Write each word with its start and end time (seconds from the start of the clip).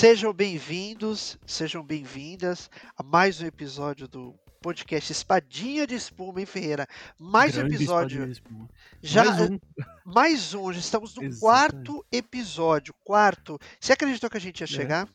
Sejam 0.00 0.32
bem-vindos, 0.32 1.36
sejam 1.44 1.84
bem-vindas 1.84 2.70
a 2.96 3.02
mais 3.02 3.38
um 3.42 3.44
episódio 3.46 4.08
do 4.08 4.34
podcast 4.62 5.12
Espadinha 5.12 5.86
de 5.86 5.94
Espuma, 5.94 6.40
hein, 6.40 6.46
Ferreira? 6.46 6.86
Mais 7.18 7.54
um 7.54 7.60
Grande 7.60 7.74
episódio. 7.74 8.24
de 8.24 8.32
espuma. 8.32 8.66
Já, 9.02 9.24
Mais 9.26 9.50
um. 9.50 9.58
mais 10.06 10.54
um, 10.54 10.72
já 10.72 10.78
estamos 10.80 11.14
no 11.14 11.22
Exatamente. 11.24 11.40
quarto 11.40 12.06
episódio. 12.10 12.94
Quarto. 13.04 13.58
Você 13.78 13.92
acreditou 13.92 14.30
que 14.30 14.38
a 14.38 14.40
gente 14.40 14.60
ia 14.60 14.64
É. 14.64 14.68
chegar? 14.68 15.06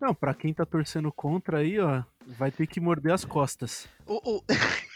Não, 0.00 0.14
pra 0.14 0.32
quem 0.32 0.54
tá 0.54 0.64
torcendo 0.64 1.10
contra 1.10 1.58
aí, 1.58 1.80
ó, 1.80 2.04
vai 2.38 2.52
ter 2.52 2.68
que 2.68 2.78
morder 2.78 3.12
as 3.12 3.24
costas. 3.24 3.88
O- 4.06 4.36
o- 4.36 4.44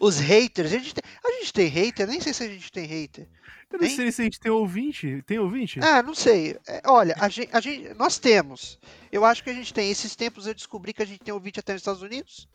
Os 0.00 0.20
haters, 0.20 0.72
a 0.72 0.78
gente, 0.78 0.94
tem, 0.94 1.02
a 1.38 1.42
gente 1.42 1.52
tem 1.52 1.66
hater? 1.68 2.06
Nem 2.06 2.20
sei 2.20 2.32
se 2.32 2.42
a 2.44 2.48
gente 2.48 2.70
tem 2.72 2.84
hater. 2.86 3.26
Eu 3.70 3.78
não 3.78 3.86
Tem? 3.86 3.94
sei 3.96 4.10
se 4.10 4.22
a 4.22 4.24
gente 4.24 4.40
tem 4.40 4.50
ouvinte. 4.50 5.22
Tem 5.26 5.38
ouvinte? 5.38 5.78
Ah, 5.82 6.02
não 6.02 6.14
sei. 6.14 6.56
É, 6.66 6.80
olha, 6.86 7.14
a 7.18 7.28
gente, 7.28 7.50
a 7.54 7.60
gente- 7.60 7.92
nós 7.94 8.18
temos. 8.18 8.78
Eu 9.12 9.26
acho 9.26 9.44
que 9.44 9.50
a 9.50 9.52
gente 9.52 9.74
tem. 9.74 9.90
Esses 9.90 10.16
tempos 10.16 10.46
eu 10.46 10.54
descobri 10.54 10.94
que 10.94 11.02
a 11.02 11.06
gente 11.06 11.20
tem 11.20 11.34
ouvinte 11.34 11.60
até 11.60 11.74
nos 11.74 11.82
Estados 11.82 12.00
Unidos. 12.00 12.48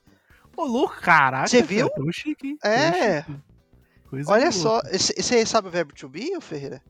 Ô, 0.57 0.65
louco, 0.65 0.99
caraca. 1.01 1.47
Você 1.47 1.57
cara, 1.57 1.67
viu? 1.67 1.89
Tão 1.91 2.11
chique, 2.11 2.57
É. 2.63 3.21
chique. 3.23 3.39
Olha 4.27 4.51
só, 4.51 4.81
você 4.91 5.45
sabe 5.45 5.67
o 5.67 5.71
verbo 5.71 5.93
to 5.93 6.09
be, 6.09 6.35
ô 6.35 6.41
Ferreira? 6.41 6.81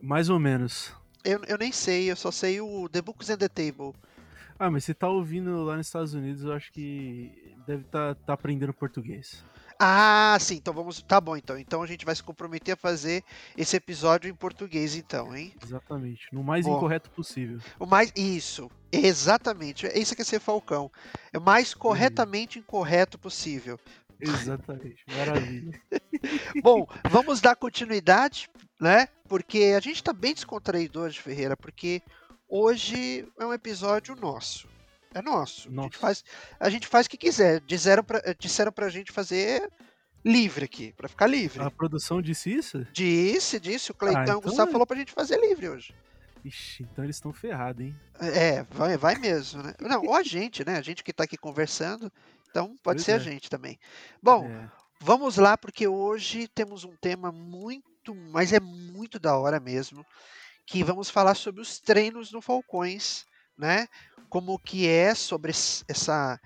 Mais 0.00 0.28
ou 0.30 0.38
menos. 0.38 0.90
Eu, 1.24 1.40
eu 1.46 1.56
nem 1.58 1.72
sei, 1.72 2.10
eu 2.10 2.16
só 2.16 2.30
sei 2.30 2.60
o 2.60 2.88
The 2.88 3.02
Books 3.02 3.28
and 3.30 3.36
the 3.36 3.48
Table. 3.48 3.92
Ah, 4.58 4.70
mas 4.70 4.84
você 4.84 4.94
tá 4.94 5.08
ouvindo 5.08 5.62
lá 5.64 5.76
nos 5.76 5.86
Estados 5.86 6.14
Unidos, 6.14 6.42
eu 6.44 6.52
acho 6.52 6.72
que 6.72 7.30
deve 7.66 7.84
tá, 7.84 8.14
tá 8.14 8.32
aprendendo 8.32 8.72
português. 8.72 9.44
Ah, 9.84 10.38
sim, 10.38 10.54
então 10.54 10.72
vamos. 10.72 11.02
Tá 11.02 11.20
bom, 11.20 11.36
então. 11.36 11.58
Então 11.58 11.82
a 11.82 11.86
gente 11.88 12.04
vai 12.04 12.14
se 12.14 12.22
comprometer 12.22 12.74
a 12.74 12.76
fazer 12.76 13.24
esse 13.56 13.76
episódio 13.76 14.30
em 14.30 14.34
português, 14.34 14.94
então, 14.94 15.36
hein? 15.36 15.52
Exatamente. 15.60 16.28
No 16.32 16.44
mais 16.44 16.64
Bom. 16.64 16.76
incorreto 16.76 17.10
possível. 17.10 17.58
O 17.80 17.84
mais. 17.84 18.12
Isso, 18.14 18.70
exatamente. 18.92 19.88
Isso 19.88 20.14
que 20.14 20.22
é 20.22 20.24
ser 20.24 20.38
Falcão. 20.38 20.88
É 21.32 21.38
o 21.38 21.42
mais 21.42 21.74
corretamente 21.74 22.60
incorreto 22.60 23.18
possível. 23.18 23.76
Exatamente. 24.20 25.04
Maravilha. 25.16 25.80
Bom, 26.62 26.86
vamos 27.10 27.40
dar 27.40 27.56
continuidade, 27.56 28.48
né? 28.80 29.08
Porque 29.28 29.74
a 29.76 29.80
gente 29.80 30.00
tá 30.00 30.12
bem 30.12 30.32
descontraído 30.32 31.00
hoje, 31.00 31.20
Ferreira, 31.20 31.56
porque 31.56 32.00
hoje 32.48 33.26
é 33.36 33.44
um 33.44 33.52
episódio 33.52 34.14
nosso. 34.14 34.68
É 35.14 35.22
nosso. 35.22 35.68
A, 35.68 35.82
gente 35.82 35.96
faz, 35.96 36.24
a 36.58 36.70
gente 36.70 36.86
faz 36.86 37.06
o 37.06 37.10
que 37.10 37.16
quiser. 37.16 37.60
Disseram 37.60 38.02
pra, 38.02 38.20
disseram 38.38 38.72
pra 38.72 38.88
gente 38.88 39.12
fazer 39.12 39.70
livre 40.24 40.64
aqui, 40.64 40.92
pra 40.92 41.08
ficar 41.08 41.26
livre. 41.26 41.62
A 41.62 41.70
produção 41.70 42.22
disse 42.22 42.52
isso? 42.52 42.86
Disse, 42.92 43.58
disse. 43.60 43.90
O 43.90 43.94
Cleitão 43.94 44.22
então 44.22 44.40
Gustavo 44.40 44.70
é. 44.70 44.72
falou 44.72 44.86
pra 44.86 44.96
gente 44.96 45.12
fazer 45.12 45.38
livre 45.40 45.68
hoje. 45.68 45.94
Ixi, 46.44 46.82
então 46.90 47.04
eles 47.04 47.16
estão 47.16 47.32
ferrados, 47.32 47.84
hein? 47.84 47.96
É, 48.20 48.64
vai, 48.70 48.96
vai 48.96 49.14
mesmo, 49.16 49.62
né? 49.62 49.74
Não, 49.80 50.02
ou 50.02 50.14
a 50.14 50.22
gente, 50.22 50.64
né? 50.64 50.76
A 50.76 50.82
gente 50.82 51.04
que 51.04 51.12
tá 51.12 51.24
aqui 51.24 51.36
conversando. 51.36 52.10
Então 52.50 52.76
pode 52.82 52.96
Pois 52.96 53.04
ser 53.04 53.12
a 53.12 53.16
é. 53.16 53.20
gente 53.20 53.48
também. 53.48 53.78
Bom, 54.22 54.46
É. 54.46 54.82
Vamos 55.04 55.36
lá, 55.36 55.58
porque 55.58 55.88
hoje 55.88 56.46
temos 56.46 56.84
um 56.84 56.94
tema 56.94 57.32
muito, 57.32 58.14
mas 58.30 58.52
é 58.52 58.60
muito 58.60 59.18
da 59.18 59.36
hora 59.36 59.58
mesmo, 59.58 60.06
que 60.64 60.84
vamos 60.84 61.10
falar 61.10 61.34
sobre 61.34 61.60
os 61.60 61.80
treinos 61.80 62.30
no 62.30 62.40
Falcões, 62.40 63.26
né? 63.56 63.86
Como 64.28 64.58
que 64.58 64.88
é 64.88 65.14
sobre 65.14 65.50
es- 65.50 65.84
essa 65.88 66.40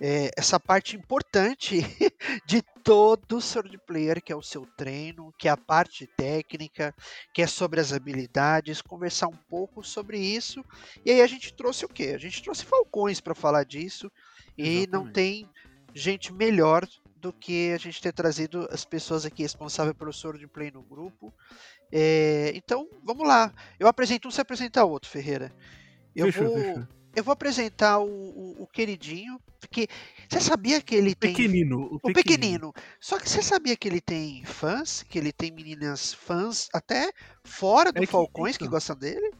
é, 0.00 0.30
essa 0.36 0.60
parte 0.60 0.96
importante 0.96 1.80
de 2.46 2.62
todo 2.84 3.40
sword 3.40 3.76
player, 3.86 4.22
que 4.22 4.32
é 4.32 4.36
o 4.36 4.42
seu 4.42 4.64
treino, 4.76 5.34
que 5.36 5.48
é 5.48 5.50
a 5.50 5.56
parte 5.56 6.06
técnica, 6.16 6.94
que 7.34 7.42
é 7.42 7.46
sobre 7.46 7.80
as 7.80 7.92
habilidades, 7.92 8.80
conversar 8.80 9.28
um 9.28 9.36
pouco 9.48 9.82
sobre 9.82 10.18
isso. 10.18 10.64
E 11.04 11.10
aí 11.10 11.20
a 11.20 11.26
gente 11.26 11.52
trouxe 11.52 11.84
o 11.84 11.88
quê? 11.88 12.12
A 12.14 12.18
gente 12.18 12.42
trouxe 12.42 12.64
Falcões 12.64 13.20
para 13.20 13.34
falar 13.34 13.64
disso 13.64 14.10
e 14.56 14.86
não 14.86 15.00
Exatamente. 15.08 15.12
tem 15.12 15.48
gente 15.94 16.32
melhor 16.32 16.86
do 17.16 17.32
que 17.32 17.72
a 17.72 17.78
gente 17.78 18.00
ter 18.00 18.12
trazido 18.12 18.68
as 18.70 18.84
pessoas 18.84 19.26
aqui 19.26 19.42
responsáveis 19.42 19.96
pelo 19.96 20.12
Sword 20.12 20.46
Play 20.46 20.70
no 20.70 20.82
grupo. 20.82 21.34
É, 21.90 22.52
então, 22.54 22.88
vamos 23.02 23.26
lá. 23.26 23.52
Eu 23.78 23.88
apresento 23.88 24.28
um, 24.28 24.30
você 24.30 24.42
apresenta 24.42 24.84
outro, 24.84 25.10
Ferreira. 25.10 25.52
Eu 26.18 26.26
Fechou, 26.26 26.48
vou, 26.48 26.62
fechou. 26.64 26.88
eu 27.16 27.24
vou 27.24 27.32
apresentar 27.32 27.98
o, 27.98 28.06
o- 28.08 28.62
o 28.62 28.66
queridinho, 28.66 29.40
porque 29.60 29.88
você 30.28 30.40
sabia 30.40 30.80
que 30.82 30.94
ele 30.94 31.14
tem 31.14 31.32
Pequenino. 31.32 31.78
O, 31.92 32.00
o 32.02 32.12
pequenino. 32.12 32.72
Só 33.00 33.18
que 33.18 33.28
você 33.28 33.42
sabia 33.42 33.76
que 33.76 33.88
ele 33.88 34.00
tem 34.00 34.44
fãs, 34.44 35.02
que 35.02 35.18
ele 35.18 35.32
tem 35.32 35.50
meninas 35.52 36.12
fãs 36.14 36.68
até 36.72 37.10
fora 37.44 37.92
do 37.92 38.02
É 38.02 38.06
que- 38.06 38.12
Falcões 38.12 38.56
que 38.56 38.64
então. 38.64 38.68
gostam 38.68 38.96
dele? 38.96 39.32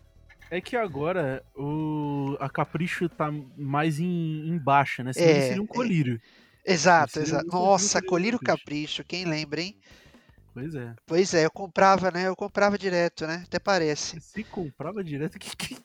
É 0.50 0.60
que 0.60 0.76
agora 0.76 1.44
o, 1.54 2.36
a 2.40 2.48
Capricho 2.48 3.08
tá 3.08 3.30
mais 3.56 3.98
em, 4.00 4.48
em 4.48 4.58
baixa, 4.58 5.02
né? 5.04 5.12
Senão 5.12 5.40
É, 5.40 5.40
seria 5.40 5.62
um 5.62 5.66
colírio. 5.66 6.20
Exato, 6.64 7.20
seria 7.20 7.22
exato. 7.22 7.46
um 7.46 7.52
conjunto 7.52 7.68
Nossa, 7.70 8.02
Colírio 8.02 8.38
capricho. 8.38 8.40
Capricho, 8.40 9.04
quem 9.04 9.24
lembra, 9.24 9.60
hein? 9.60 9.76
Pois 10.52 10.74
é. 10.74 10.94
Pois 11.06 11.34
é, 11.34 11.44
eu 11.44 11.50
comprava, 11.50 12.10
né? 12.10 12.28
Eu 12.28 12.36
comprava 12.36 12.78
direto, 12.78 13.26
né? 13.26 13.42
Até 13.46 13.58
parece. 13.58 14.20
Se 14.20 14.44
comprava 14.44 15.02
direto 15.02 15.38
que. 15.40 15.56
que- 15.56 15.82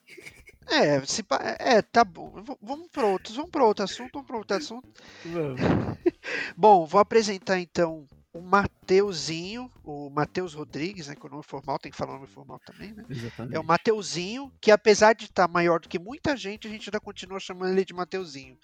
É, 0.67 1.05
se, 1.05 1.23
pa- 1.23 1.57
é, 1.59 1.81
tá 1.81 2.03
bom. 2.03 2.43
Vamos 2.61 2.87
para 2.89 3.05
outros, 3.05 3.35
vamos 3.35 3.51
para 3.51 3.63
outro 3.65 3.83
assunto, 3.83 4.11
vamos 4.13 4.27
para 4.27 4.37
outro 4.37 4.57
assunto. 4.57 4.87
Bom, 6.55 6.85
vou 6.85 6.99
apresentar 7.01 7.59
então 7.59 8.07
o 8.33 8.41
Mateuzinho, 8.41 9.71
o 9.83 10.09
Matheus 10.09 10.53
Rodrigues, 10.53 11.07
né? 11.07 11.15
Com 11.15 11.27
o 11.27 11.31
nome 11.31 11.43
formal, 11.43 11.77
tem 11.77 11.91
que 11.91 11.97
falar 11.97 12.13
o 12.13 12.15
nome 12.15 12.27
formal 12.27 12.59
também, 12.65 12.91
né? 12.93 13.03
Exatamente. 13.09 13.55
É 13.55 13.59
o 13.59 13.63
Mateuzinho, 13.63 14.51
que 14.59 14.71
apesar 14.71 15.13
de 15.13 15.25
estar 15.25 15.47
maior 15.47 15.79
do 15.79 15.87
que 15.87 15.99
muita 15.99 16.35
gente, 16.35 16.67
a 16.67 16.71
gente 16.71 16.89
ainda 16.89 16.99
continua 16.99 17.39
chamando 17.39 17.71
ele 17.71 17.85
de 17.85 17.93
Mateuzinho. 17.93 18.57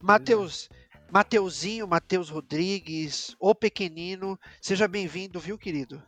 Mateus, 0.00 0.70
Mateuzinho, 1.10 1.86
Matheus 1.86 2.30
Rodrigues, 2.30 3.36
o 3.38 3.54
pequenino, 3.54 4.38
seja 4.62 4.88
bem-vindo, 4.88 5.38
viu, 5.38 5.58
querido? 5.58 6.02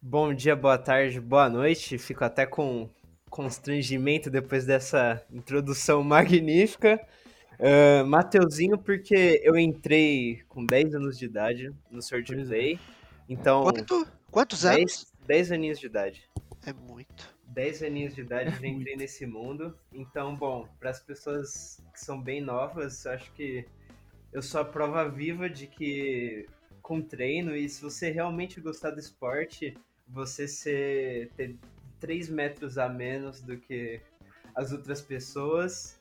Bom 0.00 0.32
dia, 0.32 0.56
boa 0.56 0.78
tarde, 0.78 1.20
boa 1.20 1.48
noite. 1.50 1.98
Fico 1.98 2.24
até 2.24 2.46
com 2.46 2.88
constrangimento 3.32 4.30
depois 4.30 4.66
dessa 4.66 5.24
introdução 5.32 6.04
magnífica. 6.04 7.00
Ah, 7.58 8.04
Mateuzinho, 8.04 8.76
porque 8.76 9.40
eu 9.42 9.56
entrei 9.56 10.42
com 10.48 10.66
10 10.66 10.96
anos 10.96 11.18
de 11.18 11.24
idade 11.24 11.72
no 11.90 12.02
Sword 12.02 12.34
Pois 12.34 12.46
é. 12.46 12.50
Play. 12.50 12.80
Então, 13.28 13.62
Quanto, 13.62 14.06
quantos 14.30 14.66
anos? 14.66 15.06
10, 15.26 15.48
10 15.48 15.52
aninhos 15.52 15.80
de 15.80 15.86
idade. 15.86 16.28
É 16.66 16.72
muito. 16.72 17.32
10 17.46 17.82
aninhos 17.82 18.14
de 18.14 18.20
idade 18.20 18.50
É 18.50 18.60
já 18.60 18.66
entrei 18.66 18.96
nesse 18.96 19.24
mundo. 19.26 19.78
Então, 19.92 20.36
bom, 20.36 20.68
para 20.78 20.90
as 20.90 21.00
pessoas 21.00 21.82
que 21.92 22.00
são 22.00 22.20
bem 22.20 22.40
novas, 22.40 23.04
eu 23.04 23.12
acho 23.12 23.32
que 23.32 23.64
eu 24.32 24.42
sou 24.42 24.60
a 24.60 24.64
prova 24.64 25.08
viva 25.08 25.48
de 25.48 25.66
que 25.66 26.46
com 26.82 27.00
treino 27.00 27.54
e 27.56 27.68
se 27.68 27.80
você 27.80 28.10
realmente 28.10 28.60
gostar 28.60 28.90
do 28.90 28.98
esporte, 28.98 29.76
você 30.08 30.48
ser, 30.48 31.30
ter 31.36 31.56
3 32.02 32.28
metros 32.28 32.78
a 32.78 32.88
menos 32.88 33.40
do 33.40 33.56
que 33.56 34.00
as 34.56 34.72
outras 34.72 35.00
pessoas, 35.00 35.96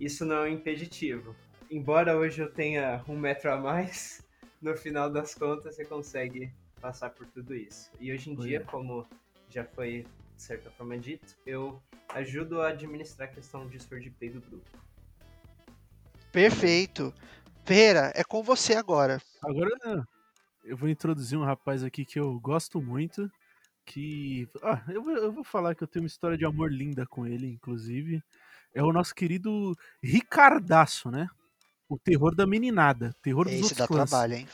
isso 0.00 0.24
não 0.24 0.36
é 0.36 0.44
um 0.44 0.54
impeditivo. 0.54 1.36
Embora 1.70 2.16
hoje 2.16 2.40
eu 2.40 2.50
tenha 2.50 3.04
um 3.06 3.14
metro 3.14 3.52
a 3.52 3.58
mais, 3.58 4.26
no 4.60 4.74
final 4.74 5.10
das 5.10 5.34
contas 5.34 5.76
você 5.76 5.84
consegue 5.84 6.50
passar 6.80 7.10
por 7.10 7.26
tudo 7.26 7.54
isso. 7.54 7.90
E 8.00 8.10
hoje 8.10 8.30
em 8.30 8.34
Pois 8.34 8.48
dia, 8.48 8.60
é. 8.60 8.64
como 8.64 9.06
já 9.50 9.64
foi 9.66 10.06
de 10.34 10.42
certa 10.42 10.70
forma 10.70 10.96
dito, 10.96 11.36
eu 11.44 11.80
ajudo 12.08 12.62
a 12.62 12.68
administrar 12.68 13.28
a 13.28 13.32
questão 13.32 13.68
de 13.68 13.78
sword 13.78 14.10
play 14.12 14.30
do 14.30 14.40
grupo. 14.40 14.70
Perfeito. 16.32 17.12
Ferreira, 17.66 18.10
é 18.14 18.24
com 18.24 18.42
você 18.42 18.74
agora. 18.74 19.20
Agora 19.44 20.06
eu 20.64 20.74
vou 20.74 20.88
introduzir 20.88 21.38
um 21.38 21.44
rapaz 21.44 21.84
aqui 21.84 22.06
que 22.06 22.18
eu 22.18 22.40
gosto 22.40 22.80
muito. 22.80 23.30
Que. 23.84 24.48
Ah, 24.62 24.82
eu 24.88 25.02
vou, 25.02 25.16
eu 25.16 25.32
vou 25.32 25.44
falar 25.44 25.74
que 25.74 25.82
eu 25.82 25.88
tenho 25.88 26.02
uma 26.04 26.08
história 26.08 26.36
de 26.36 26.44
amor 26.44 26.72
linda 26.72 27.06
com 27.06 27.26
ele, 27.26 27.46
inclusive. 27.46 28.22
É 28.74 28.82
o 28.82 28.92
nosso 28.92 29.14
querido 29.14 29.74
Ricardaço, 30.02 31.10
né? 31.10 31.28
O 31.88 31.98
terror 31.98 32.34
da 32.34 32.46
meninada. 32.46 33.14
Terror 33.22 33.44
dos 33.44 33.54
Esse 33.54 33.62
outros 33.62 33.78
dá 33.78 33.86
fãs. 33.86 34.10
trabalho, 34.10 34.34
hein? 34.34 34.48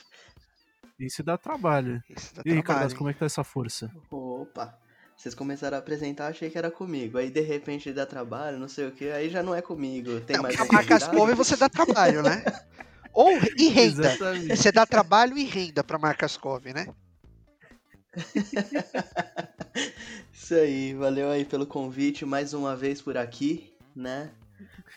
Esse 0.99 1.23
dá 1.23 1.37
trabalho. 1.37 2.03
Esse 2.09 2.33
dá 2.35 2.43
E 2.45 2.49
aí, 2.51 2.55
Ricardaço, 2.57 2.95
como 2.95 3.09
é 3.09 3.13
que 3.13 3.19
tá 3.19 3.25
essa 3.25 3.43
força? 3.43 3.91
Opa, 4.11 4.77
vocês 5.15 5.33
começaram 5.33 5.77
a 5.77 5.79
apresentar, 5.79 6.27
achei 6.27 6.49
que 6.49 6.57
era 6.57 6.69
comigo. 6.69 7.17
Aí 7.17 7.29
de 7.29 7.41
repente 7.41 7.91
dá 7.93 8.05
trabalho, 8.05 8.59
não 8.59 8.67
sei 8.67 8.87
o 8.87 8.91
que, 8.91 9.09
aí 9.09 9.29
já 9.29 9.41
não 9.41 9.55
é 9.55 9.61
comigo. 9.61 10.19
Tem 10.21 10.35
Não, 10.35 10.43
mais 10.43 10.59
a 10.59 10.63
um 10.63 10.67
marca 10.71 10.95
as 10.95 11.03
convidado? 11.03 11.17
Cove 11.17 11.33
você 11.33 11.55
dá 11.55 11.69
trabalho, 11.69 12.21
né? 12.21 12.43
Ou 13.13 13.31
e 13.57 13.67
renda. 13.69 14.07
Exatamente. 14.13 14.55
Você 14.55 14.71
dá 14.71 14.85
trabalho 14.85 15.37
e 15.37 15.43
renda 15.43 15.83
para 15.83 15.97
Marcas 15.97 16.37
Cove, 16.37 16.73
né? 16.73 16.87
Isso 20.33 20.55
aí, 20.55 20.93
valeu 20.93 21.29
aí 21.29 21.45
pelo 21.45 21.65
convite 21.65 22.25
mais 22.25 22.53
uma 22.53 22.75
vez 22.75 23.01
por 23.01 23.17
aqui, 23.17 23.73
né? 23.95 24.31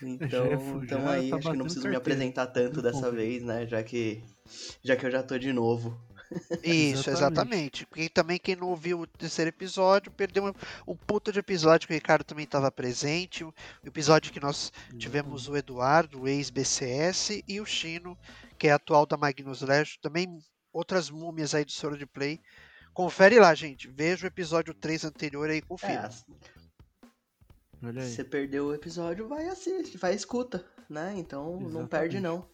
Então, 0.02 0.28
Já 0.28 0.38
é- 0.50 0.84
então 0.84 1.00
já 1.02 1.10
aí, 1.12 1.30
tá 1.30 1.36
acho 1.36 1.50
que 1.50 1.56
não 1.56 1.64
preciso 1.64 1.88
me 1.88 1.96
apresentar 1.96 2.46
tanto 2.48 2.82
dessa 2.82 3.10
vez, 3.10 3.42
né? 3.42 3.66
Já 3.66 3.82
que, 3.82 4.22
já 4.82 4.96
que 4.96 5.06
eu 5.06 5.10
já 5.10 5.22
tô 5.22 5.38
de 5.38 5.52
novo. 5.52 5.98
Isso, 6.62 7.10
exatamente. 7.10 7.86
E 7.94 8.08
também 8.08 8.38
quem 8.38 8.56
não 8.56 8.68
ouviu 8.68 9.00
o 9.02 9.06
terceiro 9.06 9.50
episódio 9.50 10.10
perdeu 10.10 10.44
um, 10.46 10.52
um 10.92 10.96
puta 10.96 11.30
de 11.30 11.38
episódio 11.38 11.86
que 11.86 11.94
o 11.94 11.96
Ricardo 11.96 12.24
também 12.24 12.44
estava 12.44 12.72
presente. 12.72 13.44
O 13.44 13.54
episódio 13.84 14.32
que 14.32 14.40
nós 14.40 14.72
tivemos 14.98 15.48
o 15.48 15.56
Eduardo, 15.56 16.22
o 16.22 16.28
ex-BCS, 16.28 17.42
e 17.46 17.60
o 17.60 17.66
Chino, 17.66 18.18
que 18.58 18.66
é 18.66 18.72
atual 18.72 19.06
da 19.06 19.16
Magnus 19.16 19.62
Legend. 19.62 19.98
Também 20.00 20.38
outras 20.72 21.08
múmias 21.08 21.54
aí 21.54 21.64
do 21.64 21.72
Soro 21.72 21.96
de 21.96 22.06
Play. 22.06 22.40
Confere 22.94 23.40
lá, 23.40 23.52
gente. 23.54 23.88
Veja 23.88 24.24
o 24.24 24.28
episódio 24.28 24.72
3 24.72 25.04
anterior 25.04 25.50
aí 25.50 25.58
e 25.58 25.62
confira. 25.62 26.08
É, 27.82 28.00
Você 28.00 28.22
perdeu 28.22 28.66
o 28.66 28.74
episódio, 28.74 29.26
vai 29.28 29.48
assistir, 29.48 29.98
vai 29.98 30.14
escuta, 30.14 30.64
né? 30.88 31.12
Então 31.16 31.48
Exatamente. 31.48 31.72
não 31.74 31.86
perde 31.86 32.20
não. 32.20 32.48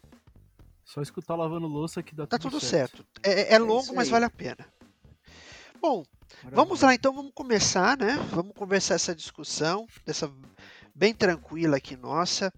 Só 0.83 1.01
escutar 1.01 1.35
lavando 1.35 1.67
louça 1.67 2.01
que 2.01 2.15
dá 2.15 2.25
tá 2.25 2.39
tudo, 2.39 2.53
tudo 2.53 2.59
certo. 2.59 2.97
certo. 2.97 3.21
É, 3.23 3.53
é, 3.53 3.53
é 3.53 3.59
longo, 3.59 3.93
mas 3.93 4.09
vale 4.09 4.25
a 4.25 4.29
pena. 4.29 4.67
Bom, 5.79 6.03
Maravilha. 6.43 6.55
vamos 6.55 6.81
lá 6.81 6.93
então, 6.95 7.13
vamos 7.13 7.31
começar, 7.33 7.95
né? 7.95 8.17
Vamos 8.31 8.53
conversar 8.55 8.95
essa 8.95 9.15
discussão, 9.15 9.87
dessa 10.05 10.29
bem 10.93 11.13
tranquila 11.13 11.77
aqui 11.77 11.95
nossa. 11.95 12.51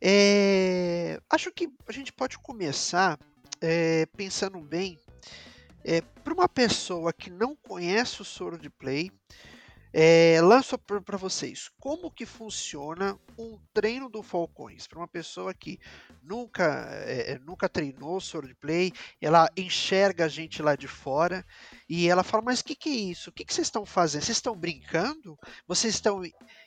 É, 0.00 1.20
acho 1.30 1.50
que 1.50 1.68
a 1.88 1.92
gente 1.92 2.12
pode 2.12 2.38
começar 2.38 3.18
é, 3.60 4.06
pensando 4.16 4.60
bem 4.60 4.98
é, 5.84 6.00
para 6.00 6.34
uma 6.34 6.48
pessoa 6.48 7.12
que 7.12 7.30
não 7.30 7.56
conhece 7.56 8.22
o 8.22 8.24
soro 8.24 8.58
de 8.58 8.70
play, 8.70 9.10
é, 9.94 10.40
lanço 10.40 10.78
para 10.78 11.18
vocês 11.18 11.70
como 11.78 12.10
que 12.10 12.24
funciona 12.24 13.18
um 13.38 13.58
treino 13.74 14.08
do 14.08 14.22
Falcões 14.22 14.86
para 14.86 14.98
uma 14.98 15.08
pessoa 15.08 15.52
que 15.52 15.78
nunca 16.22 16.64
é, 17.04 17.38
nunca 17.40 17.68
treinou 17.68 18.18
soro 18.18 18.48
de 18.48 18.54
play, 18.54 18.90
ela 19.20 19.50
enxerga 19.54 20.24
a 20.24 20.28
gente 20.28 20.62
lá 20.62 20.74
de 20.76 20.88
fora 20.88 21.44
e 21.86 22.08
ela 22.08 22.22
fala, 22.22 22.44
mas 22.44 22.60
o 22.60 22.64
que, 22.64 22.74
que 22.74 22.88
é 22.88 22.94
isso? 22.94 23.28
O 23.28 23.32
que, 23.32 23.44
que 23.44 23.52
vocês 23.52 23.66
estão 23.66 23.84
fazendo? 23.84 24.22
Vocês 24.22 24.38
estão 24.38 24.56
brincando? 24.56 25.38
Vocês 25.68 25.94
estão 25.94 26.22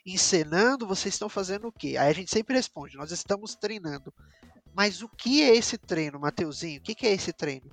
encenando? 0.06 0.86
Vocês 0.86 1.16
estão 1.16 1.28
fazendo 1.28 1.68
o 1.68 1.72
quê? 1.72 1.98
Aí 1.98 2.10
a 2.10 2.14
gente 2.14 2.30
sempre 2.30 2.56
responde, 2.56 2.96
nós 2.96 3.12
estamos 3.12 3.56
treinando. 3.56 4.14
Mas 4.72 5.02
o 5.02 5.10
que 5.10 5.42
é 5.42 5.56
esse 5.56 5.80
treino, 5.80 6.20
Mateuzinho? 6.20 6.80
O 6.80 6.84
que, 6.84 6.94
que 6.94 7.08
é 7.08 7.14
esse 7.14 7.34
treino? 7.34 7.72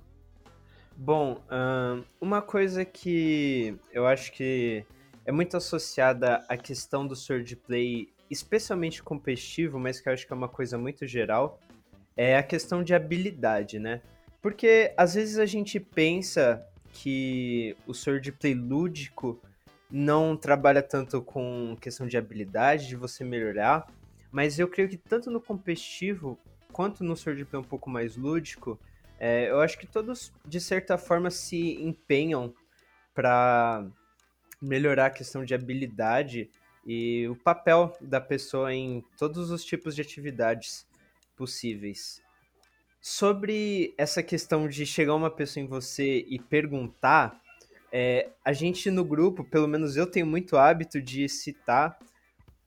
Bom, 0.96 1.40
uma 2.20 2.40
coisa 2.40 2.84
que 2.84 3.76
eu 3.92 4.06
acho 4.06 4.32
que 4.32 4.84
é 5.24 5.32
muito 5.32 5.56
associada 5.56 6.44
à 6.48 6.56
questão 6.56 7.06
do 7.06 7.16
swordplay, 7.16 8.08
especialmente 8.30 9.02
competitivo, 9.02 9.78
mas 9.78 10.00
que 10.00 10.08
eu 10.08 10.12
acho 10.12 10.26
que 10.26 10.32
é 10.32 10.36
uma 10.36 10.48
coisa 10.48 10.78
muito 10.78 11.06
geral, 11.06 11.60
é 12.16 12.36
a 12.36 12.42
questão 12.42 12.82
de 12.82 12.94
habilidade, 12.94 13.78
né? 13.78 14.00
Porque 14.40 14.92
às 14.96 15.14
vezes 15.14 15.38
a 15.38 15.46
gente 15.46 15.80
pensa 15.80 16.64
que 16.92 17.76
o 17.86 17.94
swordplay 17.94 18.54
lúdico 18.54 19.40
não 19.90 20.36
trabalha 20.36 20.82
tanto 20.82 21.22
com 21.22 21.76
questão 21.80 22.06
de 22.06 22.16
habilidade, 22.16 22.88
de 22.88 22.96
você 22.96 23.24
melhorar, 23.24 23.86
mas 24.30 24.58
eu 24.58 24.68
creio 24.68 24.88
que 24.88 24.96
tanto 24.96 25.30
no 25.30 25.40
competitivo 25.40 26.38
quanto 26.72 27.04
no 27.04 27.16
swordplay 27.16 27.60
um 27.60 27.64
pouco 27.64 27.88
mais 27.90 28.16
lúdico, 28.16 28.78
é, 29.24 29.48
eu 29.48 29.60
acho 29.60 29.78
que 29.78 29.86
todos 29.86 30.32
de 30.44 30.60
certa 30.60 30.98
forma 30.98 31.30
se 31.30 31.80
empenham 31.80 32.52
para 33.14 33.86
melhorar 34.60 35.06
a 35.06 35.10
questão 35.10 35.44
de 35.44 35.54
habilidade 35.54 36.50
e 36.84 37.28
o 37.28 37.36
papel 37.36 37.96
da 38.00 38.20
pessoa 38.20 38.74
em 38.74 39.00
todos 39.16 39.52
os 39.52 39.64
tipos 39.64 39.94
de 39.94 40.02
atividades 40.02 40.84
possíveis. 41.36 42.20
Sobre 43.00 43.94
essa 43.96 44.24
questão 44.24 44.66
de 44.66 44.84
chegar 44.84 45.14
uma 45.14 45.30
pessoa 45.30 45.62
em 45.62 45.68
você 45.68 46.26
e 46.28 46.40
perguntar, 46.40 47.40
é, 47.92 48.28
a 48.44 48.52
gente 48.52 48.90
no 48.90 49.04
grupo, 49.04 49.44
pelo 49.44 49.68
menos 49.68 49.96
eu 49.96 50.06
tenho 50.08 50.26
muito 50.26 50.56
hábito 50.56 51.00
de 51.00 51.28
citar 51.28 51.96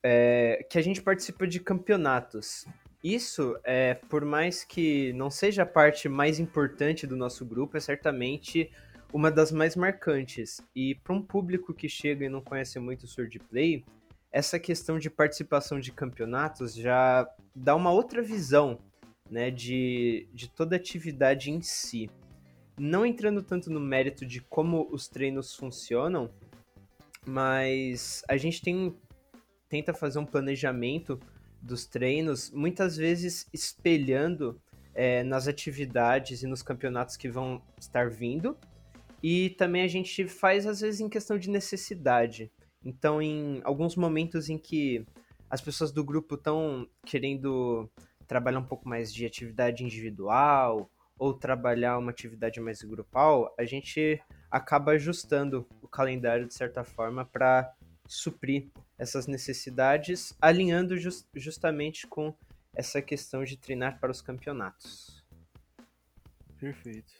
é, 0.01 0.65
que 0.69 0.77
a 0.77 0.81
gente 0.81 1.01
participa 1.01 1.45
de 1.45 1.59
campeonatos. 1.59 2.65
Isso, 3.05 3.55
é, 3.63 3.93
por 3.93 4.25
mais 4.25 4.63
que 4.63 5.13
não 5.13 5.29
seja 5.29 5.61
a 5.61 5.65
parte 5.67 6.09
mais 6.09 6.39
importante 6.39 7.05
do 7.05 7.15
nosso 7.15 7.45
grupo, 7.45 7.77
é 7.77 7.79
certamente 7.79 8.71
uma 9.13 9.29
das 9.29 9.51
mais 9.51 9.75
marcantes. 9.75 10.59
E 10.75 10.95
para 10.95 11.13
um 11.13 11.21
público 11.21 11.71
que 11.71 11.87
chega 11.87 12.25
e 12.25 12.29
não 12.29 12.41
conhece 12.41 12.79
muito 12.79 13.03
o 13.03 13.07
Swordplay, 13.07 13.85
essa 14.31 14.57
questão 14.57 14.97
de 14.97 15.11
participação 15.11 15.79
de 15.79 15.91
campeonatos 15.91 16.73
já 16.73 17.29
dá 17.55 17.75
uma 17.75 17.91
outra 17.91 18.23
visão 18.23 18.79
né, 19.29 19.51
de, 19.51 20.27
de 20.33 20.49
toda 20.49 20.75
a 20.75 20.79
atividade 20.79 21.51
em 21.51 21.61
si. 21.61 22.09
Não 22.75 23.05
entrando 23.05 23.43
tanto 23.43 23.69
no 23.69 23.79
mérito 23.79 24.25
de 24.25 24.41
como 24.41 24.87
os 24.91 25.07
treinos 25.07 25.53
funcionam, 25.53 26.31
mas 27.23 28.23
a 28.27 28.35
gente 28.35 28.63
tem, 28.63 28.97
tenta 29.69 29.93
fazer 29.93 30.17
um 30.17 30.25
planejamento 30.25 31.19
dos 31.65 31.85
treinos, 31.85 32.51
muitas 32.51 32.95
vezes 32.95 33.47
espelhando 33.51 34.61
é, 34.93 35.23
nas 35.23 35.47
atividades 35.47 36.43
e 36.43 36.47
nos 36.47 36.61
campeonatos 36.61 37.17
que 37.17 37.27
vão 37.27 37.61
estar 37.79 38.09
vindo, 38.09 38.55
e 39.21 39.49
também 39.51 39.81
a 39.81 39.87
gente 39.87 40.27
faz, 40.27 40.67
às 40.67 40.81
vezes, 40.81 41.01
em 41.01 41.09
questão 41.09 41.37
de 41.37 41.49
necessidade. 41.49 42.51
Então, 42.83 43.19
em 43.21 43.59
alguns 43.63 43.95
momentos 43.95 44.49
em 44.49 44.57
que 44.57 45.05
as 45.49 45.59
pessoas 45.59 45.91
do 45.91 46.03
grupo 46.03 46.35
estão 46.35 46.87
querendo 47.03 47.89
trabalhar 48.27 48.59
um 48.59 48.65
pouco 48.65 48.87
mais 48.87 49.11
de 49.13 49.25
atividade 49.25 49.83
individual 49.83 50.89
ou 51.17 51.33
trabalhar 51.33 51.97
uma 51.97 52.11
atividade 52.11 52.59
mais 52.59 52.81
grupal, 52.83 53.53
a 53.57 53.65
gente 53.65 54.21
acaba 54.51 54.91
ajustando 54.91 55.67
o 55.81 55.87
calendário 55.87 56.47
de 56.47 56.53
certa 56.53 56.83
forma 56.83 57.25
para 57.25 57.73
suprir 58.07 58.67
essas 58.97 59.27
necessidades, 59.27 60.35
alinhando 60.41 60.97
just, 60.97 61.25
justamente 61.35 62.07
com 62.07 62.33
essa 62.73 63.01
questão 63.01 63.43
de 63.43 63.57
treinar 63.57 63.99
para 63.99 64.11
os 64.11 64.21
campeonatos. 64.21 65.23
Perfeito. 66.59 67.13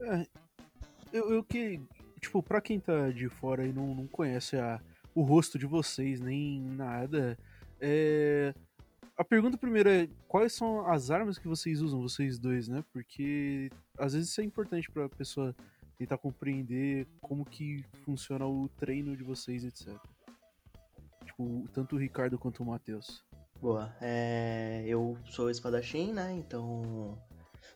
É, 0.00 0.26
eu, 1.12 1.30
eu 1.30 1.44
que, 1.44 1.80
tipo, 2.20 2.42
pra 2.42 2.60
quem 2.60 2.80
tá 2.80 3.10
de 3.10 3.28
fora 3.28 3.66
e 3.66 3.72
não, 3.72 3.94
não 3.94 4.06
conhece 4.06 4.56
a, 4.56 4.80
o 5.14 5.22
rosto 5.22 5.58
de 5.58 5.66
vocês, 5.66 6.20
nem 6.20 6.60
nada, 6.60 7.38
é... 7.80 8.54
A 9.16 9.22
pergunta 9.22 9.56
primeiro 9.56 9.88
é, 9.88 10.08
quais 10.26 10.52
são 10.54 10.90
as 10.90 11.08
armas 11.08 11.38
que 11.38 11.46
vocês 11.46 11.80
usam, 11.80 12.02
vocês 12.02 12.36
dois, 12.36 12.66
né? 12.66 12.82
Porque 12.92 13.70
às 13.96 14.12
vezes 14.12 14.28
isso 14.28 14.40
é 14.40 14.44
importante 14.44 14.90
pra 14.90 15.08
pessoa 15.08 15.54
tentar 15.96 16.18
compreender 16.18 17.06
como 17.20 17.44
que 17.44 17.84
funciona 18.04 18.44
o 18.44 18.68
treino 18.70 19.16
de 19.16 19.22
vocês, 19.22 19.64
etc. 19.64 19.94
Tipo, 21.34 21.68
tanto 21.72 21.96
o 21.96 21.98
Ricardo 21.98 22.38
quanto 22.38 22.62
o 22.62 22.66
Matheus. 22.66 23.24
Boa, 23.60 23.92
é... 24.00 24.84
eu 24.86 25.18
sou 25.26 25.50
espadachim, 25.50 26.12
né? 26.12 26.32
Então, 26.32 27.18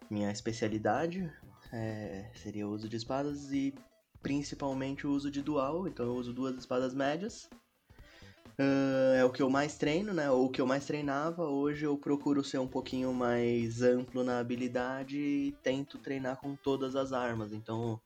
minha 0.08 0.30
especialidade 0.30 1.28
é, 1.72 2.30
seria 2.34 2.68
o 2.68 2.70
uso 2.70 2.88
de 2.88 2.96
espadas 2.96 3.50
e 3.52 3.74
principalmente 4.22 5.06
o 5.06 5.10
uso 5.10 5.28
de 5.28 5.42
dual, 5.42 5.88
então 5.88 6.06
eu 6.06 6.14
uso 6.14 6.32
duas 6.32 6.56
espadas 6.56 6.94
médias. 6.94 7.48
Uh, 8.60 9.14
é 9.16 9.24
o 9.24 9.30
que 9.30 9.42
eu 9.42 9.50
mais 9.50 9.76
treino, 9.76 10.12
né? 10.12 10.30
Ou 10.30 10.46
o 10.46 10.50
que 10.50 10.60
eu 10.60 10.66
mais 10.66 10.84
treinava. 10.84 11.44
Hoje 11.44 11.84
eu 11.84 11.96
procuro 11.96 12.42
ser 12.44 12.58
um 12.58 12.66
pouquinho 12.66 13.12
mais 13.12 13.82
amplo 13.82 14.22
na 14.22 14.38
habilidade 14.40 15.18
e 15.18 15.52
tento 15.62 15.98
treinar 15.98 16.36
com 16.36 16.56
todas 16.56 16.96
as 16.96 17.12
armas. 17.12 17.52
Então, 17.52 18.00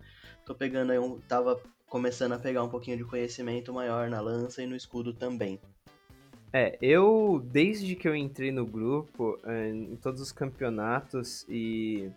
tô 0.45 0.55
pegando 0.55 0.93
aí 0.93 0.99
um. 0.99 1.19
Tava 1.21 1.59
começando 1.93 2.33
a 2.33 2.39
pegar 2.39 2.65
um 2.65 2.71
pouquinho 2.71 2.97
de 2.97 3.05
conhecimento 3.05 3.71
maior 3.71 4.09
na 4.09 4.19
lança 4.19 4.63
e 4.63 4.67
no 4.67 4.75
escudo 4.75 5.13
também. 5.13 5.61
É, 6.51 6.79
eu, 6.81 7.47
desde 7.53 7.95
que 7.95 8.09
eu 8.09 8.17
entrei 8.17 8.51
no 8.51 8.65
grupo, 8.65 9.39
eh, 9.45 9.69
em 9.69 9.97
todos 9.97 10.23
os 10.23 10.33
campeonatos 10.33 11.45
e 11.51 12.11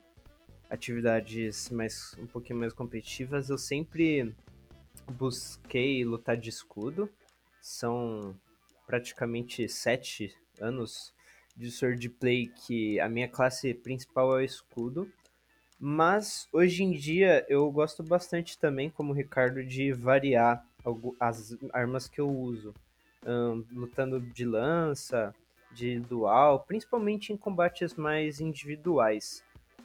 atividades 0.69 1.69
mais 1.71 2.15
um 2.17 2.25
pouquinho 2.25 2.57
mais 2.57 2.71
competitivas, 2.71 3.49
eu 3.49 3.57
sempre 3.57 4.33
busquei 5.11 6.05
lutar 6.05 6.37
de 6.37 6.49
escudo. 6.49 7.09
São 7.61 8.33
praticamente 8.87 9.67
sete 9.67 10.33
anos 10.61 11.13
de 11.53 11.69
sword 11.69 12.09
play 12.11 12.47
que 12.47 12.97
a 13.01 13.09
minha 13.09 13.27
classe 13.27 13.73
principal 13.73 14.37
é 14.37 14.41
o 14.41 14.45
escudo. 14.45 15.11
Mas 15.79 16.47
hoje 16.53 16.83
em 16.83 16.91
dia 16.91 17.45
eu 17.49 17.69
gosto 17.71 18.01
bastante 18.01 18.57
também, 18.57 18.89
como 18.89 19.11
o 19.11 19.15
Ricardo, 19.15 19.63
de 19.63 19.91
variar 19.91 20.65
as 21.19 21.57
armas 21.73 22.07
que 22.07 22.19
eu 22.21 22.29
uso. 22.29 22.73
Um, 23.25 23.65
lutando 23.71 24.19
de 24.19 24.45
lança, 24.45 25.33
de 25.71 25.99
dual, 25.99 26.59
principalmente 26.59 27.33
em 27.33 27.37
combates 27.37 27.95
mais 27.95 28.39
individuais. 28.39 29.43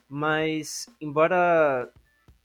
Mas, 0.08 0.88
embora 1.00 1.90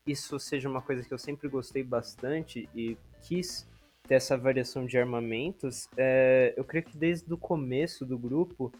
isso 0.05 0.39
seja 0.39 0.69
uma 0.69 0.81
coisa 0.81 1.03
que 1.03 1.13
eu 1.13 1.17
sempre 1.17 1.49
gostei 1.49 1.83
bastante 1.83 2.69
e 2.73 2.97
quis 3.21 3.67
ter 4.07 4.15
essa 4.15 4.37
variação 4.37 4.85
de 4.85 4.97
armamentos, 4.97 5.89
é, 5.97 6.53
eu 6.55 6.63
creio 6.63 6.85
que 6.85 6.97
desde 6.97 7.33
o 7.33 7.37
começo 7.37 8.05
do 8.05 8.17
grupo 8.17 8.71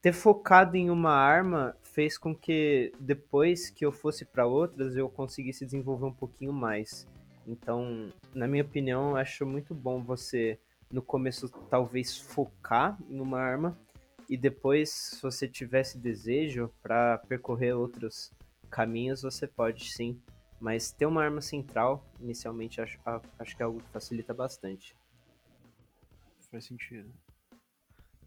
ter 0.00 0.12
focado 0.12 0.76
em 0.76 0.90
uma 0.90 1.12
arma 1.12 1.76
fez 1.82 2.16
com 2.16 2.34
que 2.34 2.92
depois 2.98 3.68
que 3.68 3.84
eu 3.84 3.92
fosse 3.92 4.24
para 4.24 4.46
outras 4.46 4.96
eu 4.96 5.08
conseguisse 5.08 5.64
desenvolver 5.64 6.06
um 6.06 6.12
pouquinho 6.12 6.52
mais. 6.52 7.06
Então, 7.46 8.12
na 8.34 8.46
minha 8.46 8.62
opinião, 8.62 9.16
acho 9.16 9.44
muito 9.44 9.74
bom 9.74 10.02
você 10.02 10.58
no 10.90 11.02
começo 11.02 11.48
talvez 11.68 12.18
focar 12.18 12.98
em 13.08 13.20
uma 13.20 13.38
arma 13.38 13.78
e 14.28 14.36
depois, 14.36 14.90
se 14.90 15.22
você 15.22 15.48
tivesse 15.48 15.98
desejo 15.98 16.72
para 16.80 17.18
percorrer 17.18 17.76
outros 17.76 18.32
caminhos, 18.70 19.22
você 19.22 19.46
pode 19.46 19.92
sim. 19.92 20.20
Mas 20.60 20.92
ter 20.92 21.06
uma 21.06 21.24
arma 21.24 21.40
central, 21.40 22.06
inicialmente, 22.20 22.80
acho, 22.80 22.98
acho 23.38 23.56
que 23.56 23.62
é 23.62 23.64
algo 23.64 23.80
que 23.80 23.88
facilita 23.90 24.32
bastante. 24.32 24.96
Faz 26.48 26.64
sentido. 26.64 27.10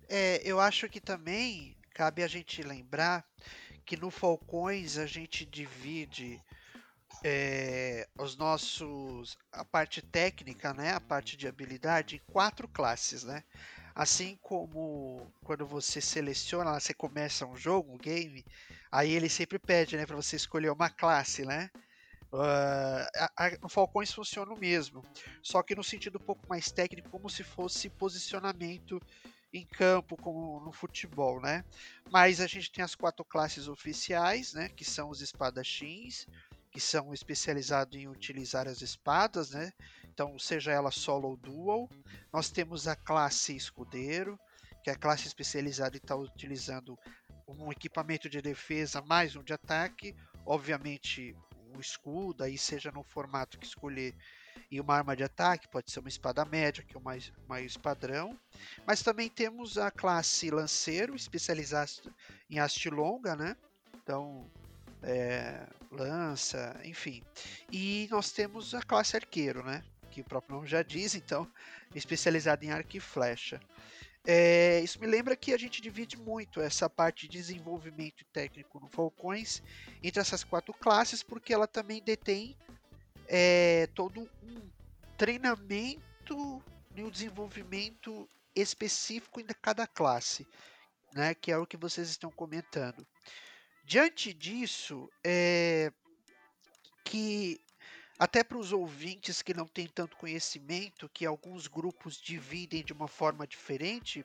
É, 0.09 0.41
eu 0.43 0.59
acho 0.59 0.89
que 0.89 0.99
também 0.99 1.75
cabe 1.93 2.23
a 2.23 2.27
gente 2.27 2.61
lembrar 2.63 3.25
que 3.85 3.97
no 3.97 4.09
Falcões 4.09 4.97
a 4.97 5.05
gente 5.05 5.45
divide 5.45 6.41
é, 7.23 8.07
os 8.17 8.35
nossos 8.35 9.37
a 9.51 9.63
parte 9.63 10.01
técnica, 10.01 10.73
né, 10.73 10.93
a 10.93 10.99
parte 10.99 11.37
de 11.37 11.47
habilidade 11.47 12.15
em 12.15 12.31
quatro 12.31 12.67
classes, 12.67 13.23
né? 13.23 13.43
Assim 13.95 14.37
como 14.41 15.31
quando 15.43 15.65
você 15.67 16.01
seleciona, 16.01 16.79
você 16.79 16.93
começa 16.93 17.45
um 17.45 17.55
jogo, 17.55 17.93
um 17.93 17.97
game, 17.97 18.43
aí 18.91 19.11
ele 19.11 19.29
sempre 19.29 19.59
pede, 19.59 19.95
né, 19.95 20.05
para 20.05 20.15
você 20.15 20.35
escolher 20.35 20.71
uma 20.71 20.89
classe, 20.89 21.45
né? 21.45 21.69
Uh, 22.31 23.05
a, 23.15 23.45
a, 23.45 23.57
no 23.61 23.69
Falcões 23.69 24.11
funciona 24.11 24.51
o 24.51 24.59
mesmo, 24.59 25.05
só 25.43 25.61
que 25.61 25.75
no 25.75 25.83
sentido 25.83 26.17
um 26.17 26.25
pouco 26.25 26.47
mais 26.49 26.71
técnico, 26.71 27.07
como 27.11 27.29
se 27.29 27.43
fosse 27.43 27.89
posicionamento 27.91 28.99
em 29.53 29.65
campo, 29.65 30.17
como 30.17 30.59
no 30.61 30.71
futebol, 30.71 31.39
né? 31.39 31.63
Mas 32.11 32.41
a 32.41 32.47
gente 32.47 32.71
tem 32.71 32.83
as 32.83 32.95
quatro 32.95 33.23
classes 33.23 33.67
oficiais, 33.67 34.53
né? 34.53 34.67
Que 34.69 34.83
são 34.83 35.09
os 35.09 35.21
espadachins, 35.21 36.25
que 36.71 36.79
são 36.79 37.13
especializados 37.13 37.95
em 37.95 38.07
utilizar 38.07 38.67
as 38.67 38.81
espadas, 38.81 39.51
né? 39.51 39.71
Então, 40.05 40.37
seja 40.39 40.71
ela 40.71 40.89
solo 40.89 41.29
ou 41.29 41.37
dual. 41.37 41.89
Nós 42.31 42.49
temos 42.49 42.87
a 42.87 42.95
classe 42.95 43.55
escudeiro, 43.55 44.39
que 44.83 44.89
é 44.89 44.93
a 44.93 44.97
classe 44.97 45.27
especializada 45.27 45.95
em 45.95 45.99
estar 45.99 46.15
tá 46.15 46.21
utilizando 46.21 46.97
um 47.47 47.71
equipamento 47.71 48.27
de 48.27 48.41
defesa 48.41 49.01
mais 49.01 49.35
um 49.35 49.43
de 49.43 49.53
ataque. 49.53 50.15
Obviamente, 50.45 51.35
um 51.75 51.79
escudo, 51.79 52.43
aí 52.43 52.57
seja 52.57 52.91
no 52.91 53.03
formato 53.03 53.59
que 53.59 53.65
escolher, 53.65 54.15
e 54.69 54.79
uma 54.79 54.95
arma 54.95 55.15
de 55.15 55.23
ataque, 55.23 55.67
pode 55.67 55.91
ser 55.91 55.99
uma 55.99 56.09
espada 56.09 56.43
média, 56.45 56.83
que 56.83 56.95
é 56.95 56.99
o 56.99 57.03
mais, 57.03 57.31
mais 57.47 57.77
padrão. 57.77 58.37
Mas 58.85 59.01
também 59.03 59.29
temos 59.29 59.77
a 59.77 59.91
classe 59.91 60.49
lanceiro, 60.49 61.15
especializada 61.15 61.91
em 62.49 62.59
haste 62.59 62.89
longa, 62.89 63.35
né? 63.35 63.55
Então, 63.95 64.49
é, 65.01 65.65
lança, 65.91 66.79
enfim. 66.83 67.23
E 67.71 68.07
nós 68.09 68.31
temos 68.31 68.73
a 68.73 68.81
classe 68.81 69.15
arqueiro, 69.15 69.63
né? 69.63 69.83
Que 70.09 70.21
o 70.21 70.25
próprio 70.25 70.55
nome 70.55 70.67
já 70.67 70.81
diz, 70.81 71.13
então, 71.15 71.47
especializado 71.93 72.65
em 72.65 72.71
arco 72.71 72.97
e 72.97 72.99
flecha. 72.99 73.59
É, 74.25 74.79
isso 74.79 75.01
me 75.01 75.07
lembra 75.07 75.35
que 75.35 75.53
a 75.53 75.57
gente 75.57 75.81
divide 75.81 76.15
muito 76.15 76.61
essa 76.61 76.89
parte 76.89 77.27
de 77.27 77.37
desenvolvimento 77.37 78.23
técnico 78.31 78.79
no 78.79 78.87
Falcões 78.87 79.61
entre 80.01 80.21
essas 80.21 80.45
quatro 80.45 80.73
classes, 80.73 81.21
porque 81.21 81.53
ela 81.53 81.67
também 81.67 82.01
detém 82.01 82.55
é, 83.27 83.87
todo 83.93 84.21
um 84.21 84.69
treinamento 85.17 86.63
e 86.95 87.03
um 87.03 87.09
desenvolvimento 87.09 88.29
específico 88.55 89.39
em 89.39 89.45
cada 89.61 89.87
classe, 89.87 90.47
né, 91.13 91.33
que 91.33 91.51
é 91.51 91.57
o 91.57 91.65
que 91.65 91.77
vocês 91.77 92.09
estão 92.09 92.31
comentando. 92.31 93.05
Diante 93.85 94.33
disso, 94.33 95.09
é, 95.23 95.91
que 97.03 97.59
até 98.17 98.43
para 98.43 98.57
os 98.57 98.71
ouvintes 98.71 99.41
que 99.41 99.53
não 99.53 99.67
têm 99.67 99.87
tanto 99.87 100.15
conhecimento, 100.15 101.09
que 101.09 101.25
alguns 101.25 101.67
grupos 101.67 102.21
dividem 102.21 102.83
de 102.83 102.93
uma 102.93 103.07
forma 103.07 103.45
diferente, 103.45 104.23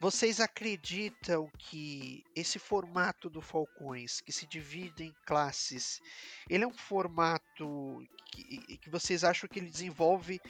vocês 0.00 0.38
acreditam 0.38 1.50
que 1.58 2.22
esse 2.36 2.58
formato 2.58 3.28
do 3.28 3.40
Falcões, 3.40 4.20
que 4.20 4.30
se 4.30 4.46
divide 4.46 5.02
em 5.02 5.14
classes, 5.26 6.00
ele 6.48 6.62
é 6.62 6.66
um 6.66 6.72
formato 6.72 7.47
que, 8.26 8.78
que 8.78 8.90
vocês 8.90 9.24
acham 9.24 9.48
que 9.48 9.58
ele 9.58 9.70
desenvolve 9.70 10.40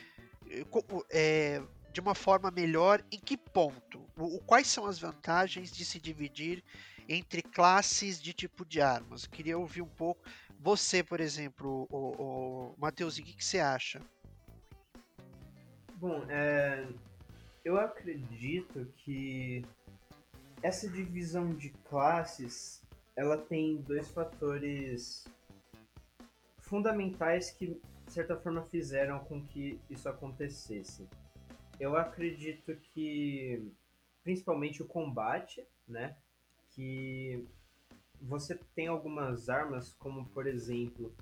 é, 1.10 1.62
de 1.92 2.00
uma 2.00 2.14
forma 2.14 2.50
melhor? 2.50 3.04
Em 3.10 3.18
que 3.18 3.36
ponto? 3.36 4.04
O, 4.16 4.40
quais 4.40 4.66
são 4.66 4.86
as 4.86 4.98
vantagens 4.98 5.70
de 5.70 5.84
se 5.84 6.00
dividir 6.00 6.62
entre 7.08 7.42
classes 7.42 8.20
de 8.20 8.32
tipo 8.32 8.64
de 8.66 8.80
armas. 8.80 9.26
Queria 9.26 9.58
ouvir 9.58 9.80
um 9.80 9.88
pouco. 9.88 10.20
Você, 10.60 11.02
por 11.02 11.20
exemplo, 11.20 11.88
o, 11.90 12.74
o 12.76 12.76
o 12.78 12.92
que, 12.92 13.22
que 13.34 13.44
você 13.44 13.60
acha? 13.60 14.00
Bom, 15.94 16.24
é, 16.28 16.86
eu 17.64 17.78
acredito 17.78 18.86
que 18.98 19.64
essa 20.62 20.88
divisão 20.88 21.54
de 21.54 21.70
classes 21.88 22.82
ela 23.16 23.38
tem 23.38 23.76
dois 23.78 24.08
fatores 24.10 25.26
fundamentais 26.68 27.50
que 27.50 27.66
de 28.06 28.12
certa 28.12 28.36
forma 28.36 28.62
fizeram 28.66 29.18
com 29.20 29.44
que 29.44 29.80
isso 29.90 30.08
acontecesse. 30.08 31.08
Eu 31.80 31.96
acredito 31.96 32.74
que 32.76 33.72
principalmente 34.22 34.82
o 34.82 34.86
combate, 34.86 35.66
né? 35.86 36.16
que 36.70 37.46
você 38.20 38.58
tem 38.74 38.88
algumas 38.88 39.48
armas, 39.48 39.94
como 39.94 40.26
por 40.26 40.46
exemplo 40.46 41.14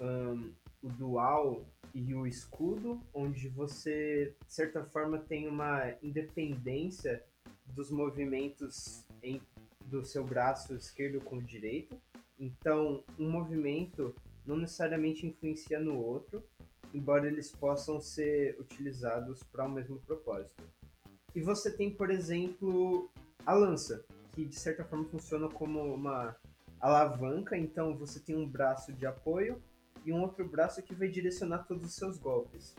um, 0.00 0.52
o 0.82 0.88
dual 0.88 1.64
e 1.94 2.14
o 2.14 2.26
escudo, 2.26 3.00
onde 3.14 3.48
você, 3.48 4.34
de 4.46 4.52
certa 4.52 4.84
forma, 4.84 5.18
tem 5.18 5.48
uma 5.48 5.94
independência 6.02 7.24
dos 7.66 7.90
movimentos 7.90 9.04
em, 9.22 9.40
do 9.86 10.04
seu 10.04 10.24
braço 10.24 10.74
esquerdo 10.74 11.20
com 11.20 11.36
o 11.36 11.42
direito. 11.42 11.96
Então, 12.38 13.02
um 13.18 13.30
movimento 13.30 14.14
não 14.48 14.56
necessariamente 14.56 15.26
influencia 15.26 15.78
no 15.78 15.96
outro, 16.02 16.42
embora 16.94 17.26
eles 17.26 17.52
possam 17.52 18.00
ser 18.00 18.58
utilizados 18.58 19.42
para 19.42 19.66
o 19.66 19.70
mesmo 19.70 20.00
propósito. 20.00 20.64
E 21.34 21.42
você 21.42 21.70
tem, 21.70 21.90
por 21.90 22.10
exemplo, 22.10 23.10
a 23.44 23.52
lança, 23.52 24.04
que 24.32 24.46
de 24.46 24.58
certa 24.58 24.84
forma 24.84 25.04
funciona 25.04 25.48
como 25.48 25.94
uma 25.94 26.34
alavanca, 26.80 27.56
então 27.56 27.94
você 27.96 28.18
tem 28.18 28.34
um 28.36 28.48
braço 28.48 28.92
de 28.92 29.04
apoio 29.04 29.62
e 30.04 30.12
um 30.12 30.22
outro 30.22 30.48
braço 30.48 30.82
que 30.82 30.94
vai 30.94 31.08
direcionar 31.08 31.64
todos 31.64 31.90
os 31.90 31.94
seus 31.94 32.18
golpes. 32.18 32.74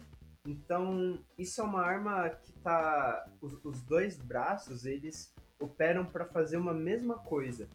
Então, 0.47 1.19
isso 1.38 1.61
é 1.61 1.63
uma 1.63 1.81
arma 1.81 2.29
que 2.29 2.51
tá 2.53 3.29
os, 3.39 3.53
os 3.63 3.81
dois 3.83 4.17
braços, 4.17 4.85
eles 4.85 5.31
operam 5.59 6.05
para 6.05 6.25
fazer 6.25 6.57
uma 6.57 6.73
mesma 6.73 7.19
coisa. 7.19 7.69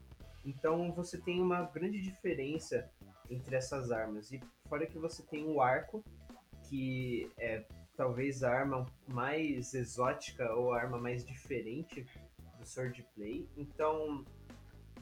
Então, 0.44 0.90
você 0.92 1.18
tem 1.18 1.40
uma 1.40 1.62
grande 1.62 2.00
diferença 2.00 2.90
entre 3.30 3.56
essas 3.56 3.90
armas. 3.90 4.32
E 4.32 4.40
fora 4.68 4.86
que 4.86 4.98
você 4.98 5.22
tem 5.22 5.46
o 5.46 5.60
arco, 5.60 6.04
que 6.68 7.30
é 7.38 7.64
talvez 7.96 8.42
a 8.42 8.50
arma 8.50 8.86
mais 9.08 9.74
exótica 9.74 10.52
ou 10.54 10.72
a 10.72 10.80
arma 10.80 10.98
mais 10.98 11.24
diferente 11.24 12.06
do 12.58 12.66
swordplay. 12.66 13.48
Então, 13.56 14.24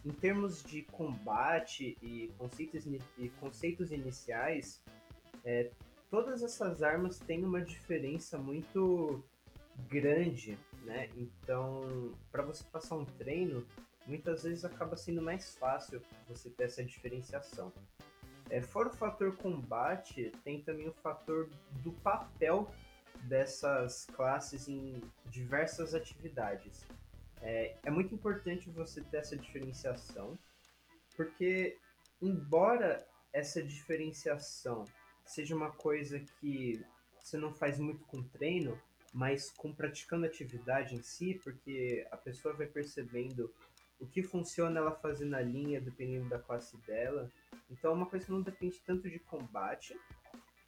em 0.04 0.10
termos 0.10 0.62
de 0.62 0.82
combate 0.82 1.96
e 2.02 2.28
conceitos, 2.38 2.86
e 3.18 3.28
conceitos 3.40 3.92
iniciais, 3.92 4.82
é, 5.44 5.70
todas 6.10 6.42
essas 6.42 6.82
armas 6.82 7.18
têm 7.18 7.44
uma 7.44 7.60
diferença 7.60 8.36
muito 8.36 9.24
grande, 9.88 10.58
né? 10.84 11.08
Então, 11.16 12.12
para 12.30 12.42
você 12.42 12.64
passar 12.64 12.96
um 12.96 13.04
treino, 13.04 13.66
muitas 14.06 14.42
vezes 14.42 14.64
acaba 14.64 14.96
sendo 14.96 15.22
mais 15.22 15.54
fácil 15.56 16.02
você 16.28 16.50
ter 16.50 16.64
essa 16.64 16.84
diferenciação. 16.84 17.72
É, 18.52 18.60
fora 18.60 18.90
o 18.90 18.92
fator 18.92 19.34
combate, 19.38 20.30
tem 20.44 20.60
também 20.60 20.86
o 20.86 20.92
fator 20.92 21.48
do 21.82 21.90
papel 21.90 22.70
dessas 23.22 24.04
classes 24.12 24.68
em 24.68 25.00
diversas 25.24 25.94
atividades. 25.94 26.86
É, 27.40 27.78
é 27.82 27.90
muito 27.90 28.14
importante 28.14 28.68
você 28.68 29.00
ter 29.00 29.16
essa 29.16 29.38
diferenciação, 29.38 30.38
porque 31.16 31.78
embora 32.20 33.02
essa 33.32 33.62
diferenciação 33.62 34.84
seja 35.24 35.56
uma 35.56 35.70
coisa 35.70 36.20
que 36.20 36.84
você 37.18 37.38
não 37.38 37.54
faz 37.54 37.78
muito 37.78 38.04
com 38.04 38.22
treino, 38.22 38.78
mas 39.14 39.50
com 39.50 39.72
praticando 39.72 40.26
atividade 40.26 40.94
em 40.94 41.00
si, 41.00 41.40
porque 41.42 42.06
a 42.10 42.18
pessoa 42.18 42.52
vai 42.52 42.66
percebendo 42.66 43.50
o 43.98 44.06
que 44.06 44.22
funciona 44.22 44.78
ela 44.78 44.92
fazer 44.92 45.24
na 45.24 45.40
linha, 45.40 45.80
dependendo 45.80 46.28
da 46.28 46.38
classe 46.38 46.76
dela. 46.86 47.32
Então 47.72 47.90
é 47.90 47.94
uma 47.94 48.06
coisa 48.06 48.26
que 48.26 48.32
não 48.32 48.42
depende 48.42 48.80
tanto 48.86 49.08
de 49.08 49.18
combate, 49.18 49.98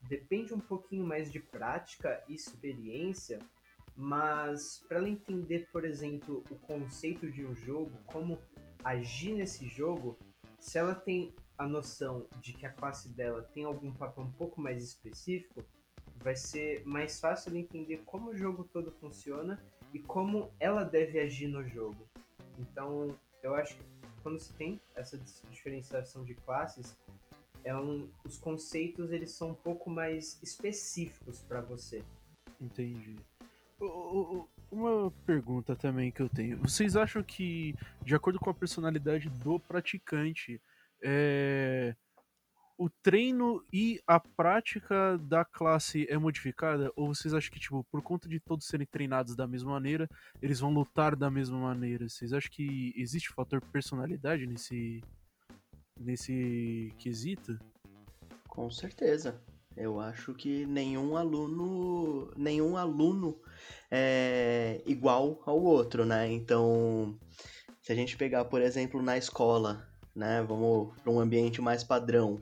depende 0.09 0.55
um 0.55 0.61
pouquinho 0.61 1.07
mais 1.07 1.31
de 1.31 1.39
prática 1.39 2.23
e 2.29 2.35
experiência, 2.35 3.39
mas 3.97 4.85
para 4.89 4.99
ela 4.99 5.09
entender, 5.09 5.69
por 5.71 5.85
exemplo, 5.85 6.43
o 6.51 6.57
conceito 6.57 7.31
de 7.31 7.45
um 7.45 7.55
jogo, 7.55 7.93
como 8.07 8.39
agir 8.83 9.35
nesse 9.35 9.69
jogo, 9.69 10.19
se 10.59 10.79
ela 10.79 10.95
tem 10.95 11.33
a 11.57 11.67
noção 11.67 12.27
de 12.41 12.53
que 12.55 12.67
a 12.67 12.73
classe 12.73 13.09
dela 13.11 13.43
tem 13.55 13.65
algum 13.65 13.93
papel 13.93 14.25
um 14.25 14.33
pouco 14.33 14.61
mais 14.61 14.83
específico, 14.83 15.65
vai 16.17 16.35
ser 16.35 16.85
mais 16.87 17.21
fácil 17.21 17.53
de 17.53 17.59
entender 17.59 18.03
como 18.07 18.31
o 18.31 18.37
jogo 18.37 18.65
todo 18.65 18.91
funciona 18.91 19.63
e 19.93 19.99
como 19.99 20.51
ela 20.59 20.83
deve 20.83 21.21
agir 21.21 21.49
no 21.49 21.63
jogo. 21.69 22.09
Então, 22.59 23.15
eu 23.43 23.55
acho 23.55 23.77
que 23.77 23.85
quando 24.25 24.41
se 24.41 24.55
tem 24.55 24.81
essa 24.97 25.21
diferenciação 25.51 26.25
de 26.25 26.35
classes, 26.35 26.97
é 27.63 27.77
um, 27.77 28.09
os 28.25 28.39
conceitos 28.39 29.13
eles 29.13 29.31
são 29.31 29.51
um 29.51 29.55
pouco 29.55 29.91
mais 29.91 30.43
específicos 30.43 31.43
para 31.43 31.61
você. 31.61 32.03
Entendi. 32.59 33.17
Uma 34.71 35.11
pergunta 35.27 35.77
também 35.77 36.11
que 36.11 36.23
eu 36.23 36.29
tenho. 36.29 36.57
Vocês 36.59 36.97
acham 36.97 37.23
que, 37.23 37.75
de 38.03 38.15
acordo 38.15 38.41
com 38.41 38.49
a 38.49 38.55
personalidade 38.55 39.29
do 39.29 39.61
praticante, 39.61 40.61
é, 41.03 41.95
o 42.77 42.89
treino 43.03 43.65
e 43.73 44.01
a 44.07 44.19
prática 44.19 45.19
da 45.19 45.45
classe 45.45 46.07
é 46.09 46.19
modificada? 46.19 46.91
Ou 46.97 47.15
vocês 47.15 47.33
acham 47.33 47.53
que, 47.53 47.61
tipo, 47.61 47.85
por 47.91 48.03
conta 48.03 48.29
de 48.29 48.41
todos 48.41 48.67
serem 48.67 48.87
treinados 48.87 49.37
da 49.37 49.47
mesma 49.47 49.73
maneira, 49.73 50.09
eles 50.43 50.61
vão 50.61 50.73
lutar 50.73 51.15
da 51.15 51.31
mesma 51.31 51.59
maneira? 51.59 52.09
Vocês 52.09 52.33
acham 52.33 52.51
que 52.51 52.93
existe 52.97 53.33
fator 53.33 53.61
personalidade 53.73 54.47
nesse, 54.47 55.03
nesse 55.99 56.93
quesito? 56.99 57.59
Com 58.49 58.71
certeza. 58.71 59.41
Eu 59.77 59.99
acho 59.99 60.35
que 60.35 60.65
nenhum 60.67 61.17
aluno, 61.17 62.33
nenhum 62.37 62.77
aluno 62.77 63.37
é 63.91 64.81
igual 64.87 65.43
ao 65.45 65.61
outro, 65.61 66.05
né? 66.05 66.31
Então, 66.31 67.19
se 67.83 67.93
a 67.93 67.95
gente 67.95 68.17
pegar, 68.17 68.45
por 68.45 68.63
exemplo, 68.63 69.03
na 69.03 69.19
escola, 69.19 69.85
né? 70.15 70.45
Vamos 70.47 70.97
para 71.01 71.11
um 71.11 71.19
ambiente 71.19 71.61
mais 71.61 71.83
padrão. 71.83 72.41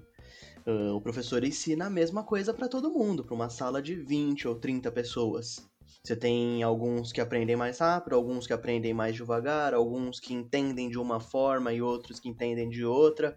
Uh, 0.66 0.95
o 0.95 1.00
professor 1.00 1.42
ensina 1.42 1.87
a 1.87 1.90
mesma 1.90 2.23
coisa 2.23 2.54
para 2.54 2.69
todo 2.69 2.90
mundo, 2.90 3.25
para 3.25 3.35
uma 3.35 3.50
sala 3.50 3.83
de 3.83 3.95
20 3.95 4.47
ou 4.47 4.54
30 4.54 4.92
pessoas. 4.92 5.69
Você 6.04 6.16
tem 6.16 6.62
alguns 6.62 7.12
que 7.12 7.21
aprendem 7.21 7.57
mais 7.57 7.78
rápido, 7.78 8.14
alguns 8.14 8.47
que 8.47 8.52
aprendem 8.52 8.95
mais 8.95 9.14
devagar, 9.14 9.75
alguns 9.75 10.19
que 10.19 10.33
entendem 10.35 10.88
de 10.88 10.99
uma 10.99 11.21
forma 11.21 11.73
e 11.73 11.83
outros 11.83 12.19
que 12.19 12.28
entendem 12.28 12.69
de 12.69 12.85
outra. 12.85 13.37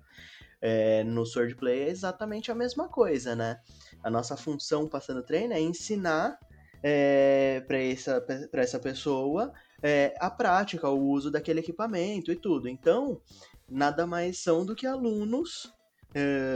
É, 0.62 1.04
no 1.04 1.26
Swordplay 1.26 1.84
é 1.84 1.90
exatamente 1.90 2.52
a 2.52 2.56
mesma 2.56 2.88
coisa, 2.88 3.36
né? 3.36 3.60
A 4.04 4.10
nossa 4.10 4.36
função 4.36 4.88
passando 4.88 5.22
treino 5.22 5.54
é 5.54 5.60
ensinar 5.60 6.40
é, 6.82 7.64
para 7.68 7.78
essa, 7.78 8.26
essa 8.54 8.80
pessoa 8.80 9.54
é, 9.82 10.16
a 10.20 10.32
prática, 10.32 10.90
o 10.90 11.10
uso 11.10 11.30
daquele 11.30 11.60
equipamento 11.60 12.32
e 12.32 12.36
tudo. 12.36 12.68
Então, 12.68 13.22
nada 13.70 14.08
mais 14.08 14.40
são 14.40 14.66
do 14.66 14.76
que 14.76 14.88
alunos 14.88 15.75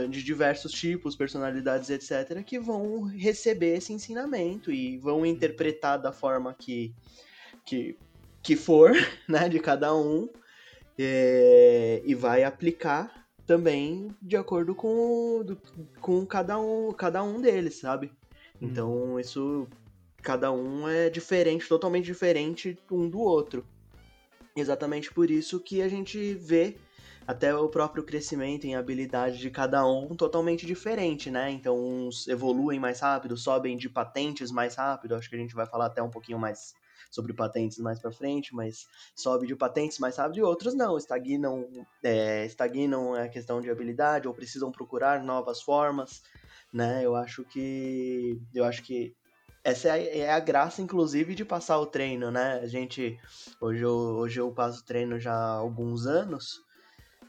de 0.08 0.22
diversos 0.22 0.72
tipos, 0.72 1.14
personalidades, 1.14 1.90
etc., 1.90 2.42
que 2.42 2.58
vão 2.58 3.02
receber 3.02 3.76
esse 3.76 3.92
ensinamento 3.92 4.72
e 4.72 4.96
vão 4.96 5.26
interpretar 5.26 6.00
da 6.00 6.12
forma 6.12 6.54
que, 6.54 6.94
que, 7.66 7.96
que 8.42 8.56
for, 8.56 8.92
né, 9.28 9.48
de 9.48 9.60
cada 9.60 9.94
um, 9.94 10.28
é, 10.98 12.00
e 12.04 12.14
vai 12.14 12.42
aplicar 12.42 13.26
também 13.46 14.14
de 14.22 14.36
acordo 14.36 14.74
com, 14.74 15.44
com 16.00 16.24
cada, 16.24 16.58
um, 16.58 16.92
cada 16.92 17.22
um 17.22 17.40
deles, 17.40 17.76
sabe? 17.76 18.12
Então, 18.62 19.18
isso 19.18 19.66
cada 20.22 20.52
um 20.52 20.88
é 20.88 21.10
diferente, 21.10 21.68
totalmente 21.68 22.04
diferente 22.04 22.78
um 22.90 23.08
do 23.08 23.18
outro. 23.18 23.66
Exatamente 24.56 25.12
por 25.12 25.30
isso 25.30 25.60
que 25.60 25.82
a 25.82 25.88
gente 25.88 26.34
vê 26.34 26.76
até 27.30 27.54
o 27.54 27.68
próprio 27.68 28.02
crescimento 28.02 28.66
em 28.66 28.74
habilidade 28.74 29.38
de 29.38 29.50
cada 29.50 29.86
um 29.86 30.16
totalmente 30.16 30.66
diferente, 30.66 31.30
né? 31.30 31.48
Então, 31.48 31.78
uns 31.78 32.26
evoluem 32.26 32.80
mais 32.80 32.98
rápido, 32.98 33.36
sobem 33.36 33.76
de 33.76 33.88
patentes 33.88 34.50
mais 34.50 34.74
rápido. 34.74 35.14
Acho 35.14 35.30
que 35.30 35.36
a 35.36 35.38
gente 35.38 35.54
vai 35.54 35.64
falar 35.64 35.86
até 35.86 36.02
um 36.02 36.10
pouquinho 36.10 36.40
mais 36.40 36.74
sobre 37.08 37.32
patentes 37.32 37.78
mais 37.78 38.00
para 38.00 38.10
frente, 38.10 38.52
mas 38.52 38.84
sobe 39.14 39.46
de 39.46 39.54
patentes 39.54 40.00
mais 40.00 40.16
rápido 40.16 40.38
e 40.38 40.42
outros 40.42 40.74
não, 40.74 40.98
estagnam, 40.98 41.68
é, 42.02 42.44
estagnam 42.46 43.14
a 43.14 43.28
questão 43.28 43.60
de 43.60 43.70
habilidade 43.70 44.26
ou 44.26 44.34
precisam 44.34 44.72
procurar 44.72 45.22
novas 45.22 45.62
formas, 45.62 46.24
né? 46.72 47.00
Eu 47.04 47.14
acho 47.14 47.44
que 47.44 48.42
eu 48.52 48.64
acho 48.64 48.82
que 48.82 49.14
essa 49.62 49.86
é 49.88 49.90
a, 49.90 49.98
é 49.98 50.30
a, 50.32 50.40
graça, 50.40 50.82
inclusive, 50.82 51.36
de 51.36 51.44
passar 51.44 51.78
o 51.78 51.86
treino, 51.86 52.28
né? 52.32 52.58
A 52.60 52.66
gente. 52.66 53.20
Hoje 53.60 53.82
eu, 53.82 53.92
hoje 53.92 54.40
eu 54.40 54.50
passo 54.50 54.84
treino 54.84 55.20
já 55.20 55.32
há 55.32 55.52
alguns 55.52 56.06
anos, 56.06 56.60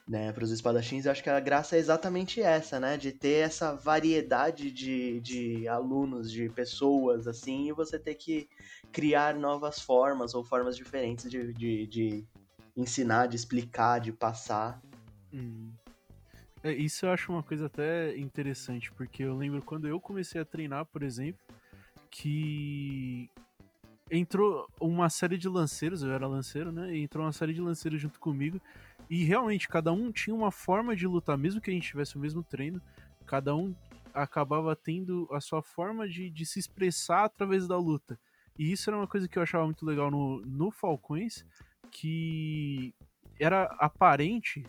né? 0.07 0.31
Para 0.31 0.43
os 0.43 0.51
espadachins, 0.51 1.05
eu 1.05 1.11
acho 1.11 1.23
que 1.23 1.29
a 1.29 1.39
graça 1.39 1.75
é 1.75 1.79
exatamente 1.79 2.41
essa, 2.41 2.79
né? 2.79 2.97
De 2.97 3.11
ter 3.11 3.45
essa 3.45 3.75
variedade 3.75 4.71
de, 4.71 5.19
de 5.21 5.67
alunos, 5.67 6.31
de 6.31 6.49
pessoas, 6.49 7.27
assim, 7.27 7.69
e 7.69 7.73
você 7.73 7.97
ter 7.97 8.15
que 8.15 8.49
criar 8.91 9.35
novas 9.35 9.79
formas 9.79 10.33
ou 10.33 10.43
formas 10.43 10.75
diferentes 10.75 11.29
de, 11.29 11.53
de, 11.53 11.87
de 11.87 12.25
ensinar, 12.75 13.27
de 13.27 13.35
explicar, 13.35 13.99
de 13.99 14.11
passar. 14.11 14.81
Hum. 15.33 15.71
É, 16.63 16.71
isso 16.73 17.05
eu 17.05 17.11
acho 17.11 17.31
uma 17.31 17.41
coisa 17.41 17.65
até 17.65 18.15
interessante, 18.17 18.91
porque 18.91 19.23
eu 19.23 19.35
lembro 19.35 19.61
quando 19.63 19.87
eu 19.87 19.99
comecei 19.99 20.39
a 20.39 20.45
treinar, 20.45 20.85
por 20.85 21.01
exemplo 21.01 21.41
que 22.11 23.29
entrou 24.11 24.67
uma 24.79 25.09
série 25.09 25.37
de 25.37 25.47
lanceiros, 25.47 26.03
eu 26.03 26.11
era 26.11 26.27
lanceiro, 26.27 26.71
né? 26.71 26.95
Entrou 26.97 27.25
uma 27.25 27.31
série 27.31 27.53
de 27.53 27.61
lanceiros 27.61 28.01
junto 28.01 28.19
comigo. 28.19 28.61
E 29.11 29.25
realmente, 29.25 29.67
cada 29.67 29.91
um 29.91 30.09
tinha 30.09 30.33
uma 30.33 30.51
forma 30.53 30.95
de 30.95 31.05
lutar, 31.05 31.37
mesmo 31.37 31.59
que 31.59 31.69
a 31.69 31.73
gente 31.73 31.89
tivesse 31.89 32.15
o 32.15 32.19
mesmo 32.19 32.41
treino, 32.41 32.81
cada 33.25 33.53
um 33.53 33.75
acabava 34.13 34.73
tendo 34.73 35.27
a 35.33 35.41
sua 35.41 35.61
forma 35.61 36.07
de, 36.07 36.29
de 36.29 36.45
se 36.45 36.59
expressar 36.59 37.25
através 37.25 37.67
da 37.67 37.77
luta. 37.77 38.17
E 38.57 38.71
isso 38.71 38.89
era 38.89 38.95
uma 38.95 39.07
coisa 39.07 39.27
que 39.27 39.37
eu 39.37 39.43
achava 39.43 39.65
muito 39.65 39.85
legal 39.85 40.09
no, 40.09 40.39
no 40.45 40.71
Falcões, 40.71 41.45
que 41.91 42.95
era 43.37 43.63
aparente 43.79 44.65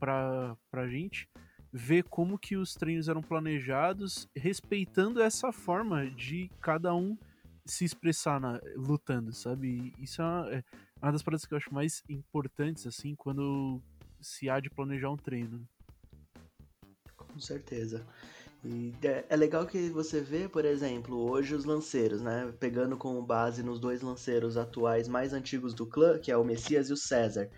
pra, 0.00 0.56
pra 0.72 0.88
gente 0.88 1.28
ver 1.72 2.02
como 2.02 2.36
que 2.36 2.56
os 2.56 2.74
treinos 2.74 3.08
eram 3.08 3.22
planejados, 3.22 4.28
respeitando 4.34 5.22
essa 5.22 5.52
forma 5.52 6.10
de 6.10 6.50
cada 6.60 6.92
um 6.96 7.16
se 7.64 7.84
expressar 7.84 8.40
na, 8.40 8.60
lutando, 8.74 9.32
sabe? 9.32 9.94
Isso 10.00 10.20
é 10.20 10.24
uma, 10.24 10.52
é 10.52 10.64
uma 11.02 11.12
das 11.12 11.22
paradas 11.22 11.44
que 11.44 11.52
eu 11.52 11.58
acho 11.58 11.72
mais 11.72 12.02
importantes, 12.08 12.86
assim, 12.86 13.14
quando 13.14 13.80
se 14.20 14.48
há 14.48 14.58
de 14.60 14.70
planejar 14.70 15.10
um 15.10 15.16
treino. 15.16 15.66
Com 17.16 17.40
certeza. 17.40 18.06
E 18.64 18.94
é, 19.28 19.36
legal 19.36 19.66
que 19.66 19.90
você 19.90 20.22
vê, 20.22 20.48
por 20.48 20.64
exemplo, 20.64 21.30
hoje 21.30 21.54
os 21.54 21.66
lanceiros, 21.66 22.22
né? 22.22 22.52
Pegando 22.58 22.96
como 22.96 23.20
base 23.20 23.62
nos 23.62 23.78
dois 23.78 24.00
lanceiros 24.00 24.56
atuais 24.56 25.06
mais 25.06 25.34
antigos 25.34 25.74
do 25.74 25.84
clã, 25.84 26.18
que 26.18 26.32
é 26.32 26.36
o 26.36 26.44
Messias 26.44 26.88
e 26.88 26.92
o 26.92 26.96
César. 26.96 27.50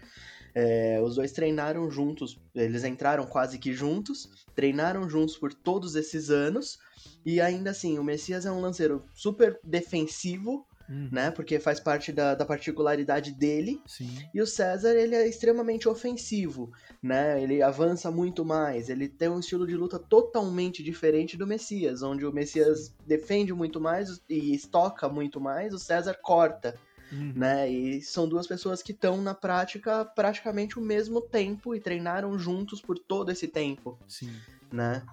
É, 0.52 1.00
os 1.02 1.14
dois 1.14 1.32
treinaram 1.32 1.88
juntos, 1.90 2.40
eles 2.54 2.82
entraram 2.82 3.26
quase 3.26 3.58
que 3.58 3.72
juntos, 3.72 4.46
treinaram 4.54 5.08
juntos 5.08 5.36
por 5.36 5.52
todos 5.52 5.94
esses 5.94 6.30
anos, 6.30 6.78
e 7.24 7.40
ainda 7.40 7.70
assim, 7.70 7.98
o 7.98 8.04
Messias 8.04 8.46
é 8.46 8.50
um 8.50 8.60
lanceiro 8.60 9.04
super 9.14 9.60
defensivo, 9.62 10.66
uhum. 10.88 11.08
né? 11.10 11.30
Porque 11.30 11.58
faz 11.58 11.80
parte 11.80 12.12
da, 12.12 12.34
da 12.34 12.44
particularidade 12.44 13.32
dele. 13.32 13.80
Sim. 13.86 14.18
E 14.32 14.40
o 14.40 14.46
César, 14.46 14.94
ele 14.94 15.14
é 15.14 15.28
extremamente 15.28 15.88
ofensivo, 15.88 16.72
né? 17.02 17.42
Ele 17.42 17.62
avança 17.62 18.10
muito 18.10 18.44
mais, 18.44 18.88
ele 18.88 19.08
tem 19.08 19.28
um 19.28 19.40
estilo 19.40 19.66
de 19.66 19.76
luta 19.76 19.98
totalmente 19.98 20.82
diferente 20.82 21.36
do 21.36 21.46
Messias, 21.46 22.02
onde 22.02 22.24
o 22.24 22.32
Messias 22.32 22.94
defende 23.06 23.52
muito 23.52 23.80
mais 23.80 24.20
e 24.28 24.54
estoca 24.54 25.08
muito 25.08 25.40
mais, 25.40 25.72
o 25.74 25.78
César 25.78 26.14
corta. 26.22 26.78
Uhum. 27.12 27.32
Né? 27.36 27.70
E 27.70 28.02
são 28.02 28.28
duas 28.28 28.48
pessoas 28.48 28.82
que 28.82 28.90
estão 28.90 29.22
na 29.22 29.32
prática 29.32 30.04
praticamente 30.04 30.76
o 30.76 30.82
mesmo 30.82 31.20
tempo 31.20 31.72
e 31.72 31.80
treinaram 31.80 32.36
juntos 32.36 32.80
por 32.80 32.98
todo 32.98 33.30
esse 33.30 33.46
tempo. 33.46 33.96
Sim. 34.08 34.34
Né? 34.72 35.06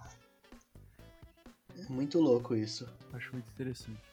Muito 1.89 2.19
louco 2.19 2.55
isso. 2.55 2.87
Acho 3.13 3.33
muito 3.33 3.49
interessante. 3.49 4.12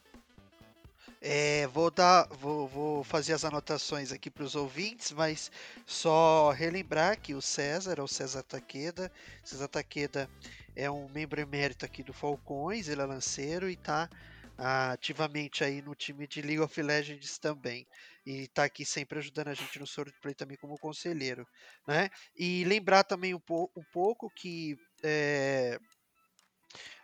É, 1.22 1.66
vou 1.66 1.90
dar, 1.90 2.26
vou, 2.28 2.66
vou 2.66 3.04
fazer 3.04 3.34
as 3.34 3.44
anotações 3.44 4.10
aqui 4.10 4.30
para 4.30 4.42
os 4.42 4.54
ouvintes, 4.54 5.12
mas 5.12 5.50
só 5.84 6.50
relembrar 6.50 7.20
que 7.20 7.34
o 7.34 7.42
César 7.42 7.98
é 7.98 8.02
o 8.02 8.08
César 8.08 8.42
Taqueda. 8.42 9.12
César 9.44 9.68
Taqueda 9.68 10.30
é 10.74 10.90
um 10.90 11.10
membro 11.10 11.38
emérito 11.38 11.84
aqui 11.84 12.02
do 12.02 12.14
Falcões, 12.14 12.88
ele 12.88 13.02
é 13.02 13.04
lanceiro 13.04 13.68
e 13.68 13.74
está 13.74 14.08
ativamente 14.56 15.62
aí 15.64 15.82
no 15.82 15.94
time 15.94 16.26
de 16.26 16.40
League 16.40 16.60
of 16.60 16.82
Legends 16.82 17.38
também. 17.38 17.86
E 18.24 18.42
está 18.44 18.64
aqui 18.64 18.84
sempre 18.84 19.18
ajudando 19.18 19.48
a 19.48 19.54
gente 19.54 19.78
no 19.78 19.86
Swordplay 19.86 20.34
também 20.34 20.56
como 20.56 20.78
conselheiro. 20.78 21.46
Né? 21.86 22.08
E 22.34 22.64
lembrar 22.64 23.04
também 23.04 23.34
um, 23.34 23.40
po 23.40 23.70
um 23.76 23.84
pouco 23.92 24.30
que 24.30 24.76
é, 25.02 25.78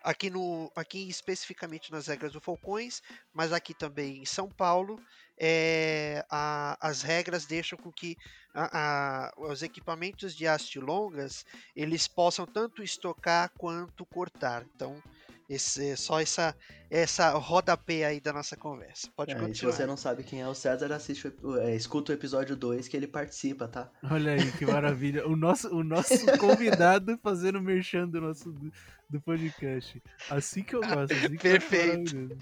aqui 0.03 0.31
no 0.31 0.71
aqui 0.75 1.09
especificamente 1.09 1.91
nas 1.91 2.07
regras 2.07 2.33
do 2.33 2.41
Falcões, 2.41 3.03
mas 3.33 3.53
aqui 3.53 3.75
também 3.75 4.19
em 4.23 4.25
São 4.25 4.49
Paulo, 4.49 5.01
é, 5.39 6.25
a, 6.31 6.77
as 6.81 7.03
regras 7.03 7.47
deixam 7.47 7.79
com 7.79 7.93
que 7.93 8.17
a, 8.55 9.29
a, 9.29 9.33
os 9.37 9.63
equipamentos 9.63 10.35
de 10.35 10.47
haste 10.47 10.79
longas 10.79 11.45
eles 11.75 12.09
possam 12.09 12.47
tanto 12.47 12.83
estocar 12.83 13.51
quanto 13.59 14.07
cortar. 14.07 14.65
Então 14.75 15.03
esse, 15.49 15.97
só 15.97 16.21
essa, 16.21 16.55
essa 16.91 17.31
rodapé 17.31 18.05
aí 18.05 18.21
da 18.21 18.33
nossa 18.33 18.57
conversa. 18.57 19.09
Pode 19.17 19.31
É, 19.33 19.35
e 19.35 19.39
se 19.39 19.45
continuar. 19.47 19.73
você 19.73 19.87
não 19.87 19.97
sabe 19.97 20.25
quem 20.25 20.41
é 20.41 20.49
o 20.49 20.55
César, 20.55 20.93
assiste, 20.93 21.33
o- 21.43 21.57
é, 21.59 21.75
escuta 21.75 22.13
o 22.13 22.15
episódio 22.15 22.57
2 22.57 22.89
que 22.89 22.97
ele 22.97 23.07
participa, 23.07 23.69
tá? 23.69 23.91
Olha 24.11 24.33
aí, 24.33 24.53
que 24.53 24.67
maravilha. 24.67 25.27
O 25.27 25.37
nosso, 25.37 25.69
o 25.75 25.85
nosso 25.85 26.15
convidado 26.41 27.19
fazendo 27.23 27.61
merchan 27.61 28.09
do 28.09 28.21
nosso 28.21 28.51
do, 28.51 28.73
do 29.09 29.21
podcast. 29.21 30.03
Assim 30.29 30.63
que 30.63 30.75
eu 30.75 30.81
gosto. 30.81 31.13
Assim 31.13 31.37
Perfeito. 31.37 32.37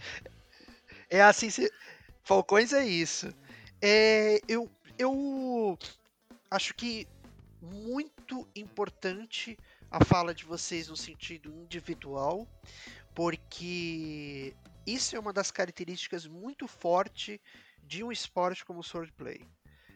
É 1.11 1.23
assim, 1.23 1.51
se... 1.51 1.71
Falcões 2.23 2.73
é 2.73 2.87
isso. 2.87 3.29
É, 3.83 4.41
eu, 4.49 4.71
eu 4.99 5.79
acho 6.51 6.75
que 6.75 7.07
muito 7.61 8.47
importante 8.57 9.59
a 9.95 10.05
fala 10.05 10.35
de 10.35 10.45
vocês 10.45 10.89
no 10.89 10.97
sentido 10.97 11.55
individual, 11.55 12.49
porque 13.15 14.53
isso 14.85 15.15
é 15.15 15.21
uma 15.21 15.33
das 15.33 15.53
características 15.53 16.27
muito 16.27 16.67
forte 16.67 17.41
de 17.81 18.03
um 18.03 18.11
esporte 18.11 18.65
como 18.65 18.81
o 18.81 18.83
swordplay. 18.83 19.41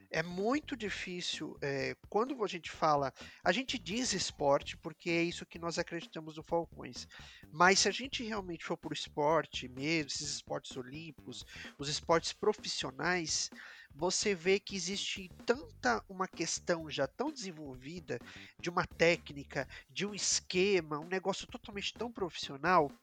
É 0.08 0.22
muito 0.22 0.76
difícil, 0.76 1.58
é, 1.61 1.96
quando 2.08 2.44
a 2.44 2.46
gente 2.46 2.70
fala, 2.70 3.12
a 3.42 3.50
gente 3.50 3.76
diz 3.76 4.12
esporte 4.12 4.76
porque 4.76 5.11
é 5.11 5.22
isso 5.24 5.44
que 5.44 5.58
nós 5.58 5.80
acreditamos 5.80 6.37
no 6.37 6.44
Falcões. 6.44 7.08
Mas 7.50 7.80
se 7.80 7.88
a 7.88 7.92
gente 7.92 8.22
realmente 8.22 8.64
for 8.64 8.76
por 8.76 8.92
esporte 8.92 9.66
mesmo, 9.68 10.06
esses 10.06 10.37
esportes 10.37 10.76
olímpicos, 10.76 11.44
os 11.76 11.88
esportes 11.88 12.32
profissionais, 12.32 13.50
você 13.98 14.34
vê 14.34 14.61
que 14.61 14.76
existe 14.76 15.32
tanta 15.44 16.02
uma 16.08 16.28
questão 16.28 16.88
já 16.90 17.06
tão 17.08 17.32
desenvolvida 17.32 18.20
de 18.61 18.70
uma 18.70 18.87
técnica, 18.98 19.66
de 19.90 20.06
um 20.06 20.14
esquema, 20.14 20.98
um 21.00 21.08
negócio 21.08 21.48
totalmente 21.48 21.96
tão 21.96 22.12
profissional 22.12 22.94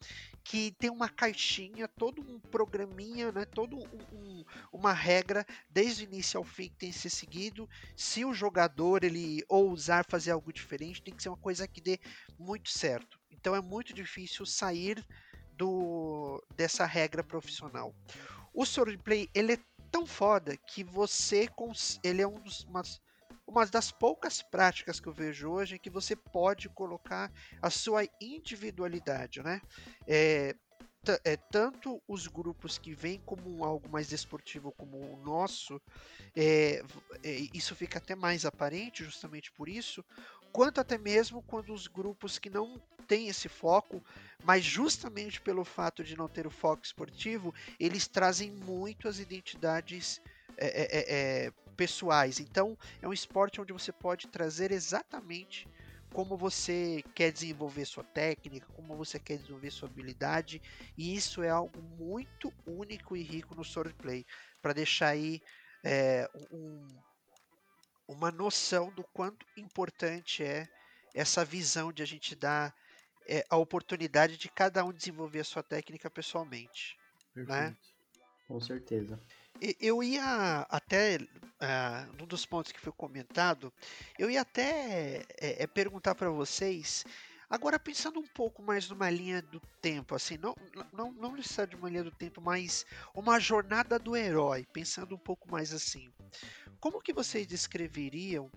que 0.43 0.71
tem 0.79 0.89
uma 0.91 1.09
caixinha, 1.09 1.87
todo 1.97 2.21
um 2.21 2.39
programinha, 2.51 3.31
né, 3.31 3.45
todo 3.45 3.77
um, 3.77 4.05
um- 4.11 4.43
uma 4.71 4.93
regra 4.93 5.45
desde 5.69 6.03
o 6.03 6.07
início 6.07 6.37
ao 6.37 6.43
fim 6.43 6.69
que 6.69 6.77
tem 6.77 6.91
que 6.91 6.97
ser 6.97 7.09
seguido. 7.09 7.67
Se 7.95 8.23
o 8.23 8.33
jogador 8.33 9.03
ele 9.03 9.43
ousar 9.49 10.05
fazer 10.09 10.31
algo 10.31 10.53
diferente, 10.53 11.01
tem 11.03 11.15
que 11.15 11.23
ser 11.23 11.29
uma 11.29 11.37
coisa 11.37 11.67
que 11.67 11.81
dê 11.81 11.99
muito 12.37 12.69
certo. 12.69 13.19
Então 13.31 13.55
é 13.55 13.61
muito 13.61 13.93
difícil 13.93 14.45
sair 14.45 15.03
do 15.51 16.41
dessa 16.53 16.85
regra 16.85 17.23
profissional. 17.23 17.95
O 18.53 18.65
swordplay 18.65 19.29
ele 19.33 19.53
é 19.53 19.57
tão 19.95 20.05
foda 20.05 20.57
que 20.57 20.83
você 20.83 21.47
cons- 21.47 22.01
ele 22.03 22.21
é 22.21 22.27
um 22.27 22.41
dos 22.41 22.65
umas, 22.65 23.01
uma 23.47 23.65
das 23.65 23.93
poucas 23.93 24.41
práticas 24.41 24.99
que 24.99 25.07
eu 25.07 25.13
vejo 25.13 25.49
hoje 25.49 25.75
em 25.75 25.79
que 25.79 25.89
você 25.89 26.17
pode 26.17 26.67
colocar 26.67 27.31
a 27.61 27.69
sua 27.69 28.05
individualidade, 28.19 29.41
né? 29.41 29.61
É, 30.05 30.53
é, 31.23 31.37
tanto 31.49 32.01
os 32.09 32.27
grupos 32.27 32.77
que 32.77 32.93
vêm 32.93 33.21
como 33.21 33.63
algo 33.63 33.87
mais 33.87 34.09
desportivo 34.09 34.73
como 34.73 34.97
o 34.97 35.17
nosso, 35.23 35.81
é, 36.35 36.81
é, 37.23 37.31
isso 37.53 37.73
fica 37.73 37.97
até 37.97 38.15
mais 38.15 38.43
aparente 38.43 39.01
justamente 39.01 39.49
por 39.53 39.69
isso, 39.69 40.03
quanto 40.55 40.79
até 40.79 40.97
mesmo 40.97 41.41
quando 41.41 41.73
os 41.73 41.85
grupos 41.85 42.39
que 42.39 42.49
não 42.49 42.81
têm 43.09 43.27
esse 43.27 43.49
foco, 43.49 44.01
mas 44.41 44.63
justamente 44.63 45.41
pelo 45.41 45.65
fato 45.65 46.01
de 46.01 46.15
não 46.15 46.29
ter 46.29 46.47
o 46.47 46.49
foco 46.49 46.85
esportivo, 46.85 47.53
eles 47.77 48.07
trazem 48.07 48.51
muito 48.51 49.09
as 49.09 49.19
identidades 49.19 50.21
é, 50.57 50.67
é, 50.67 50.83
é, 50.83 51.45
é, 51.47 51.51
pessoais. 51.75 52.39
Então, 52.39 52.77
é 53.01 53.07
um 53.07 53.11
esporte 53.11 53.59
onde 53.59 53.73
você 53.73 53.91
pode 53.91 54.29
trazer 54.29 54.71
exatamente 54.71 55.67
como 56.13 56.37
você 56.37 57.03
quer 57.13 57.33
desenvolver 57.33 57.83
sua 57.83 58.05
técnica, 58.05 58.65
como 58.77 58.95
você 58.95 59.19
quer 59.19 59.35
desenvolver 59.35 59.71
sua 59.71 59.89
habilidade, 59.89 60.61
e 60.97 61.13
isso 61.17 61.43
é 61.43 61.49
algo 61.49 61.81
muito 61.81 62.53
único 62.65 63.17
e 63.17 63.21
rico 63.21 63.53
no 63.55 63.65
swordplay, 63.65 64.25
para 64.61 64.71
deixar 64.71 65.09
aí 65.09 65.41
é, 65.83 66.29
um- 66.49 66.87
uma 68.07 68.31
noção 68.31 68.91
do 68.91 69.03
quanto 69.03 69.45
importante 69.57 70.43
é 70.43 70.67
essa 71.13 71.45
visão 71.45 71.91
de 71.91 72.03
a 72.03 72.05
gente 72.05 72.35
dar 72.35 72.75
é, 73.27 73.45
a 73.49 73.57
oportunidade 73.57 74.37
de 74.37 74.49
cada 74.49 74.83
um 74.83 74.93
desenvolver 74.93 75.39
a 75.39 75.43
sua 75.43 75.63
técnica 75.63 76.09
pessoalmente. 76.09 76.97
Perfeito. 77.33 77.77
Com 78.47 78.59
certeza. 78.59 79.19
Eu 79.79 80.03
ia 80.03 80.67
até, 80.69 81.17
ah, 81.59 82.07
num 82.19 82.27
dos 82.27 82.45
pontos 82.45 82.71
que 82.71 82.79
foi 82.79 82.91
comentado, 82.91 83.73
eu 84.19 84.29
ia 84.29 84.41
até 84.41 85.25
é, 85.39 85.63
é, 85.63 85.67
perguntar 85.67 86.13
para 86.13 86.29
vocês, 86.29 87.05
agora 87.49 87.79
pensando 87.79 88.19
um 88.19 88.27
pouco 88.27 88.61
mais 88.61 88.89
numa 88.89 89.09
linha 89.09 89.41
do 89.41 89.61
tempo, 89.81 90.13
assim, 90.13 90.37
não, 90.37 90.55
não, 90.91 91.11
não 91.13 91.35
necessariamente 91.35 91.81
uma 91.81 91.89
linha 91.89 92.03
do 92.03 92.11
tempo, 92.11 92.41
mas 92.41 92.85
uma 93.13 93.39
jornada 93.39 93.97
do 93.97 94.15
herói, 94.15 94.67
pensando 94.73 95.15
um 95.15 95.19
pouco 95.19 95.49
mais 95.49 95.73
assim. 95.73 96.11
Como 96.85 97.01
que 97.01 97.13
vocês 97.13 97.47
descreveriam 97.47 98.47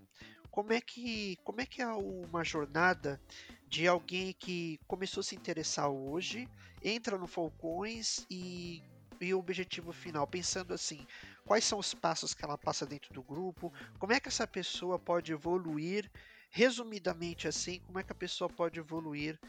como 0.51 0.71
é 0.71 0.79
que, 0.79 1.35
como 1.43 1.61
é, 1.61 1.65
que 1.65 1.81
é 1.81 1.87
uma 1.87 2.43
jornada 2.43 3.19
de 3.67 3.87
alguém 3.87 4.33
que 4.33 4.79
começou 4.85 5.21
a 5.21 5.23
se 5.23 5.35
interessar 5.35 5.89
hoje, 5.89 6.47
entra 6.83 7.17
no 7.17 7.25
Falcões 7.25 8.27
e 8.29 8.83
e 9.19 9.33
o 9.33 9.39
objetivo 9.39 9.91
final, 9.91 10.27
pensando 10.27 10.75
assim, 10.75 11.05
quais 11.43 11.65
são 11.65 11.79
os 11.79 11.95
passos 11.95 12.35
que 12.35 12.45
ela 12.45 12.57
passa 12.57 12.85
dentro 12.85 13.11
do 13.15 13.23
grupo, 13.23 13.73
como 13.97 14.13
é 14.13 14.19
que 14.19 14.29
essa 14.29 14.45
pessoa 14.45 14.99
pode 14.99 15.33
evoluir, 15.33 16.09
resumidamente 16.51 17.47
assim, 17.47 17.79
como 17.79 17.97
é 17.97 18.03
que 18.03 18.11
a 18.11 18.15
pessoa 18.15 18.47
pode 18.47 18.79
evoluir 18.79 19.39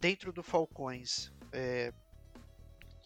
dentro 0.00 0.32
do 0.32 0.42
Falcões. 0.42 1.30
É, 1.52 1.92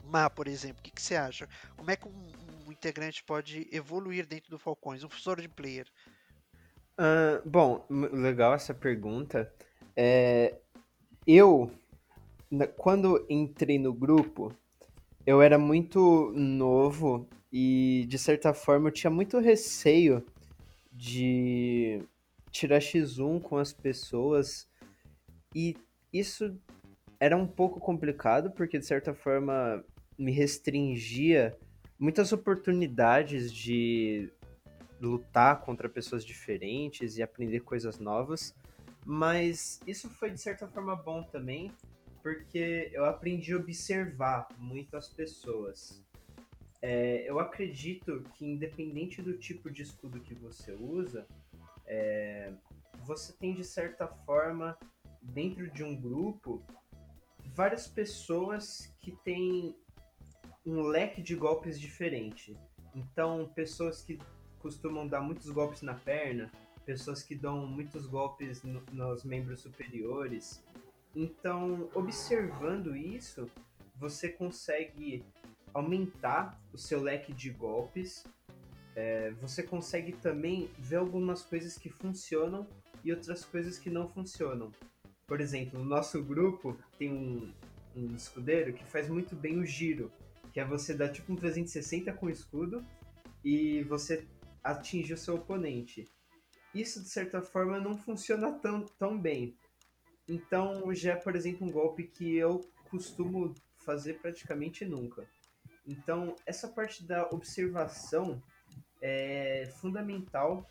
Má, 0.04 0.28
por 0.30 0.46
exemplo, 0.46 0.80
o 0.80 0.82
que, 0.82 0.90
que 0.90 1.02
você 1.02 1.16
acha? 1.16 1.48
Como 1.76 1.90
é 1.90 1.96
que 1.96 2.06
um, 2.06 2.32
um 2.66 2.72
integrante 2.72 3.22
pode 3.24 3.68
evoluir 3.70 4.26
dentro 4.26 4.50
do 4.50 4.58
Falcões, 4.58 5.04
um 5.04 5.10
sword 5.10 5.48
player? 5.48 5.86
Ah, 6.96 7.40
bom, 7.44 7.84
legal 7.90 8.54
essa 8.54 8.72
pergunta. 8.72 9.52
É, 9.96 10.56
eu, 11.26 11.70
quando 12.76 13.24
entrei 13.28 13.78
no 13.78 13.92
grupo, 13.92 14.54
eu 15.26 15.40
era 15.42 15.58
muito 15.58 16.32
novo 16.34 17.28
e, 17.52 18.04
de 18.08 18.18
certa 18.18 18.52
forma, 18.54 18.88
eu 18.88 18.92
tinha 18.92 19.10
muito 19.10 19.38
receio 19.38 20.24
de 20.92 22.02
tirar 22.50 22.78
X1 22.78 23.40
com 23.40 23.56
as 23.56 23.72
pessoas. 23.72 24.68
E 25.54 25.76
isso 26.12 26.56
era 27.18 27.36
um 27.36 27.46
pouco 27.46 27.80
complicado, 27.80 28.50
porque, 28.52 28.78
de 28.78 28.86
certa 28.86 29.14
forma, 29.14 29.84
me 30.18 30.30
restringia 30.30 31.56
muitas 32.04 32.34
oportunidades 32.34 33.50
de 33.50 34.30
lutar 35.00 35.62
contra 35.62 35.88
pessoas 35.88 36.22
diferentes 36.22 37.16
e 37.16 37.22
aprender 37.22 37.60
coisas 37.60 37.98
novas. 37.98 38.54
Mas 39.06 39.80
isso 39.86 40.10
foi 40.10 40.30
de 40.30 40.38
certa 40.38 40.68
forma 40.68 40.94
bom 40.94 41.22
também, 41.22 41.72
porque 42.22 42.90
eu 42.92 43.06
aprendi 43.06 43.54
a 43.54 43.56
observar 43.56 44.46
muito 44.58 44.98
as 44.98 45.08
pessoas. 45.08 46.04
É, 46.82 47.24
eu 47.26 47.38
acredito 47.38 48.22
que 48.34 48.44
independente 48.44 49.22
do 49.22 49.38
tipo 49.38 49.70
de 49.70 49.80
escudo 49.80 50.20
que 50.20 50.34
você 50.34 50.72
usa, 50.72 51.26
é, 51.86 52.52
você 53.02 53.32
tem 53.32 53.54
de 53.54 53.64
certa 53.64 54.06
forma 54.06 54.76
dentro 55.22 55.70
de 55.70 55.82
um 55.82 55.98
grupo 55.98 56.62
várias 57.54 57.88
pessoas 57.88 58.94
que 59.00 59.12
têm 59.24 59.74
um 60.64 60.82
leque 60.82 61.22
de 61.22 61.34
golpes 61.34 61.78
diferente. 61.78 62.56
Então, 62.94 63.50
pessoas 63.54 64.02
que 64.02 64.18
costumam 64.60 65.06
dar 65.06 65.20
muitos 65.20 65.50
golpes 65.50 65.82
na 65.82 65.94
perna, 65.94 66.50
pessoas 66.86 67.22
que 67.22 67.34
dão 67.34 67.66
muitos 67.66 68.06
golpes 68.06 68.62
no- 68.62 68.82
nos 68.92 69.24
membros 69.24 69.60
superiores. 69.60 70.62
Então, 71.14 71.88
observando 71.94 72.96
isso, 72.96 73.50
você 73.96 74.28
consegue 74.28 75.24
aumentar 75.72 76.60
o 76.72 76.78
seu 76.78 77.00
leque 77.00 77.32
de 77.32 77.50
golpes. 77.50 78.24
É, 78.96 79.32
você 79.40 79.62
consegue 79.62 80.12
também 80.12 80.70
ver 80.78 80.96
algumas 80.96 81.42
coisas 81.42 81.76
que 81.76 81.88
funcionam 81.88 82.66
e 83.04 83.12
outras 83.12 83.44
coisas 83.44 83.78
que 83.78 83.90
não 83.90 84.08
funcionam. 84.08 84.70
Por 85.26 85.40
exemplo, 85.40 85.78
no 85.78 85.84
nosso 85.84 86.22
grupo 86.22 86.76
tem 86.98 87.12
um, 87.12 87.52
um 87.96 88.14
escudeiro 88.14 88.72
que 88.72 88.84
faz 88.84 89.08
muito 89.08 89.34
bem 89.34 89.58
o 89.58 89.66
giro, 89.66 90.12
que 90.54 90.60
é 90.60 90.64
você 90.64 90.94
dar 90.94 91.08
tipo 91.08 91.32
um 91.32 91.36
360 91.36 92.12
com 92.12 92.30
escudo 92.30 92.86
e 93.44 93.82
você 93.82 94.24
atingir 94.62 95.14
o 95.14 95.18
seu 95.18 95.34
oponente. 95.34 96.08
Isso, 96.72 97.02
de 97.02 97.08
certa 97.08 97.42
forma, 97.42 97.80
não 97.80 97.98
funciona 97.98 98.52
tão, 98.52 98.86
tão 98.86 99.18
bem. 99.18 99.58
Então 100.28 100.94
já 100.94 101.14
é, 101.14 101.16
por 101.16 101.34
exemplo, 101.34 101.66
um 101.66 101.72
golpe 101.72 102.04
que 102.04 102.36
eu 102.36 102.60
costumo 102.88 103.52
fazer 103.78 104.14
praticamente 104.20 104.84
nunca. 104.84 105.28
Então, 105.84 106.36
essa 106.46 106.68
parte 106.68 107.02
da 107.02 107.28
observação 107.30 108.40
é 109.02 109.68
fundamental 109.80 110.70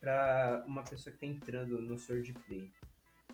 para 0.00 0.64
uma 0.66 0.84
pessoa 0.84 1.14
que 1.14 1.24
está 1.24 1.26
entrando 1.26 1.82
no 1.82 1.98
swordplay. 1.98 2.70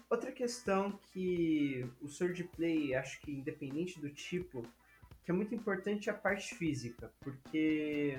Outra 0.08 0.32
questão 0.32 0.98
que 1.12 1.86
o 2.00 2.08
swordplay, 2.08 2.94
acho 2.94 3.20
que 3.20 3.30
independente 3.30 4.00
do 4.00 4.08
tipo, 4.10 4.66
que 5.28 5.32
é 5.32 5.34
muito 5.34 5.54
importante 5.54 6.08
a 6.08 6.14
parte 6.14 6.54
física, 6.54 7.12
porque 7.20 8.18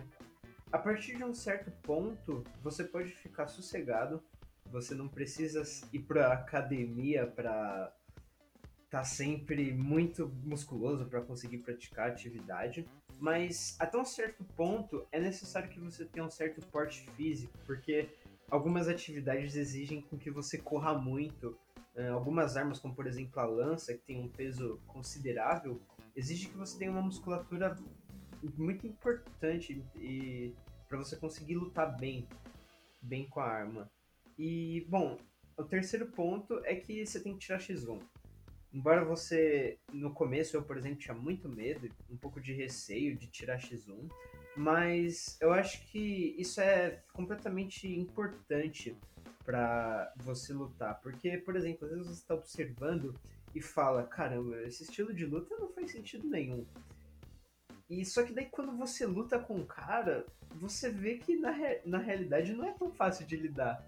a 0.72 0.78
partir 0.78 1.18
de 1.18 1.24
um 1.24 1.34
certo 1.34 1.72
ponto 1.82 2.44
você 2.62 2.84
pode 2.84 3.10
ficar 3.14 3.48
sossegado, 3.48 4.22
você 4.68 4.94
não 4.94 5.08
precisa 5.08 5.64
ir 5.92 6.02
para 6.02 6.32
academia 6.32 7.26
para 7.26 7.92
tá 8.92 9.04
sempre 9.04 9.74
muito 9.74 10.32
musculoso 10.44 11.04
para 11.08 11.20
conseguir 11.22 11.58
praticar 11.58 12.12
atividade, 12.12 12.88
mas 13.20 13.76
até 13.80 13.98
um 13.98 14.06
certo 14.06 14.44
ponto 14.56 15.04
é 15.12 15.20
necessário 15.20 15.68
que 15.68 15.80
você 15.80 16.06
tenha 16.06 16.24
um 16.24 16.30
certo 16.30 16.64
porte 16.68 17.10
físico, 17.18 17.58
porque 17.66 18.08
algumas 18.50 18.88
atividades 18.88 19.56
exigem 19.56 20.02
com 20.02 20.18
que 20.18 20.32
você 20.32 20.58
corra 20.58 20.98
muito. 20.98 21.58
Uh, 21.96 22.14
algumas 22.14 22.56
armas, 22.56 22.80
como 22.80 22.96
por 22.96 23.08
exemplo 23.08 23.40
a 23.40 23.46
lança, 23.46 23.94
que 23.94 24.02
tem 24.06 24.20
um 24.20 24.30
peso 24.30 24.80
considerável, 24.88 25.82
exige 26.16 26.48
que 26.48 26.58
você 26.58 26.78
tenha 26.78 26.92
uma 26.92 27.02
musculatura 27.02 27.76
muito 28.58 28.88
importante 28.88 29.84
e 29.98 30.54
para 30.88 30.98
você 30.98 31.16
conseguir 31.16 31.56
lutar 31.56 31.98
bem, 31.98 32.28
bem 33.02 33.28
com 33.28 33.40
a 33.40 33.46
arma. 33.46 33.92
E 34.38 34.86
bom, 34.90 35.18
o 35.58 35.64
terceiro 35.64 36.08
ponto 36.08 36.62
é 36.64 36.76
que 36.76 37.06
você 37.06 37.20
tem 37.20 37.34
que 37.34 37.40
tirar 37.40 37.60
X1. 37.60 38.00
Embora 38.72 39.04
você, 39.04 39.78
no 39.92 40.14
começo, 40.14 40.56
eu, 40.56 40.64
por 40.64 40.78
exemplo, 40.78 41.00
tinha 41.00 41.16
muito 41.16 41.50
medo, 41.50 41.90
um 42.10 42.16
pouco 42.16 42.40
de 42.40 42.54
receio 42.54 43.18
de 43.18 43.28
tirar 43.28 43.58
X1, 43.58 44.10
mas 44.60 45.38
eu 45.40 45.54
acho 45.54 45.82
que 45.88 46.36
isso 46.38 46.60
é 46.60 47.02
completamente 47.14 47.88
importante 47.88 48.94
para 49.46 50.14
você 50.18 50.52
lutar. 50.52 51.00
Porque, 51.00 51.38
por 51.38 51.56
exemplo, 51.56 51.86
às 51.86 51.92
vezes 51.92 52.08
você 52.08 52.20
está 52.20 52.36
observando 52.36 53.16
e 53.56 53.62
fala: 53.62 54.04
caramba, 54.04 54.62
esse 54.64 54.84
estilo 54.84 55.14
de 55.14 55.26
luta 55.26 55.56
não 55.58 55.70
faz 55.70 55.92
sentido 55.92 56.28
nenhum. 56.28 56.66
E 57.90 58.04
só 58.04 58.22
que 58.22 58.34
daí 58.34 58.48
quando 58.48 58.76
você 58.76 59.06
luta 59.06 59.40
com 59.40 59.62
o 59.62 59.66
cara, 59.66 60.26
você 60.56 60.90
vê 60.90 61.18
que 61.18 61.38
na, 61.38 61.52
re 61.52 61.80
na 61.86 61.98
realidade 61.98 62.52
não 62.52 62.66
é 62.66 62.74
tão 62.74 62.92
fácil 62.92 63.26
de 63.26 63.38
lidar. 63.38 63.82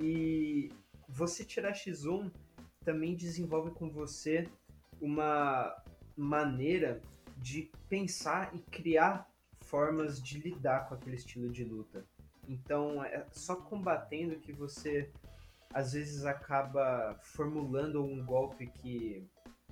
E 0.00 0.72
você 1.08 1.44
tirar 1.44 1.72
X1 1.72 2.32
também 2.84 3.14
desenvolve 3.14 3.70
com 3.70 3.88
você 3.88 4.48
uma 5.00 5.72
maneira 6.16 7.00
de 7.36 7.70
pensar 7.88 8.52
e 8.52 8.58
criar 8.58 9.29
formas 9.70 10.20
de 10.20 10.38
lidar 10.38 10.88
com 10.88 10.94
aquele 10.94 11.16
estilo 11.16 11.48
de 11.48 11.64
luta. 11.64 12.04
Então, 12.48 13.02
é 13.04 13.24
só 13.30 13.54
combatendo 13.54 14.36
que 14.40 14.52
você 14.52 15.10
às 15.72 15.92
vezes 15.92 16.24
acaba 16.24 17.16
formulando 17.22 18.04
um 18.04 18.24
golpe 18.24 18.66
que 18.66 19.24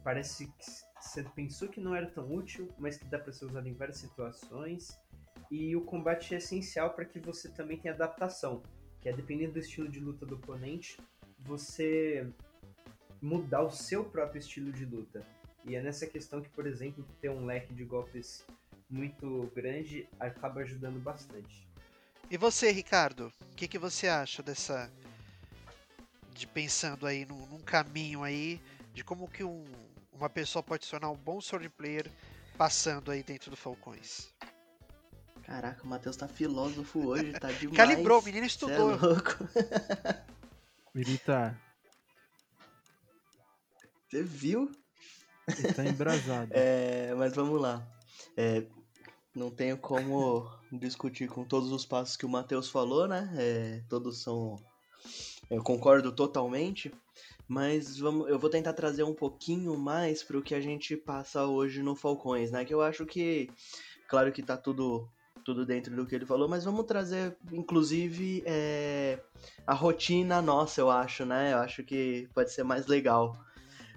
parece 0.05 0.47
que 0.47 0.65
você 1.01 1.25
pensou 1.35 1.69
que 1.69 1.81
não 1.81 1.95
era 1.95 2.07
tão 2.07 2.33
útil, 2.33 2.73
mas 2.79 2.97
que 2.97 3.05
dá 3.07 3.19
para 3.19 3.33
ser 3.33 3.47
usado 3.47 3.69
em 3.69 3.75
várias 3.75 3.99
situações. 3.99 4.97
E 5.51 5.75
o 5.75 5.81
combate 5.81 6.35
é 6.35 6.39
essencial 6.39 6.95
para 6.95 7.05
que 7.05 7.19
você 7.19 7.49
também 7.49 7.79
tenha 7.79 7.95
adaptação, 7.95 8.63
que 9.01 9.09
é 9.09 9.13
dependendo 9.13 9.55
do 9.55 9.59
estilo 9.59 9.89
de 9.89 9.99
luta 9.99 10.25
do 10.25 10.37
oponente, 10.37 10.99
você 11.41 12.31
mudar 13.21 13.63
o 13.63 13.71
seu 13.71 14.05
próprio 14.05 14.39
estilo 14.39 14.71
de 14.71 14.85
luta. 14.85 15.27
E 15.65 15.75
é 15.75 15.83
nessa 15.83 16.07
questão 16.07 16.41
que, 16.41 16.49
por 16.51 16.67
exemplo, 16.67 17.05
ter 17.21 17.31
um 17.31 17.45
leque 17.45 17.75
de 17.75 17.85
golpes 17.85 18.47
muito 18.89 19.51
grande 19.55 20.09
acaba 20.19 20.61
ajudando 20.61 20.99
bastante. 21.01 21.69
E 22.31 22.37
você, 22.37 22.71
Ricardo, 22.71 23.33
o 23.53 23.55
que, 23.55 23.69
que 23.69 23.79
você 23.79 24.09
acha 24.09 24.43
dessa. 24.43 24.91
de 26.33 26.47
pensando 26.47 27.07
aí 27.07 27.25
num, 27.25 27.47
num 27.47 27.61
caminho 27.61 28.23
aí 28.23 28.61
de 28.93 29.03
como 29.03 29.29
que 29.29 29.43
um, 29.43 29.65
uma 30.13 30.29
pessoa 30.29 30.63
pode 30.63 30.85
se 30.85 30.91
tornar 30.91 31.11
um 31.11 31.17
bom 31.17 31.41
sword 31.41 31.69
player 31.71 32.11
passando 32.57 33.11
aí 33.11 33.23
dentro 33.23 33.51
do 33.51 33.57
Falcões? 33.57 34.29
Caraca, 35.43 35.83
o 35.83 35.87
Matheus 35.87 36.17
tá 36.17 36.29
filósofo 36.29 37.07
hoje, 37.07 37.33
tá 37.33 37.51
demais. 37.53 37.77
Calibrou, 37.77 38.21
o 38.21 38.25
menino 38.25 38.47
estudou. 38.47 38.99
Cê 38.99 39.05
é 39.05 39.09
louco. 39.09 39.49
Ele 40.95 41.19
tá. 41.19 41.59
Você 44.09 44.23
viu? 44.23 44.71
Ele 45.49 45.73
tá 45.73 45.85
embrasado. 45.85 46.51
É, 46.55 47.15
mas 47.15 47.35
vamos 47.35 47.61
lá. 47.61 47.87
É, 48.37 48.67
não 49.39 49.51
tenho 49.51 49.79
como 49.79 50.51
discutir 50.73 51.29
com 51.29 51.45
todos 51.45 51.73
os 51.73 51.87
passos 51.87 52.17
que 52.17 52.27
o 52.27 52.29
Matheus 52.29 52.69
falou, 52.69 53.07
né? 53.07 53.33
É, 53.37 53.83
todos 53.89 54.23
são. 54.23 54.57
Eu 55.51 55.63
concordo 55.63 56.13
totalmente. 56.13 56.93
Mas 57.47 57.99
vamos, 57.99 58.29
eu 58.29 58.39
vou 58.39 58.51
tentar 58.51 58.75
trazer 58.75 59.05
um 59.05 59.15
pouquinho 59.15 59.75
mais 59.79 60.23
para 60.23 60.37
o 60.37 60.43
que 60.43 60.55
a 60.55 60.61
gente 60.61 60.95
passa 60.95 61.47
hoje 61.47 61.83
no 61.83 61.97
Falcões, 61.97 62.51
né? 62.51 62.63
Que 62.63 62.75
eu 62.75 62.83
acho 62.83 63.07
que, 63.07 63.49
claro 64.07 64.31
que 64.31 64.43
tá 64.43 64.55
tudo 64.55 65.09
tudo 65.45 65.65
dentro 65.65 65.97
do 65.97 66.05
que 66.05 66.15
ele 66.15 66.27
falou, 66.27 66.47
mas 66.47 66.67
vamos 66.67 66.85
trazer, 66.85 67.35
inclusive, 67.51 68.43
é, 68.45 69.19
a 69.67 69.73
rotina 69.73 70.43
nossa, 70.43 70.79
eu 70.79 70.91
acho, 70.91 71.25
né? 71.25 71.55
Eu 71.55 71.59
acho 71.59 71.83
que 71.85 72.29
pode 72.35 72.53
ser 72.53 72.65
mais 72.65 72.87
legal. 72.87 73.35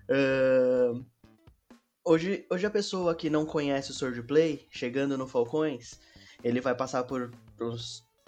Uh, 0.09 1.05
hoje, 2.03 2.45
hoje 2.49 2.65
a 2.65 2.71
pessoa 2.71 3.15
que 3.15 3.29
não 3.29 3.45
conhece 3.45 3.91
o 3.91 3.93
Swordplay, 3.93 4.67
chegando 4.71 5.17
no 5.17 5.27
Falcões, 5.27 5.99
ele 6.43 6.61
vai 6.61 6.75
passar 6.75 7.03
por, 7.03 7.31
por, 7.57 7.75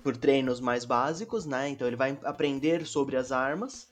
por 0.04 0.18
treinos 0.18 0.60
mais 0.60 0.86
básicos, 0.86 1.46
né? 1.46 1.70
Então 1.70 1.88
ele 1.88 1.96
vai 1.96 2.18
aprender 2.24 2.86
sobre 2.86 3.16
as 3.16 3.32
armas, 3.32 3.92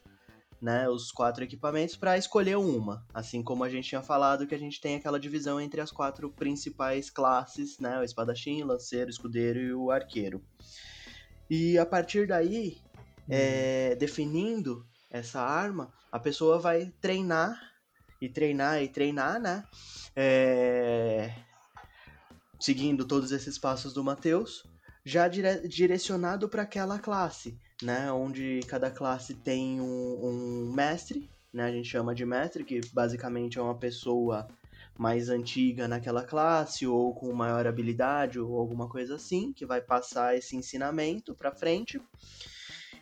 né? 0.61 0.87
Os 0.87 1.11
quatro 1.11 1.43
equipamentos 1.43 1.95
para 1.95 2.17
escolher 2.17 2.57
uma. 2.57 3.05
Assim 3.13 3.41
como 3.43 3.63
a 3.63 3.69
gente 3.69 3.89
tinha 3.89 4.01
falado 4.01 4.45
que 4.45 4.55
a 4.55 4.59
gente 4.59 4.79
tem 4.79 4.95
aquela 4.95 5.19
divisão 5.19 5.59
entre 5.59 5.81
as 5.81 5.91
quatro 5.91 6.29
principais 6.29 7.09
classes, 7.09 7.79
né? 7.79 7.99
O 7.99 8.03
espadachim, 8.03 8.63
lanceiro, 8.63 9.09
escudeiro 9.09 9.59
e 9.59 9.73
o 9.73 9.89
arqueiro. 9.91 10.43
E 11.49 11.77
a 11.77 11.85
partir 11.85 12.27
daí, 12.27 12.77
hum. 12.97 13.29
é, 13.29 13.95
definindo 13.95 14.85
essa 15.09 15.41
arma, 15.41 15.91
a 16.11 16.19
pessoa 16.19 16.59
vai 16.59 16.93
treinar 17.01 17.70
e 18.21 18.29
treinar 18.29 18.81
e 18.81 18.87
treinar, 18.87 19.41
né? 19.41 19.65
É... 20.15 21.33
Seguindo 22.59 23.05
todos 23.05 23.31
esses 23.31 23.57
passos 23.57 23.93
do 23.93 24.03
Mateus, 24.03 24.63
já 25.03 25.27
dire... 25.27 25.67
direcionado 25.67 26.47
para 26.47 26.61
aquela 26.61 26.99
classe, 26.99 27.57
né? 27.81 28.11
Onde 28.11 28.59
cada 28.67 28.91
classe 28.91 29.33
tem 29.33 29.81
um, 29.81 30.19
um 30.23 30.71
mestre, 30.71 31.27
né? 31.51 31.65
A 31.65 31.71
gente 31.71 31.89
chama 31.89 32.13
de 32.13 32.25
mestre, 32.25 32.63
que 32.63 32.79
basicamente 32.93 33.57
é 33.57 33.61
uma 33.61 33.77
pessoa 33.77 34.47
mais 34.97 35.29
antiga 35.29 35.87
naquela 35.87 36.23
classe 36.23 36.85
ou 36.85 37.15
com 37.15 37.33
maior 37.33 37.65
habilidade 37.65 38.39
ou 38.39 38.59
alguma 38.59 38.87
coisa 38.87 39.15
assim, 39.15 39.51
que 39.51 39.65
vai 39.65 39.81
passar 39.81 40.37
esse 40.37 40.55
ensinamento 40.55 41.33
para 41.33 41.51
frente. 41.51 41.99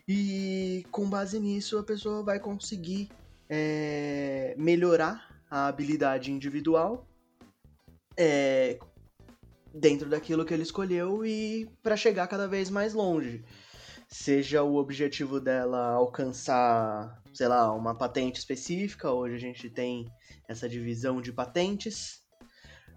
E 0.08 0.86
com 0.92 1.10
base 1.10 1.40
nisso 1.40 1.78
a 1.78 1.84
pessoa 1.84 2.24
vai 2.24 2.40
conseguir 2.40 3.10
é, 3.50 4.54
melhorar 4.58 5.44
a 5.50 5.68
habilidade 5.68 6.32
individual 6.32 7.08
é, 8.16 8.78
dentro 9.74 10.10
daquilo 10.10 10.46
que 10.46 10.54
ele 10.54 10.64
escolheu 10.64 11.26
e 11.26 11.68
para 11.82 11.98
chegar 11.98 12.28
cada 12.28 12.48
vez 12.48 12.70
mais 12.70 12.94
longe. 12.94 13.44
Seja 14.08 14.64
o 14.64 14.76
objetivo 14.76 15.40
dela 15.40 15.92
alcançar, 15.92 17.22
sei 17.34 17.48
lá, 17.48 17.72
uma 17.74 17.96
patente 17.96 18.40
específica, 18.40 19.12
hoje 19.12 19.36
a 19.36 19.40
gente 19.40 19.70
tem 19.70 20.12
essa 20.48 20.68
divisão 20.68 21.22
de 21.22 21.32
patentes, 21.32 22.22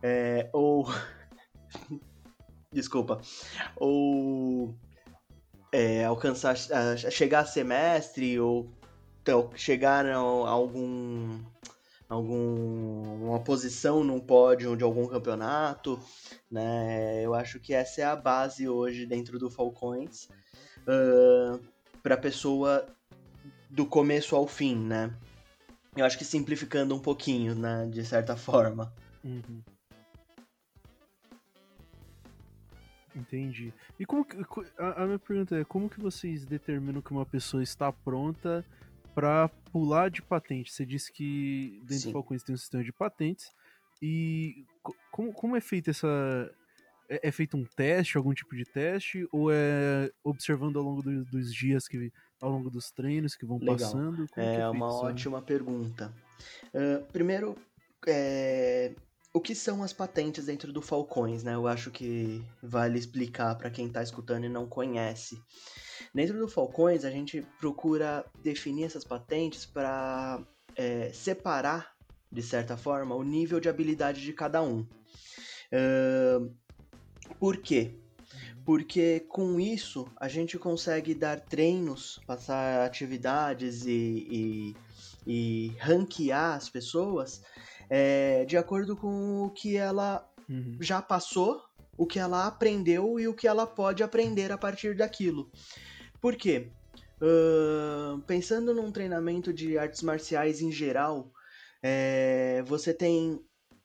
é, 0.03 0.49
ou. 0.53 0.87
Desculpa. 2.73 3.21
Ou. 3.77 4.75
É, 5.71 6.05
alcançar, 6.05 6.55
chegar 6.97 7.41
a 7.41 7.47
semestre, 7.47 8.39
ou 8.39 8.71
então, 9.23 9.51
chegar 9.55 10.05
a 10.05 10.17
algum 10.17 11.41
alguma 12.09 13.41
posição 13.41 14.05
num 14.05 14.21
pódio 14.21 14.77
de 14.77 14.85
algum 14.85 15.07
campeonato, 15.07 15.99
né? 16.51 17.25
Eu 17.25 17.33
acho 17.33 17.59
que 17.59 17.73
essa 17.73 18.03
é 18.03 18.05
a 18.05 18.17
base 18.17 18.69
hoje 18.69 19.07
dentro 19.07 19.39
do 19.39 19.49
Falcões 19.49 20.29
uh, 20.83 21.59
para 22.03 22.17
pessoa 22.17 22.87
do 23.71 23.87
começo 23.87 24.37
ao 24.37 24.47
fim, 24.47 24.77
né? 24.77 25.15
Eu 25.97 26.05
acho 26.05 26.19
que 26.19 26.25
simplificando 26.25 26.95
um 26.95 26.99
pouquinho, 26.99 27.55
né? 27.55 27.89
De 27.91 28.05
certa 28.05 28.37
forma. 28.37 28.93
Uhum. 29.25 29.63
Entendi. 33.15 33.73
E 33.99 34.05
como 34.05 34.25
que, 34.25 34.37
a, 34.79 35.03
a 35.03 35.07
minha 35.07 35.19
pergunta 35.19 35.57
é 35.57 35.65
como 35.65 35.89
que 35.89 36.01
vocês 36.01 36.45
determinam 36.45 37.01
que 37.01 37.13
uma 37.13 37.25
pessoa 37.25 37.63
está 37.63 37.93
pronta 37.93 38.65
para 39.15 39.49
pular 39.73 40.11
de 40.11 40.23
patente. 40.23 40.73
Você 40.73 40.85
disse 40.87 41.13
que 41.13 41.79
dentro 41.83 41.95
Sim. 42.05 42.09
do 42.09 42.13
Falcões 42.13 42.43
tem 42.43 42.55
um 42.55 42.59
sistema 42.59 42.83
de 42.85 42.93
patentes. 42.93 43.47
E 44.01 44.65
co- 44.83 44.95
como, 45.11 45.33
como 45.33 45.57
é 45.57 45.61
feita 45.61 45.91
essa. 45.91 46.09
É, 47.09 47.29
é 47.29 47.33
feito 47.33 47.57
um 47.57 47.65
teste, 47.65 48.17
algum 48.17 48.33
tipo 48.33 48.55
de 48.57 48.65
teste? 48.65 49.27
Ou 49.31 49.51
é 49.53 50.11
observando 50.25 50.79
ao 50.79 50.85
longo 50.85 51.03
do- 51.03 51.25
dos 51.27 51.55
dias, 51.55 51.87
que 51.87 52.11
ao 52.41 52.51
longo 52.51 52.71
dos 52.71 52.91
treinos 52.91 53.35
que 53.37 53.47
vão 53.47 53.59
Legal. 53.59 53.77
passando? 53.77 54.17
Como 54.17 54.29
que 54.29 54.41
É 54.41 54.55
feito 54.55 54.71
uma 54.71 54.89
isso? 54.89 55.05
ótima 55.05 55.43
pergunta. 55.43 56.13
Ah, 56.75 57.03
primeiro, 57.13 57.57
é, 58.07 58.93
o 59.33 59.41
que 59.41 59.55
são 59.55 59.83
as 59.83 59.93
patentes 59.93 60.47
dentro 60.47 60.73
do 60.73 60.83
Falcões, 60.83 61.43
né? 61.43 61.55
Eu 61.55 61.67
acho 61.67 61.91
que 61.91 62.45
vale 62.63 62.99
explicar 62.99 63.55
para 63.57 63.71
quem 63.71 63.87
está 63.87 64.03
escutando 64.03 64.45
e 64.45 64.49
não 64.49 64.67
conhece. 64.67 65.41
Dentro 66.15 66.39
do 66.39 66.49
Falcões, 66.49 67.05
a 67.05 67.11
gente 67.11 67.41
procura 67.59 68.25
definir 68.43 68.85
essas 68.85 69.05
patentes 69.05 69.65
para 69.65 70.43
separar, 71.13 71.95
de 72.31 72.43
certa 72.43 72.77
forma, 72.77 73.15
o 73.15 73.23
nível 73.23 73.61
de 73.61 73.69
habilidade 73.69 74.21
de 74.21 74.33
cada 74.33 74.63
um. 74.63 74.87
Ah, 75.73 76.41
por 77.39 77.57
quê? 77.57 77.99
Porque 78.65 79.21
com 79.29 79.59
isso 79.59 80.07
a 80.17 80.29
gente 80.29 80.59
consegue 80.59 81.15
dar 81.15 81.41
treinos, 81.41 82.21
passar 82.27 82.85
atividades 82.85 83.85
e, 83.87 84.27
e, 84.31 84.77
e 85.27 85.77
ranquear 85.81 86.55
as 86.55 86.69
pessoas 86.69 87.43
é, 87.95 88.47
de 88.47 88.57
acordo 88.57 88.97
com 88.97 89.43
o 89.43 89.51
que 89.51 89.77
ela 89.77 90.27
Uhum. 90.49 90.79
já 90.81 91.03
passou, 91.03 91.63
o 91.97 92.07
que 92.07 92.19
ela 92.19 92.47
aprendeu 92.47 93.21
e 93.21 93.29
o 93.29 93.35
que 93.35 93.47
ela 93.47 93.67
pode 93.67 94.03
aprender 94.03 94.51
a 94.51 94.57
partir 94.57 94.97
daquilo. 94.97 95.51
Por 96.19 96.35
quê? 96.35 96.71
Ahn, 97.21 98.21
pensando 98.27 98.75
num 98.75 98.91
treinamento 98.91 99.53
de 99.53 99.77
artes 99.77 100.03
marciais 100.03 100.63
em 100.63 100.73
geral, 100.73 101.31
é, 101.83 102.63
você 102.67 102.95
tem 102.95 103.39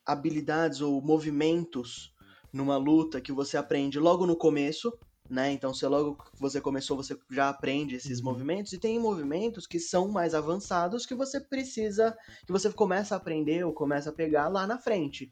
habilidades 0.05 0.79
ou 0.79 1.01
movimentos 1.01 2.13
numa 2.53 2.77
luta 2.77 3.19
que 3.19 3.33
você 3.33 3.57
aprende 3.57 3.99
logo 3.99 4.25
no 4.25 4.37
começo, 4.37 4.97
né? 5.29 5.51
Então, 5.51 5.73
se 5.73 5.85
logo 5.85 6.15
que 6.15 6.31
você 6.39 6.61
começou, 6.61 6.95
você 6.97 7.17
já 7.29 7.49
aprende 7.49 7.95
esses 7.95 8.19
Uhum. 8.19 8.25
movimentos, 8.25 8.73
e 8.73 8.77
tem 8.77 8.99
movimentos 8.99 9.67
que 9.67 9.79
são 9.79 10.07
mais 10.07 10.33
avançados 10.33 11.05
que 11.05 11.15
você 11.15 11.39
precisa, 11.39 12.17
que 12.45 12.51
você 12.51 12.71
começa 12.71 13.15
a 13.15 13.17
aprender 13.17 13.65
ou 13.65 13.73
começa 13.73 14.09
a 14.09 14.13
pegar 14.13 14.47
lá 14.47 14.65
na 14.65 14.77
frente. 14.77 15.31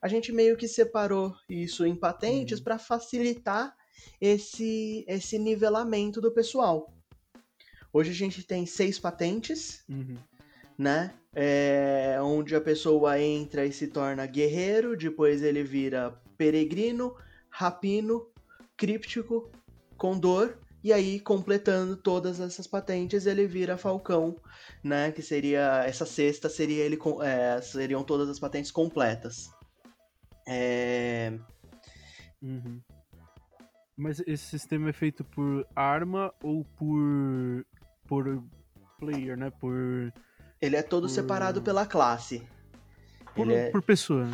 A 0.00 0.08
gente 0.08 0.32
meio 0.32 0.56
que 0.56 0.66
separou 0.68 1.34
isso 1.48 1.86
em 1.86 1.94
patentes 1.94 2.58
Uhum. 2.58 2.64
para 2.64 2.78
facilitar 2.78 3.74
esse, 4.20 5.04
esse 5.08 5.38
nivelamento 5.38 6.20
do 6.20 6.32
pessoal. 6.32 6.92
Hoje 7.92 8.10
a 8.10 8.14
gente 8.14 8.42
tem 8.42 8.66
seis 8.66 8.98
patentes, 8.98 9.84
Uhum. 9.88 10.16
né? 10.78 11.14
É, 11.34 12.18
onde 12.20 12.54
a 12.54 12.60
pessoa 12.60 13.18
entra 13.20 13.64
e 13.64 13.72
se 13.72 13.86
torna 13.86 14.26
guerreiro, 14.26 14.96
depois 14.96 15.42
ele 15.42 15.62
vira 15.62 16.10
peregrino, 16.36 17.14
rapino, 17.48 18.26
críptico, 18.86 19.50
condor, 19.96 20.58
e 20.82 20.92
aí 20.92 21.20
completando 21.20 21.96
todas 21.96 22.40
essas 22.40 22.66
patentes 22.66 23.24
ele 23.26 23.46
vira 23.46 23.76
falcão, 23.76 24.36
né? 24.82 25.12
Que 25.12 25.22
seria 25.22 25.84
essa 25.86 26.04
sexta 26.04 26.48
seria 26.48 26.82
ele 26.84 26.96
com- 26.96 27.22
é, 27.22 27.60
seriam 27.62 28.02
todas 28.02 28.28
as 28.28 28.40
patentes 28.40 28.70
completas. 28.72 29.48
É, 30.46 31.38
Uhum. 32.42 32.80
Mas 33.96 34.18
esse 34.26 34.44
sistema 34.44 34.90
é 34.90 34.92
feito 34.92 35.22
por 35.22 35.64
arma 35.76 36.34
ou 36.42 36.64
por. 36.76 37.64
por 38.08 38.42
player, 38.98 39.36
né? 39.36 39.48
Por. 39.50 40.12
ele 40.60 40.74
é 40.74 40.82
todo 40.82 41.02
Por- 41.06 41.10
separado 41.10 41.62
pela 41.62 41.86
classe. 41.86 42.42
Por, 43.34 43.46
Ele 43.46 43.54
é- 43.54 43.70
por 43.70 43.80
pessoa. 43.82 44.28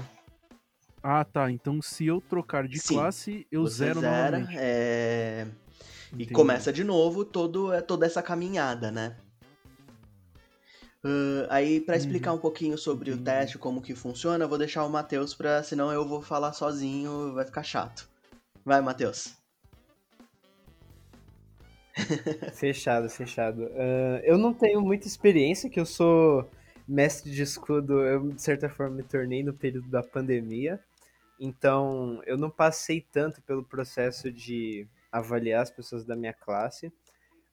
Ah, 1.03 1.25
tá. 1.25 1.51
Então 1.51 1.81
se 1.81 2.07
eu 2.07 2.21
trocar 2.21 2.67
de 2.67 2.79
Sim. 2.79 2.95
classe, 2.95 3.47
eu 3.51 3.63
Você 3.63 3.77
zero 3.77 4.01
zera, 4.01 4.39
novamente. 4.39 4.57
é, 4.59 5.47
E 6.19 6.27
começa 6.27 6.73
de 6.73 6.85
novo 6.85 7.25
todo, 7.25 7.73
é 7.73 7.81
toda 7.81 8.07
essa 8.07 8.23
caminhada, 8.23 8.91
né? 8.91 9.17
Ah, 11.05 11.47
aí, 11.51 11.81
pra 11.81 11.97
explicar 11.97 12.33
um 12.33 12.39
pouquinho 12.39 12.77
sobre 12.77 13.11
o 13.11 13.19
teste, 13.19 13.59
como 13.59 13.81
que 13.81 13.95
funciona, 13.95 14.45
eu 14.45 14.49
vou 14.49 14.59
deixar 14.59 14.85
o 14.85 14.91
Matheus 14.91 15.35
pra. 15.35 15.63
Senão 15.63 15.93
eu 15.93 16.07
vou 16.07 16.21
falar 16.23 16.53
sozinho, 16.53 17.33
vai 17.35 17.45
ficar 17.45 17.63
chato. 17.63 18.09
Vai, 18.65 18.81
Matheus. 18.81 19.37
Fechado, 22.55 23.09
fechado. 23.09 23.69
Ah, 23.77 24.21
eu 24.25 24.37
não 24.39 24.53
tenho 24.53 24.81
muita 24.81 25.07
experiência, 25.07 25.71
que 25.71 25.81
eu 25.81 25.87
sou 25.87 26.49
mestre 26.87 27.31
de 27.31 27.43
escudo, 27.43 28.01
eu 28.01 28.31
de 28.31 28.41
certa 28.41 28.69
forma 28.69 28.97
me 28.97 29.03
tornei 29.03 29.43
no 29.43 29.53
período 29.53 29.89
da 29.89 30.03
pandemia. 30.03 30.81
Então, 31.39 32.21
eu 32.27 32.37
não 32.37 32.51
passei 32.51 33.01
tanto 33.01 33.41
pelo 33.43 33.65
processo 33.65 34.31
de 34.31 34.87
avaliar 35.11 35.63
as 35.63 35.71
pessoas 35.71 36.05
da 36.05 36.17
minha 36.17 36.33
classe, 36.35 36.93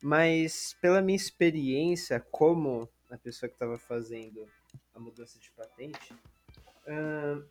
mas 0.01 0.75
pela 0.81 1.01
minha 1.01 1.15
experiência 1.15 2.19
como 2.31 2.89
a 3.09 3.17
pessoa 3.17 3.47
que 3.49 3.55
estava 3.55 3.77
fazendo 3.77 4.47
a 4.93 4.99
mudança 4.99 5.39
de 5.39 5.51
patente, 5.51 6.13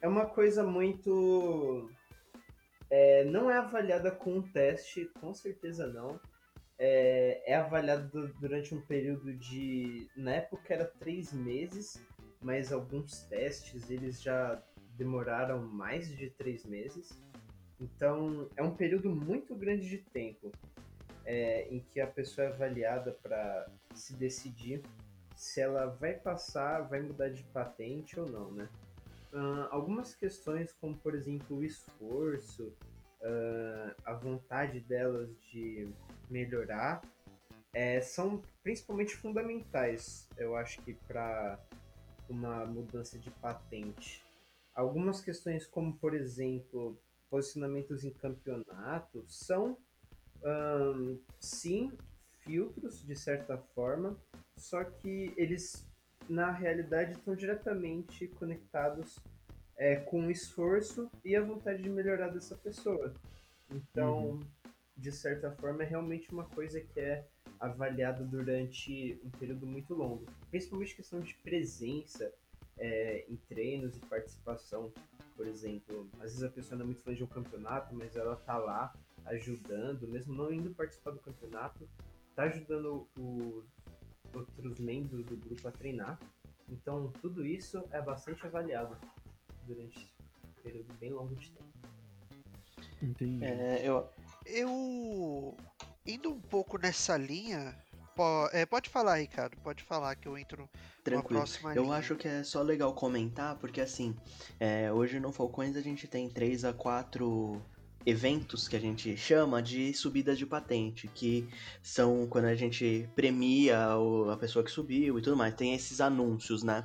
é 0.00 0.08
uma 0.08 0.26
coisa 0.26 0.62
muito. 0.64 1.90
é, 2.90 3.24
não 3.24 3.50
é 3.50 3.56
avaliada 3.58 4.10
com 4.10 4.34
um 4.38 4.42
teste, 4.42 5.10
com 5.20 5.32
certeza 5.34 5.86
não 5.86 6.20
é, 6.78 7.42
é 7.52 7.56
avaliado 7.56 8.08
du- 8.08 8.34
durante 8.34 8.74
um 8.74 8.80
período 8.80 9.32
de. 9.34 10.08
Na 10.16 10.32
época 10.32 10.74
era 10.74 10.84
três 10.84 11.32
meses, 11.32 12.02
mas 12.40 12.72
alguns 12.72 13.22
testes 13.22 13.90
eles 13.90 14.20
já 14.20 14.60
demoraram 14.96 15.62
mais 15.62 16.08
de 16.08 16.30
três 16.30 16.64
meses. 16.64 17.10
Então 17.80 18.48
é 18.56 18.62
um 18.62 18.74
período 18.74 19.10
muito 19.10 19.54
grande 19.54 19.88
de 19.88 19.98
tempo 19.98 20.50
é, 21.24 21.66
em 21.68 21.80
que 21.80 22.00
a 22.00 22.06
pessoa 22.06 22.46
é 22.46 22.50
avaliada 22.50 23.12
para 23.22 23.66
se 23.94 24.14
decidir 24.14 24.82
se 25.36 25.60
ela 25.60 25.86
vai 25.86 26.14
passar, 26.14 26.82
vai 26.82 27.00
mudar 27.00 27.28
de 27.28 27.42
patente 27.44 28.18
ou 28.18 28.28
não, 28.28 28.52
né? 28.52 28.68
Ah, 29.32 29.68
algumas 29.70 30.14
questões, 30.14 30.72
como 30.80 30.96
por 30.96 31.14
exemplo 31.14 31.56
o 31.58 31.64
esforço, 31.64 32.72
ah, 33.22 33.94
a 34.04 34.12
vontade 34.14 34.80
delas 34.80 35.28
de 35.50 35.88
melhorar 36.30 37.02
é, 37.72 38.00
são 38.00 38.40
principalmente 38.62 39.16
fundamentais, 39.16 40.28
eu 40.36 40.54
acho 40.56 40.80
que 40.82 40.94
para 40.94 41.58
uma 42.28 42.64
mudança 42.64 43.18
de 43.18 43.30
patente. 43.30 44.23
Algumas 44.74 45.20
questões, 45.20 45.66
como 45.66 45.96
por 45.96 46.14
exemplo, 46.14 46.98
posicionamentos 47.30 48.04
em 48.04 48.10
campeonato, 48.10 49.24
são 49.28 49.78
sim 51.40 51.92
filtros 52.40 53.02
de 53.06 53.16
certa 53.16 53.56
forma, 53.56 54.16
só 54.56 54.84
que 54.84 55.32
eles 55.36 55.86
na 56.28 56.50
realidade 56.50 57.12
estão 57.12 57.34
diretamente 57.34 58.28
conectados 58.28 59.18
é, 59.76 59.96
com 59.96 60.26
o 60.26 60.30
esforço 60.30 61.10
e 61.24 61.34
a 61.34 61.42
vontade 61.42 61.82
de 61.82 61.90
melhorar 61.90 62.28
dessa 62.28 62.54
pessoa. 62.56 63.14
Então, 63.70 64.40
de 64.96 65.10
certa 65.10 65.50
forma, 65.50 65.82
é 65.82 65.86
realmente 65.86 66.30
uma 66.32 66.44
coisa 66.44 66.80
que 66.80 67.00
é 67.00 67.26
avaliada 67.58 68.24
durante 68.24 69.20
um 69.24 69.30
período 69.30 69.66
muito 69.66 69.94
longo. 69.94 70.26
Principalmente 70.50 70.94
questão 70.94 71.20
de 71.20 71.34
presença 71.36 72.32
é, 72.78 73.24
em 73.28 73.36
treinos 73.36 73.96
e 73.96 74.00
participação. 74.00 74.92
Por 75.36 75.46
exemplo, 75.46 76.08
às 76.14 76.30
vezes 76.30 76.42
a 76.42 76.48
pessoa 76.48 76.78
não 76.78 76.84
é 76.84 76.86
muito 76.86 77.02
fã 77.02 77.12
de 77.12 77.24
um 77.24 77.26
campeonato, 77.26 77.94
mas 77.94 78.14
ela 78.14 78.36
tá 78.36 78.56
lá 78.56 78.94
ajudando, 79.26 80.06
mesmo 80.06 80.34
não 80.34 80.52
indo 80.52 80.70
participar 80.74 81.10
do 81.10 81.18
campeonato, 81.18 81.88
tá 82.36 82.44
ajudando 82.44 83.08
os 83.18 83.64
outros 84.32 84.78
membros 84.78 85.24
do 85.24 85.36
grupo 85.36 85.66
a 85.68 85.72
treinar. 85.72 86.18
Então, 86.68 87.12
tudo 87.20 87.44
isso 87.44 87.82
é 87.90 88.00
bastante 88.00 88.46
avaliado 88.46 88.96
durante 89.66 89.98
um 90.44 90.62
período 90.62 90.94
bem 90.94 91.12
longo 91.12 91.34
de 91.34 91.50
tempo. 91.50 91.64
Entendi. 93.02 93.44
É, 93.44 93.86
eu, 93.86 94.08
Eu 94.46 95.56
indo 96.06 96.30
um 96.30 96.40
pouco 96.40 96.78
nessa 96.78 97.16
linha, 97.16 97.74
po- 98.14 98.48
é, 98.52 98.64
pode 98.66 98.88
falar, 98.88 99.16
Ricardo, 99.16 99.56
pode 99.62 99.82
falar 99.82 100.14
que 100.16 100.28
eu 100.28 100.36
entro 100.38 100.68
tranquilo. 101.02 101.40
próxima 101.40 101.74
Eu 101.74 101.82
linha. 101.82 101.96
acho 101.96 102.16
que 102.16 102.28
é 102.28 102.42
só 102.42 102.62
legal 102.62 102.94
comentar, 102.94 103.56
porque 103.56 103.80
assim, 103.80 104.14
é, 104.58 104.92
hoje 104.92 105.20
no 105.20 105.32
Falcões 105.32 105.76
a 105.76 105.80
gente 105.80 106.06
tem 106.06 106.28
3 106.28 106.64
a 106.64 106.72
4 106.72 107.60
eventos 108.06 108.68
que 108.68 108.76
a 108.76 108.80
gente 108.80 109.16
chama 109.16 109.62
de 109.62 109.94
subidas 109.94 110.36
de 110.36 110.44
patente, 110.44 111.08
que 111.08 111.48
são 111.82 112.26
quando 112.26 112.44
a 112.46 112.54
gente 112.54 113.08
premia 113.16 113.78
a 114.30 114.36
pessoa 114.36 114.64
que 114.64 114.70
subiu 114.70 115.18
e 115.18 115.22
tudo 115.22 115.36
mais, 115.36 115.54
tem 115.54 115.74
esses 115.74 116.00
anúncios, 116.00 116.62
né? 116.62 116.84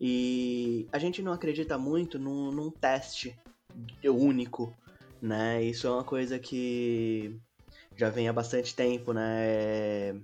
E 0.00 0.86
a 0.92 0.98
gente 0.98 1.22
não 1.22 1.32
acredita 1.32 1.78
muito 1.78 2.18
num, 2.18 2.50
num 2.50 2.70
teste 2.70 3.34
único, 4.04 4.74
né? 5.20 5.62
Isso 5.62 5.86
é 5.86 5.90
uma 5.90 6.04
coisa 6.04 6.38
que 6.38 7.38
já 7.96 8.10
vem 8.10 8.28
há 8.28 8.32
bastante 8.32 8.74
tempo, 8.74 9.12
né? 9.12 10.20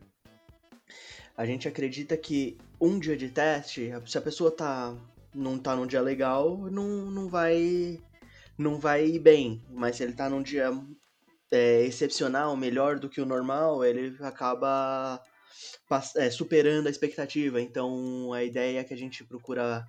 A 1.37 1.45
gente 1.45 1.69
acredita 1.69 2.17
que 2.17 2.57
um 2.81 2.99
dia 2.99 3.17
de 3.17 3.29
teste, 3.29 3.93
se 4.07 4.19
a 4.19 4.23
pessoa 4.23 4.51
tá 4.51 4.97
não 5.35 5.59
tá 5.59 5.77
num 5.77 5.87
dia 5.87 6.01
legal, 6.01 6.57
não, 6.71 7.11
não 7.11 7.29
vai 7.29 8.01
não 8.57 8.79
vai 8.79 9.07
ir 9.07 9.19
bem. 9.19 9.63
Mas 9.71 9.97
se 9.97 10.03
ele 10.03 10.15
tá 10.15 10.31
num 10.31 10.43
dia 10.43 10.71
é, 11.51 11.83
excepcional, 11.83 12.57
melhor 12.57 12.99
do 12.99 13.09
que 13.09 13.21
o 13.21 13.27
normal, 13.27 13.85
ele 13.85 14.17
acaba 14.21 15.23
é, 16.17 16.31
superando 16.31 16.87
a 16.87 16.91
expectativa. 16.91 17.61
Então 17.61 18.33
a 18.33 18.43
ideia 18.43 18.83
que 18.83 18.95
a 18.95 18.97
gente 18.97 19.23
procura 19.25 19.87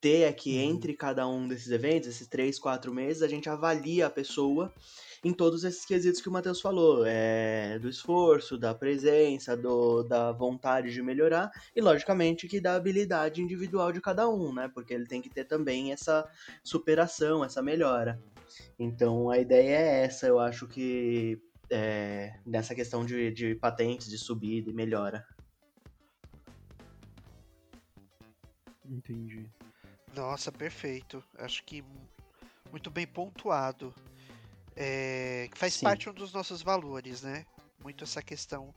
ter 0.00 0.22
é 0.22 0.32
que 0.32 0.56
uhum. 0.56 0.70
entre 0.70 0.94
cada 0.94 1.28
um 1.28 1.46
desses 1.46 1.70
eventos, 1.70 2.08
esses 2.08 2.26
três, 2.26 2.58
quatro 2.58 2.94
meses, 2.94 3.22
a 3.22 3.28
gente 3.28 3.48
avalia 3.48 4.06
a 4.06 4.10
pessoa 4.10 4.72
em 5.26 5.32
todos 5.32 5.64
esses 5.64 5.84
quesitos 5.84 6.20
que 6.20 6.28
o 6.28 6.32
Matheus 6.32 6.60
falou, 6.60 7.04
é, 7.04 7.80
do 7.80 7.88
esforço, 7.88 8.56
da 8.56 8.72
presença, 8.72 9.56
do, 9.56 10.04
da 10.04 10.30
vontade 10.30 10.92
de 10.92 11.02
melhorar 11.02 11.50
e, 11.74 11.80
logicamente, 11.80 12.46
que 12.46 12.60
da 12.60 12.76
habilidade 12.76 13.42
individual 13.42 13.90
de 13.90 14.00
cada 14.00 14.28
um, 14.28 14.54
né? 14.54 14.70
Porque 14.72 14.94
ele 14.94 15.04
tem 15.04 15.20
que 15.20 15.28
ter 15.28 15.44
também 15.44 15.92
essa 15.92 16.24
superação, 16.62 17.44
essa 17.44 17.60
melhora. 17.60 18.22
Então, 18.78 19.28
a 19.28 19.36
ideia 19.36 19.76
é 19.76 20.04
essa, 20.04 20.28
eu 20.28 20.38
acho 20.38 20.68
que 20.68 21.42
é, 21.70 22.38
nessa 22.46 22.72
questão 22.72 23.04
de, 23.04 23.32
de 23.32 23.56
patentes, 23.56 24.08
de 24.08 24.18
subida 24.18 24.70
e 24.70 24.72
melhora. 24.72 25.26
Entendi. 28.88 29.50
Nossa, 30.14 30.52
perfeito. 30.52 31.20
Acho 31.36 31.64
que 31.64 31.82
muito 32.70 32.92
bem 32.92 33.08
pontuado 33.08 33.92
é, 34.76 35.48
que 35.50 35.58
faz 35.58 35.74
Sim. 35.74 35.86
parte 35.86 36.10
um 36.10 36.12
dos 36.12 36.32
nossos 36.32 36.60
valores, 36.62 37.22
né? 37.22 37.46
Muito 37.82 38.04
essa 38.04 38.22
questão 38.22 38.74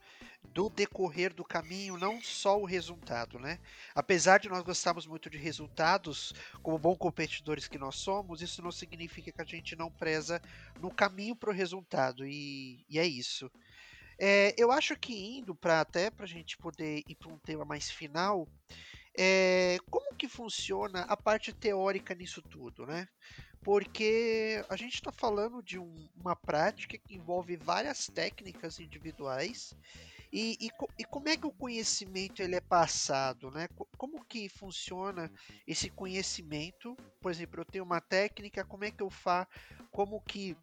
do 0.54 0.70
decorrer 0.70 1.34
do 1.34 1.43
caminho, 1.43 1.97
não 1.97 2.22
só 2.22 2.60
o 2.60 2.66
resultado, 2.66 3.38
né? 3.38 3.60
Apesar 3.93 4.39
de 4.39 4.50
nós 4.50 4.64
gostarmos 4.64 5.06
muito 5.06 5.30
de 5.30 5.38
resultados, 5.38 6.34
como 6.64 6.78
bons 6.78 6.97
competidores 6.97 7.68
que 7.68 7.78
nós 7.78 7.95
somos, 7.95 8.41
isso 8.41 8.62
não 8.62 8.72
significa 8.72 9.32
que 9.32 9.41
a 9.41 9.45
gente 9.45 9.76
não 9.76 9.91
preza 9.91 10.41
no 10.80 10.89
caminho 10.89 11.36
para 11.36 11.50
o 11.50 11.54
resultado, 11.54 12.26
e, 12.26 12.86
e, 12.89 12.97
é 12.97 13.06
isso. 13.06 13.52
É, 14.18 14.54
eu 14.58 14.72
acho 14.72 14.95
que 14.97 15.38
indo 15.38 15.56
para 15.56 15.82
até 15.82 16.10
para 16.10 16.26
a 16.26 16.28
gente 16.28 16.58
poder 16.58 17.04
ir 17.08 17.16
para 17.16 17.32
um 17.32 17.39
tema 17.39 17.64
mais 17.64 17.89
final, 17.89 18.47
é, 19.18 19.78
como 19.89 20.16
que 20.16 20.28
funciona 20.28 21.02
a 21.02 21.16
parte 21.16 21.54
teórica 21.54 22.14
nisso 22.14 22.41
tudo, 22.41 22.86
né? 22.86 23.08
Porque 23.62 24.64
a 24.70 24.76
gente 24.76 24.95
está 24.95 25.12
falando 25.12 25.62
de 25.62 25.78
um, 25.78 26.10
uma 26.16 26.36
prática 26.36 26.97
que 26.97 27.16
envolve 27.16 27.55
várias 27.57 28.07
técnicas 28.07 28.80
individuais 28.80 29.76
e, 30.32 30.57
e, 30.62 30.70
e, 30.99 31.03
como 31.05 31.28
é 31.28 31.36
que 31.36 31.47
o 31.47 31.51
conhecimento 31.51 32.41
ele 32.41 32.55
é 32.55 32.62
passado, 32.62 33.49
né? 33.49 33.68
Como 33.97 34.24
que 34.24 34.47
funciona 34.47 35.32
esse 35.66 35.89
conhecimento? 35.89 36.95
Por 37.20 37.32
exemplo, 37.32 37.62
eu 37.62 37.66
tenho 37.66 37.84
uma 37.84 37.99
técnica, 37.99 38.64
como 38.64 38.84
é 38.84 38.91
que 38.91 39.01
eu 39.01 39.10
faço? 39.10 39.49
Como 39.91 40.22
que 40.22 40.55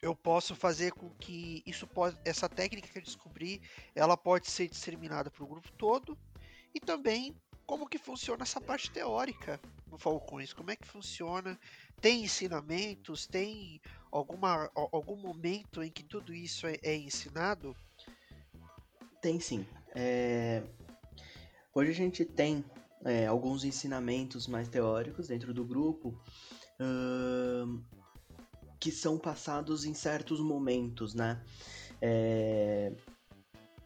eu 0.00 0.14
posso 0.14 0.54
fazer 0.54 0.92
com 0.92 1.10
que 1.16 1.62
isso 1.66 1.86
pode, 1.86 2.16
essa 2.24 2.48
técnica 2.48 2.88
que 2.88 2.98
eu 2.98 3.02
descobri, 3.02 3.60
ela 3.94 4.16
pode 4.16 4.50
ser 4.50 4.68
disseminada 4.68 5.30
para 5.30 5.44
o 5.44 5.48
grupo 5.48 5.70
todo 5.72 6.16
e 6.74 6.80
também 6.80 7.36
como 7.68 7.86
que 7.86 7.98
funciona 7.98 8.44
essa 8.44 8.62
parte 8.62 8.90
teórica 8.90 9.60
no 9.90 9.98
Falcões, 9.98 10.54
como 10.54 10.70
é 10.70 10.76
que 10.76 10.88
funciona 10.88 11.56
tem 12.00 12.24
ensinamentos? 12.24 13.26
Tem 13.26 13.78
alguma, 14.10 14.70
algum 14.74 15.16
momento 15.16 15.82
em 15.82 15.90
que 15.90 16.02
tudo 16.02 16.32
isso 16.32 16.66
é, 16.66 16.78
é 16.82 16.96
ensinado? 16.96 17.76
Tem 19.20 19.38
sim. 19.38 19.66
É... 19.94 20.62
Hoje 21.74 21.90
a 21.90 21.94
gente 21.94 22.24
tem 22.24 22.64
é, 23.04 23.26
alguns 23.26 23.64
ensinamentos 23.64 24.46
mais 24.46 24.68
teóricos 24.68 25.28
dentro 25.28 25.52
do 25.52 25.64
grupo 25.64 26.18
uh, 26.80 27.84
que 28.80 28.90
são 28.90 29.18
passados 29.18 29.84
em 29.84 29.92
certos 29.92 30.40
momentos, 30.40 31.14
né? 31.14 31.44
É... 32.00 32.92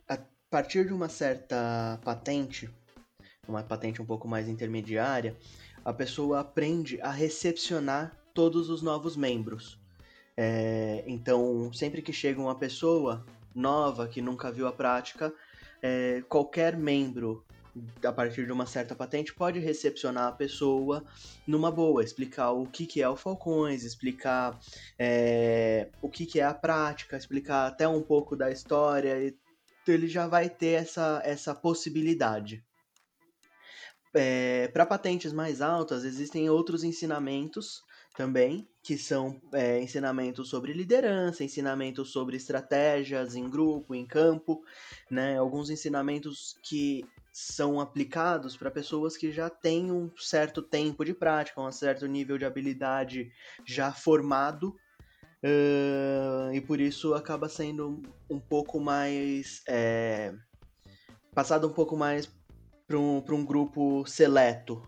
A 0.09 0.19
partir 0.49 0.87
de 0.87 0.93
uma 0.93 1.09
certa 1.09 1.99
patente, 2.05 2.71
uma 3.49 3.63
patente 3.63 4.01
um 4.01 4.07
pouco 4.07 4.29
mais 4.29 4.49
intermediária, 4.49 5.37
a 5.85 5.93
pessoa 5.93 6.39
aprende 6.39 7.01
a 7.01 7.11
recepcionar 7.11 8.17
todos 8.33 8.71
os 8.71 8.83
novos 8.83 9.17
membros. 9.17 9.81
É, 10.37 11.03
então, 11.09 11.73
sempre 11.73 12.01
que 12.03 12.13
chega 12.13 12.41
uma 12.41 12.55
pessoa 12.55 13.27
nova 13.53 14.07
que 14.07 14.23
nunca 14.23 14.53
viu 14.53 14.69
a 14.69 14.73
prática, 14.73 15.35
é, 15.83 16.23
qualquer 16.29 16.77
membro 16.77 17.45
a 18.05 18.13
partir 18.13 18.47
de 18.47 18.53
uma 18.53 18.67
certa 18.67 18.95
patente 18.95 19.35
pode 19.35 19.59
recepcionar 19.59 20.29
a 20.29 20.33
pessoa 20.33 21.05
numa 21.45 21.71
boa, 21.71 22.05
explicar 22.05 22.53
o 22.53 22.67
que, 22.67 22.87
que 22.87 23.03
é 23.03 23.09
o 23.09 23.17
Falcões, 23.17 23.83
explicar 23.83 24.57
é, 24.97 25.89
o 26.01 26.09
que, 26.09 26.27
que 26.27 26.39
é 26.39 26.45
a 26.45 26.55
prática, 26.55 27.17
explicar 27.17 27.67
até 27.67 27.89
um 27.89 28.03
pouco 28.03 28.37
da 28.37 28.53
história. 28.53 29.27
Então 29.27 29.95
ele 29.95 30.07
já 30.07 30.29
vai 30.29 30.49
ter 30.49 30.83
essa, 30.83 31.21
essa 31.25 31.55
possibilidade. 31.55 32.63
É, 34.15 34.69
Para 34.69 34.85
patentes 34.85 35.33
mais 35.33 35.63
altas, 35.63 36.05
existem 36.05 36.51
outros 36.51 36.85
ensinamentos 36.85 37.83
também, 38.15 38.69
que 38.83 38.99
são 38.99 39.41
é, 39.53 39.81
ensinamentos 39.81 40.51
sobre 40.51 40.73
liderança, 40.73 41.45
ensinamentos 41.45 42.11
sobre 42.13 42.37
estratégias 42.37 43.35
em 43.35 43.49
grupo, 43.49 43.95
em 43.95 44.05
campo, 44.05 44.63
né? 45.11 45.39
Alguns 45.39 45.71
ensinamentos 45.71 46.59
que 46.63 47.05
são 47.33 47.81
aplicados 47.81 48.57
para 48.57 48.71
pessoas 48.71 49.17
que 49.17 49.33
já 49.33 49.49
têm 49.49 49.91
um 49.91 50.11
certo 50.19 50.61
tempo 50.61 51.05
de 51.05 51.15
prática, 51.15 51.63
um 51.63 51.73
certo 51.73 52.07
nível 52.07 52.37
de 52.37 52.45
habilidade 52.45 53.33
já 53.65 53.93
formado, 53.93 54.77
uh, 55.43 56.53
e 56.53 56.61
por 56.61 56.79
isso 56.79 57.15
acaba 57.15 57.49
sendo 57.49 58.03
um 58.29 58.39
pouco 58.39 58.79
mais. 58.79 59.63
É, 59.67 60.35
passado 61.35 61.67
um 61.67 61.73
pouco 61.73 61.97
mais 61.97 62.31
para 62.93 62.99
um, 62.99 63.25
um 63.41 63.45
grupo 63.45 64.05
seleto, 64.07 64.83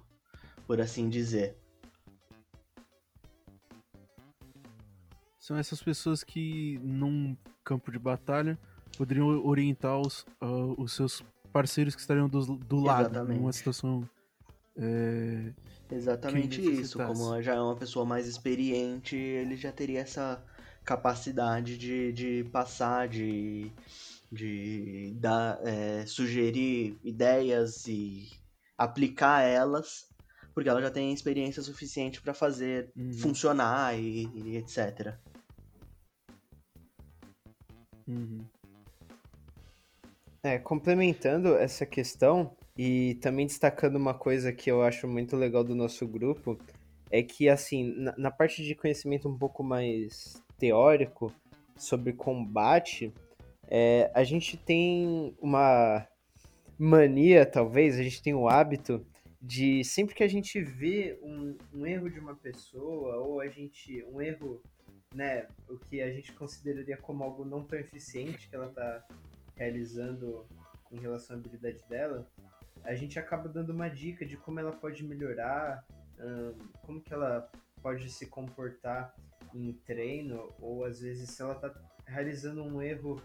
por 0.67 0.79
assim 0.79 1.09
dizer. 1.09 1.57
São 5.39 5.57
essas 5.57 5.83
pessoas 5.83 6.23
que, 6.23 6.79
num 6.83 7.35
campo 7.63 7.91
de 7.91 7.99
batalha, 7.99 8.59
poderiam 8.99 9.29
orientar 9.47 9.99
os, 9.99 10.21
uh, 10.43 10.75
os 10.77 10.93
seus 10.93 11.23
parceiros 11.51 11.95
que 11.95 12.01
estariam 12.03 12.29
do, 12.29 12.57
do 12.57 12.81
lado, 12.81 13.25
numa 13.25 13.53
situação. 13.53 14.09
É, 14.77 15.53
Exatamente 15.91 16.61
isso. 16.61 16.99
Como 16.99 17.41
já 17.41 17.55
é 17.55 17.61
uma 17.61 17.77
pessoa 17.77 18.05
mais 18.05 18.27
experiente, 18.27 19.17
ele 19.17 19.57
já 19.57 19.73
teria 19.73 20.01
essa 20.01 20.45
capacidade 20.85 21.79
de, 21.79 22.13
de 22.13 22.45
passar, 22.53 23.09
de 23.09 23.71
de 24.35 25.15
dar, 25.17 25.59
é, 25.63 26.05
sugerir 26.07 26.99
ideias 27.03 27.87
e 27.87 28.29
aplicar 28.77 29.43
elas, 29.43 30.09
porque 30.53 30.69
ela 30.69 30.83
já 30.83 30.91
tem 30.91 31.13
experiência 31.13 31.63
suficiente 31.63 32.21
para 32.21 32.35
fazer 32.35 32.91
uhum. 32.97 33.13
funcionar 33.13 33.99
e, 33.99 34.29
e 34.35 34.57
etc. 34.57 35.15
Uhum. 38.07 38.45
É, 40.43 40.59
complementando 40.59 41.55
essa 41.55 41.87
questão 41.87 42.55
e 42.77 43.15
também 43.23 43.47
destacando 43.47 43.97
uma 43.97 44.13
coisa 44.13 44.53
que 44.53 44.71
eu 44.71 44.83
acho 44.83 45.09
muito 45.09 45.37
legal 45.37 45.65
do 45.65 45.75
nosso 45.75 46.07
grupo, 46.07 46.59
é 47.11 47.23
que, 47.23 47.49
assim, 47.49 47.95
na, 47.97 48.15
na 48.19 48.31
parte 48.31 48.63
de 48.63 48.75
conhecimento 48.75 49.29
um 49.29 49.39
pouco 49.39 49.63
mais 49.63 50.43
teórico 50.59 51.33
sobre 51.77 52.13
combate, 52.13 53.13
é, 53.69 54.11
a 54.15 54.25
gente 54.25 54.57
tem 54.57 55.37
uma 55.41 56.07
mania, 56.79 57.47
talvez, 57.47 57.99
a 57.99 58.03
gente 58.03 58.23
tem 58.23 58.35
o 58.35 58.49
hábito 58.49 59.07
de 59.41 59.85
sempre 59.85 60.15
que 60.15 60.23
a 60.23 60.29
gente 60.29 60.61
vê 60.63 61.19
um, 61.23 61.57
um, 61.73 61.87
erro 61.87 62.09
de 62.09 62.19
uma 62.19 62.35
pessoa 62.35 63.17
ou 63.17 63.41
a 63.41 63.49
gente 63.49 64.03
um 64.05 64.21
erro, 64.21 64.63
né, 65.15 65.47
o 65.69 65.77
que 65.77 66.01
a 66.01 66.11
gente 66.11 66.33
consideraria 66.33 66.97
como 66.97 67.23
algo 67.23 67.45
não 67.45 67.63
tão 67.63 67.79
eficiente 67.79 68.49
que 68.49 68.57
ela 68.57 68.69
está 68.69 69.05
realizando 69.55 70.47
em 70.91 70.99
relação 70.99 71.37
à 71.37 71.39
habilidade 71.39 71.85
dela, 71.89 72.27
a 72.83 72.95
gente 72.95 73.19
acaba 73.19 73.49
dando 73.49 73.71
uma 73.71 73.89
dica 73.89 74.25
de 74.25 74.37
como 74.37 74.61
ela 74.61 74.73
pode 74.73 75.05
melhorar, 75.05 75.85
hum, 76.19 76.55
como 76.83 77.01
que 77.01 77.13
ela 77.13 77.51
pode 77.83 78.11
se 78.11 78.27
comportar 78.27 79.15
em 79.55 79.73
treino 79.85 80.53
ou 80.59 80.85
às 80.85 81.01
vezes 81.01 81.31
se 81.31 81.43
ela 81.43 81.55
está 81.55 81.75
realizando 82.07 82.63
um 82.63 82.81
erro 82.81 83.21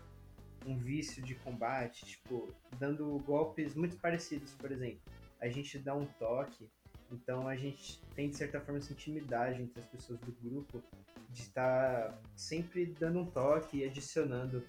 um 0.65 0.77
vício 0.77 1.21
de 1.21 1.35
combate, 1.35 2.05
tipo, 2.05 2.53
dando 2.77 3.17
golpes 3.19 3.75
muito 3.75 3.97
parecidos, 3.97 4.53
por 4.53 4.71
exemplo. 4.71 5.01
A 5.39 5.47
gente 5.47 5.79
dá 5.79 5.95
um 5.95 6.05
toque, 6.05 6.69
então 7.11 7.47
a 7.47 7.55
gente 7.55 8.01
tem 8.15 8.29
de 8.29 8.35
certa 8.35 8.59
forma 8.59 8.79
essa 8.79 8.93
intimidade 8.93 9.61
entre 9.61 9.79
as 9.79 9.87
pessoas 9.87 10.19
do 10.19 10.31
grupo 10.31 10.83
de 11.29 11.41
estar 11.41 12.19
sempre 12.35 12.85
dando 12.99 13.19
um 13.19 13.25
toque 13.25 13.77
e 13.77 13.83
adicionando 13.85 14.63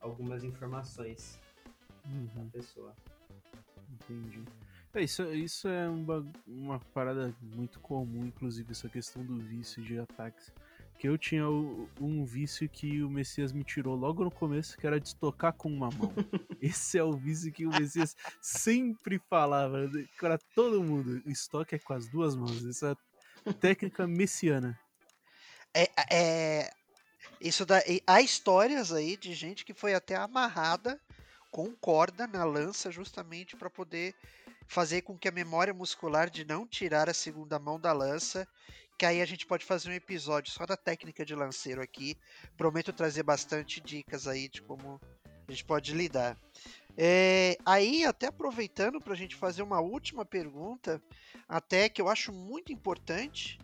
algumas 0.00 0.44
informações 0.44 1.38
uhum. 2.04 2.48
pessoa. 2.50 2.94
Entendi. 3.90 4.42
É, 4.94 5.02
isso, 5.02 5.22
isso 5.34 5.68
é 5.68 5.88
uma, 5.88 6.26
uma 6.46 6.80
parada 6.94 7.34
muito 7.42 7.78
comum, 7.80 8.24
inclusive, 8.24 8.72
essa 8.72 8.88
questão 8.88 9.22
do 9.22 9.36
vício 9.38 9.82
de 9.82 9.98
ataques. 9.98 10.52
Que 10.98 11.08
eu 11.08 11.18
tinha 11.18 11.48
o, 11.48 11.88
um 12.00 12.24
vício 12.24 12.68
que 12.68 13.02
o 13.02 13.10
Messias 13.10 13.52
me 13.52 13.62
tirou 13.62 13.94
logo 13.94 14.24
no 14.24 14.30
começo, 14.30 14.76
que 14.78 14.86
era 14.86 14.98
de 14.98 15.14
tocar 15.14 15.52
com 15.52 15.68
uma 15.68 15.90
mão. 15.90 16.12
Esse 16.60 16.98
é 16.98 17.04
o 17.04 17.12
vício 17.12 17.52
que 17.52 17.66
o 17.66 17.70
Messias 17.70 18.16
sempre 18.40 19.18
falava 19.18 19.90
para 20.18 20.38
todo 20.54 20.82
mundo. 20.82 21.22
Estoque 21.26 21.74
é 21.74 21.78
com 21.78 21.92
as 21.92 22.08
duas 22.08 22.34
mãos. 22.34 22.64
Essa 22.64 22.96
é 23.44 23.52
técnica 23.52 24.06
messiana. 24.06 24.78
É, 25.74 25.90
é, 26.10 26.70
isso 27.40 27.66
da, 27.66 27.82
há 28.06 28.22
histórias 28.22 28.92
aí 28.92 29.16
de 29.16 29.34
gente 29.34 29.64
que 29.64 29.74
foi 29.74 29.94
até 29.94 30.16
amarrada 30.16 31.00
com 31.50 31.74
corda 31.76 32.26
na 32.26 32.44
lança 32.44 32.90
justamente 32.90 33.56
para 33.56 33.70
poder 33.70 34.14
fazer 34.66 35.02
com 35.02 35.16
que 35.16 35.28
a 35.28 35.32
memória 35.32 35.72
muscular 35.72 36.28
de 36.28 36.44
não 36.44 36.66
tirar 36.66 37.08
a 37.08 37.14
segunda 37.14 37.58
mão 37.58 37.78
da 37.78 37.92
lança, 37.92 38.46
que 38.98 39.04
aí 39.04 39.20
a 39.20 39.26
gente 39.26 39.46
pode 39.46 39.64
fazer 39.64 39.90
um 39.90 39.94
episódio 39.94 40.52
só 40.52 40.64
da 40.64 40.76
técnica 40.76 41.24
de 41.24 41.34
lanceiro 41.34 41.82
aqui. 41.82 42.16
Prometo 42.56 42.92
trazer 42.92 43.22
bastante 43.22 43.80
dicas 43.80 44.26
aí 44.26 44.48
de 44.48 44.62
como 44.62 45.00
a 45.46 45.50
gente 45.50 45.64
pode 45.64 45.94
lidar. 45.94 46.36
É, 46.96 47.58
aí, 47.64 48.04
até 48.04 48.28
aproveitando 48.28 49.00
para 49.00 49.12
a 49.12 49.16
gente 49.16 49.36
fazer 49.36 49.62
uma 49.62 49.80
última 49.80 50.24
pergunta, 50.24 51.00
até 51.46 51.88
que 51.88 52.00
eu 52.00 52.08
acho 52.08 52.32
muito 52.32 52.72
importante, 52.72 53.58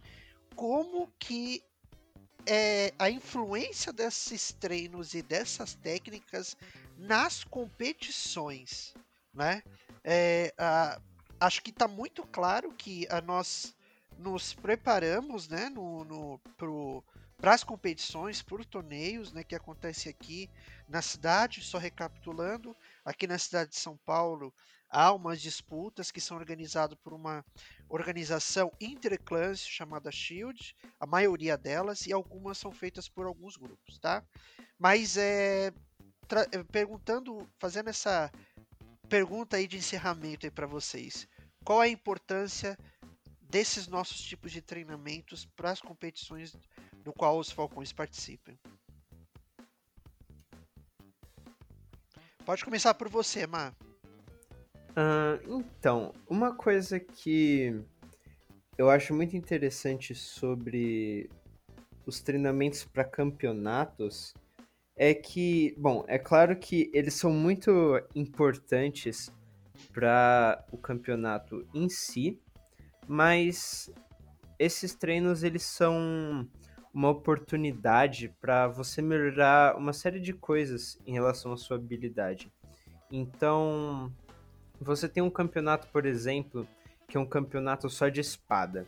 como 0.54 1.10
que 1.18 1.62
é, 2.46 2.92
a 2.98 3.08
influência 3.08 3.92
desses 3.92 4.52
treinos 4.52 5.14
e 5.14 5.22
dessas 5.22 5.74
técnicas 5.74 6.56
nas 6.98 7.42
competições, 7.42 8.94
né? 9.32 9.62
É, 10.04 10.52
a, 10.58 11.00
acho 11.40 11.62
que 11.62 11.70
está 11.70 11.88
muito 11.88 12.24
claro 12.26 12.72
que 12.72 13.06
a 13.08 13.20
nós 13.20 13.74
nos 14.22 14.54
preparamos, 14.54 15.48
né, 15.48 15.68
no, 15.68 16.04
no, 16.04 17.04
para 17.36 17.54
as 17.54 17.64
competições, 17.64 18.40
por 18.40 18.64
torneios, 18.64 19.32
né, 19.32 19.42
que 19.42 19.54
acontece 19.54 20.08
aqui 20.08 20.48
na 20.88 21.02
cidade. 21.02 21.62
Só 21.62 21.78
recapitulando, 21.78 22.74
aqui 23.04 23.26
na 23.26 23.38
cidade 23.38 23.70
de 23.70 23.76
São 23.76 23.96
Paulo 23.96 24.54
há 24.92 25.10
umas 25.10 25.40
disputas 25.40 26.10
que 26.10 26.20
são 26.20 26.36
organizadas 26.36 26.98
por 27.02 27.14
uma 27.14 27.42
organização 27.88 28.70
interclãs 28.78 29.66
chamada 29.66 30.12
Shield, 30.12 30.76
a 31.00 31.06
maioria 31.06 31.56
delas 31.56 32.06
e 32.06 32.12
algumas 32.12 32.58
são 32.58 32.70
feitas 32.70 33.08
por 33.08 33.24
alguns 33.24 33.56
grupos, 33.56 33.98
tá? 33.98 34.22
Mas 34.78 35.16
é 35.16 35.72
perguntando, 36.70 37.48
fazendo 37.58 37.90
essa 37.90 38.30
pergunta 39.08 39.56
aí 39.56 39.66
de 39.66 39.76
encerramento 39.76 40.46
aí 40.46 40.50
para 40.50 40.66
vocês. 40.66 41.26
Qual 41.64 41.80
a 41.80 41.88
importância 41.88 42.78
desses 43.52 43.86
nossos 43.86 44.18
tipos 44.22 44.50
de 44.50 44.62
treinamentos 44.62 45.44
para 45.44 45.70
as 45.70 45.78
competições 45.78 46.56
no 47.04 47.12
qual 47.12 47.38
os 47.38 47.50
Falcões 47.50 47.92
participam? 47.92 48.54
Pode 52.46 52.64
começar 52.64 52.94
por 52.94 53.10
você, 53.10 53.46
Mar. 53.46 53.74
Uh, 54.92 55.60
então, 55.60 56.14
uma 56.26 56.54
coisa 56.54 56.98
que 56.98 57.78
eu 58.78 58.88
acho 58.88 59.12
muito 59.12 59.36
interessante 59.36 60.14
sobre 60.14 61.28
os 62.06 62.22
treinamentos 62.22 62.84
para 62.84 63.04
campeonatos 63.04 64.32
é 64.96 65.12
que, 65.12 65.74
bom, 65.76 66.06
é 66.08 66.18
claro 66.18 66.56
que 66.56 66.90
eles 66.94 67.12
são 67.12 67.30
muito 67.30 68.00
importantes 68.14 69.30
para 69.92 70.64
o 70.72 70.78
campeonato 70.78 71.66
em 71.74 71.90
si, 71.90 72.40
mas 73.06 73.90
esses 74.58 74.94
treinos 74.94 75.42
eles 75.42 75.62
são 75.62 76.48
uma 76.92 77.08
oportunidade 77.08 78.34
para 78.40 78.68
você 78.68 79.00
melhorar 79.00 79.76
uma 79.76 79.92
série 79.92 80.20
de 80.20 80.32
coisas 80.32 80.98
em 81.06 81.12
relação 81.12 81.52
à 81.52 81.56
sua 81.56 81.76
habilidade. 81.76 82.52
Então, 83.10 84.12
você 84.80 85.08
tem 85.08 85.22
um 85.22 85.30
campeonato, 85.30 85.88
por 85.88 86.04
exemplo, 86.04 86.66
que 87.08 87.16
é 87.16 87.20
um 87.20 87.26
campeonato 87.26 87.88
só 87.88 88.08
de 88.08 88.20
espada. 88.20 88.86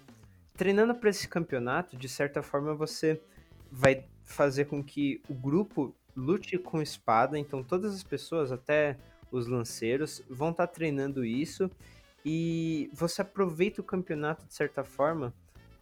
Treinando 0.56 0.94
para 0.94 1.10
esse 1.10 1.26
campeonato, 1.26 1.96
de 1.96 2.08
certa 2.08 2.42
forma 2.42 2.74
você 2.74 3.20
vai 3.70 4.04
fazer 4.22 4.66
com 4.66 4.82
que 4.82 5.20
o 5.28 5.34
grupo 5.34 5.94
lute 6.16 6.56
com 6.58 6.80
espada, 6.80 7.38
então 7.38 7.62
todas 7.62 7.94
as 7.94 8.02
pessoas, 8.02 8.52
até 8.52 8.96
os 9.32 9.46
lanceiros, 9.46 10.22
vão 10.28 10.50
estar 10.50 10.66
tá 10.66 10.72
treinando 10.72 11.24
isso 11.24 11.70
e 12.25 12.91
você 12.93 13.22
aproveita 13.22 13.81
o 13.81 13.85
campeonato 13.85 14.47
de 14.47 14.55
certa 14.55 14.83
forma 14.83 15.35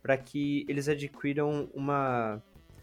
para 0.02 0.16
que 0.16 0.66
eles 0.68 0.88
adquiram 0.88 1.70
uma 1.72 2.42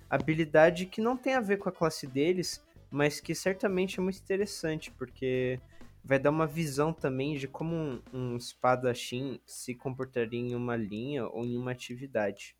habilidade 0.09 0.85
que 0.85 1.01
não 1.01 1.17
tem 1.17 1.35
a 1.35 1.41
ver 1.41 1.57
com 1.57 1.67
a 1.69 1.71
classe 1.71 2.07
deles, 2.07 2.63
mas 2.89 3.19
que 3.19 3.35
certamente 3.35 3.99
é 3.99 4.03
muito 4.03 4.19
interessante, 4.19 4.89
porque 4.91 5.59
vai 6.03 6.17
dar 6.17 6.29
uma 6.29 6.47
visão 6.47 6.93
também 6.93 7.35
de 7.35 7.47
como 7.47 7.75
um, 7.75 8.01
um 8.13 8.37
espadachim 8.37 9.39
se 9.45 9.75
comportaria 9.75 10.39
em 10.39 10.55
uma 10.55 10.75
linha 10.75 11.27
ou 11.27 11.45
em 11.45 11.57
uma 11.57 11.71
atividade. 11.71 12.55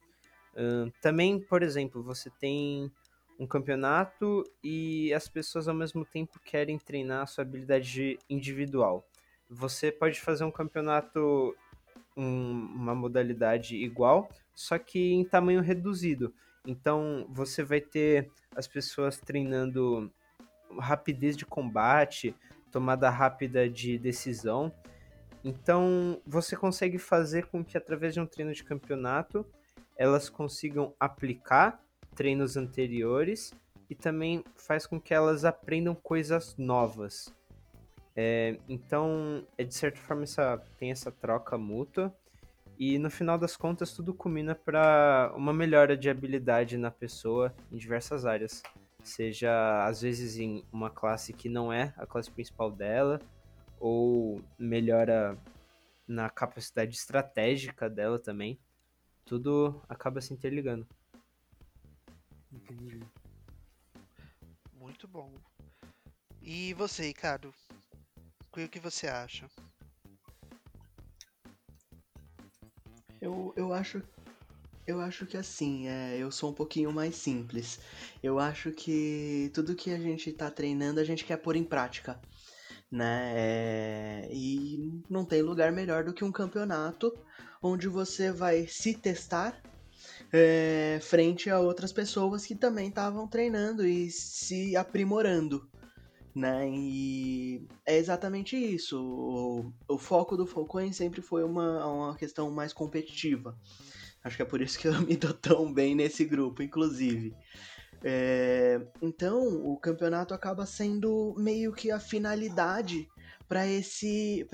Uh, 0.54 0.92
também, 1.02 1.40
por 1.40 1.64
exemplo, 1.64 2.04
você 2.04 2.30
tem 2.30 2.92
um 3.40 3.48
campeonato 3.48 4.44
e 4.62 5.14
as 5.14 5.30
pessoas 5.30 5.68
ao 5.70 5.74
mesmo 5.74 6.04
tempo 6.04 6.40
querem 6.44 6.78
treinar 6.78 7.24
a 7.24 7.26
sua 7.26 7.44
habilidade 7.44 8.20
individual. 8.30 9.08
Você 9.50 9.92
pode 9.92 10.22
fazer 10.22 10.44
um 10.44 10.52
campeonato, 10.52 11.56
um, 12.16 12.52
uma 12.76 12.94
modalidade 12.94 13.76
igual, 13.76 14.30
só 14.54 14.78
que 14.78 15.14
em 15.14 15.26
tamanho 15.26 15.62
reduzido. 15.62 16.34
Então 16.68 17.26
você 17.30 17.64
vai 17.64 17.82
ter 17.82 18.30
as 18.56 18.68
pessoas 18.68 19.20
treinando 19.20 20.12
rapidez 20.78 21.36
de 21.36 21.46
combate, 21.46 22.36
tomada 22.72 23.10
rápida 23.10 23.68
de 23.70 23.98
decisão. 23.98 24.72
Então 25.44 26.22
você 26.26 26.56
consegue 26.56 26.98
fazer 26.98 27.48
com 27.48 27.64
que 27.64 27.78
através 27.78 28.14
de 28.14 28.20
um 28.20 28.26
treino 28.26 28.54
de 28.54 28.64
campeonato 28.64 29.46
elas 29.98 30.30
consigam 30.30 30.94
aplicar 31.00 31.82
treinos 32.16 32.56
anteriores 32.56 33.54
e 33.90 33.96
também 33.96 34.44
faz 34.56 34.86
com 34.86 35.00
que 35.00 35.14
elas 35.14 35.44
aprendam 35.44 35.96
coisas 35.96 36.56
novas. 36.58 37.34
É, 38.22 38.60
então, 38.68 39.48
é 39.58 39.64
de 39.64 39.74
certa 39.74 39.98
forma 40.02 40.24
essa, 40.24 40.58
tem 40.78 40.92
essa 40.92 41.10
troca 41.10 41.58
mútua 41.58 42.14
e 42.78 43.00
no 43.00 43.10
final 43.10 43.38
das 43.38 43.56
contas 43.56 43.94
tudo 43.94 44.14
culmina 44.14 44.54
para 44.54 45.32
uma 45.38 45.54
melhora 45.54 45.96
de 45.96 46.10
habilidade 46.10 46.78
na 46.78 46.92
pessoa 46.92 47.56
em 47.72 47.78
diversas 47.78 48.26
áreas, 48.26 48.62
seja 49.02 49.86
às 49.86 50.02
vezes 50.02 50.38
em 50.38 50.66
uma 50.70 50.90
classe 50.90 51.32
que 51.32 51.48
não 51.48 51.72
é 51.72 51.94
a 51.96 52.06
classe 52.06 52.30
principal 52.30 52.70
dela 52.70 53.22
ou 53.80 54.42
melhora 54.58 55.38
na 56.06 56.30
capacidade 56.30 56.98
estratégica 56.98 57.90
dela 57.90 58.20
também 58.20 58.60
tudo 59.24 59.82
acaba 59.88 60.20
se 60.20 60.34
interligando. 60.34 60.86
Entendi. 62.52 63.00
Muito 64.74 65.08
bom. 65.08 65.32
E 66.42 66.74
você, 66.74 67.04
Ricardo? 67.04 67.54
O 68.66 68.70
que 68.70 68.80
você 68.80 69.08
acha? 69.08 69.50
Eu, 73.22 73.54
eu 73.56 73.74
acho 73.74 74.02
eu 74.88 75.00
acho 75.00 75.26
que 75.28 75.38
assim, 75.38 75.88
é, 75.88 76.18
eu 76.18 76.32
sou 76.32 76.50
um 76.50 76.54
pouquinho 76.54 76.92
mais 76.92 77.16
simples. 77.16 77.80
Eu 78.24 78.40
acho 78.40 78.72
que 78.72 79.52
tudo 79.54 79.76
que 79.76 79.92
a 79.92 80.00
gente 80.00 80.34
tá 80.34 80.50
treinando 80.50 81.00
a 81.00 81.04
gente 81.04 81.24
quer 81.24 81.38
pôr 81.38 81.56
em 81.56 81.64
prática, 81.64 82.20
né? 82.92 83.34
É, 83.36 84.30
e 84.32 85.04
não 85.10 85.24
tem 85.24 85.44
lugar 85.44 85.72
melhor 85.72 86.04
do 86.04 86.14
que 86.14 86.24
um 86.24 86.32
campeonato 86.32 87.14
onde 87.62 87.88
você 87.88 88.32
vai 88.32 88.66
se 88.68 88.96
testar 88.96 89.62
é, 90.34 91.00
frente 91.02 91.50
a 91.50 91.60
outras 91.60 91.94
pessoas 91.94 92.46
que 92.46 92.56
também 92.56 92.90
estavam 92.90 93.28
treinando 93.28 93.86
e 93.86 94.10
se 94.10 94.76
aprimorando. 94.76 95.70
Né? 96.36 96.70
E 96.70 97.68
é 97.86 97.98
exatamente 97.98 98.56
isso. 98.56 99.02
O, 99.02 99.74
o 99.88 99.98
foco 99.98 100.38
do 100.38 100.46
Falcões 100.46 100.96
sempre 100.96 101.22
foi 101.22 101.44
uma, 101.44 101.86
uma 101.86 102.16
questão 102.16 102.52
mais 102.52 102.72
competitiva. 102.72 103.58
Acho 104.24 104.36
que 104.36 104.42
é 104.42 104.46
por 104.46 104.62
isso 104.62 104.78
que 104.78 104.88
eu 104.88 104.94
me 105.02 105.18
dou 105.18 105.34
tão 105.34 105.74
bem 105.74 105.96
nesse 105.96 106.26
grupo, 106.26 106.62
inclusive. 106.62 107.36
É, 108.04 108.80
então, 109.02 109.42
o 109.66 109.78
campeonato 109.78 110.34
acaba 110.34 110.66
sendo 110.66 111.34
meio 111.38 111.74
que 111.74 111.92
a 111.92 112.00
finalidade 112.00 113.08
para 113.48 113.68
esse, 113.68 114.48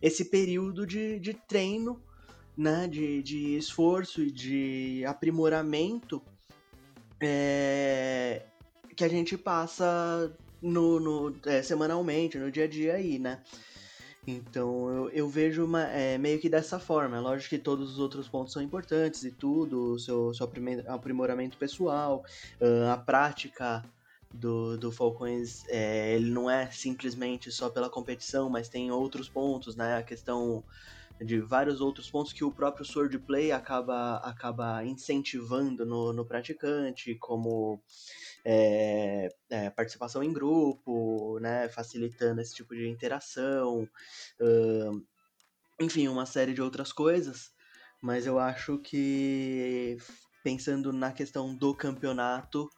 esse 0.00 0.24
período 0.24 0.86
de, 0.86 1.20
de 1.20 1.34
treino, 1.34 2.02
né, 2.56 2.88
de, 2.88 3.22
de 3.22 3.56
esforço 3.56 4.22
e 4.22 4.30
de 4.30 5.04
aprimoramento 5.06 6.22
é, 7.20 8.46
que 8.96 9.04
a 9.04 9.08
gente 9.08 9.36
passa 9.36 10.32
no, 10.60 11.00
no 11.00 11.36
é, 11.46 11.62
semanalmente, 11.62 12.38
no 12.38 12.50
dia 12.50 12.64
a 12.64 12.68
dia 12.68 12.94
aí, 12.94 13.18
né? 13.18 13.42
Então 14.26 14.88
eu, 14.88 15.10
eu 15.10 15.28
vejo 15.28 15.64
uma, 15.64 15.82
é, 15.82 16.16
meio 16.16 16.40
que 16.40 16.48
dessa 16.48 16.78
forma. 16.78 17.16
É 17.16 17.20
lógico 17.20 17.50
que 17.50 17.58
todos 17.58 17.92
os 17.92 17.98
outros 17.98 18.28
pontos 18.28 18.52
são 18.52 18.62
importantes 18.62 19.22
e 19.24 19.30
tudo, 19.30 19.94
o 19.94 19.98
seu, 19.98 20.32
seu 20.32 20.48
aprimoramento 20.88 21.58
pessoal, 21.58 22.22
a 22.90 22.96
prática 22.96 23.82
do, 24.34 24.76
do 24.76 24.90
Falcões, 24.90 25.64
é, 25.68 26.14
ele 26.14 26.30
não 26.30 26.50
é 26.50 26.70
simplesmente 26.70 27.52
só 27.52 27.70
pela 27.70 27.88
competição, 27.88 28.50
mas 28.50 28.68
tem 28.68 28.90
outros 28.90 29.28
pontos, 29.28 29.76
né? 29.76 29.96
A 29.96 30.02
questão 30.02 30.64
de 31.20 31.40
vários 31.40 31.80
outros 31.80 32.10
pontos 32.10 32.32
que 32.32 32.42
o 32.42 32.50
próprio 32.50 32.84
Swordplay 32.84 33.52
acaba, 33.52 34.16
acaba 34.16 34.84
incentivando 34.84 35.86
no, 35.86 36.12
no 36.12 36.26
praticante, 36.26 37.14
como 37.14 37.80
é, 38.44 39.28
é, 39.50 39.70
participação 39.70 40.22
em 40.22 40.32
grupo, 40.32 41.38
né, 41.40 41.68
facilitando 41.68 42.40
esse 42.40 42.54
tipo 42.54 42.74
de 42.74 42.88
interação, 42.88 43.88
uh, 44.40 45.06
enfim, 45.80 46.08
uma 46.08 46.26
série 46.26 46.52
de 46.52 46.60
outras 46.62 46.92
coisas. 46.92 47.52
Mas 48.02 48.26
eu 48.26 48.38
acho 48.38 48.78
que, 48.78 49.96
pensando 50.42 50.92
na 50.92 51.10
questão 51.10 51.54
do 51.56 51.74
campeonato, 51.74 52.68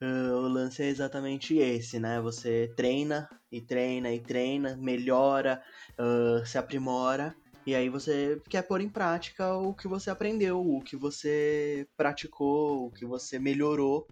uh, 0.00 0.36
o 0.36 0.48
lance 0.48 0.82
é 0.82 0.86
exatamente 0.86 1.56
esse, 1.58 1.98
né? 1.98 2.20
Você 2.20 2.72
treina 2.76 3.28
e 3.50 3.60
treina 3.60 4.12
e 4.12 4.20
treina, 4.20 4.76
melhora, 4.76 5.60
uh, 5.98 6.46
se 6.46 6.56
aprimora 6.56 7.34
e 7.66 7.74
aí 7.74 7.88
você 7.88 8.40
quer 8.48 8.62
pôr 8.62 8.80
em 8.80 8.88
prática 8.88 9.54
o 9.54 9.74
que 9.74 9.86
você 9.86 10.10
aprendeu, 10.10 10.60
o 10.60 10.80
que 10.80 10.96
você 10.96 11.86
praticou, 11.96 12.86
o 12.86 12.90
que 12.90 13.04
você 13.04 13.38
melhorou 13.38 14.06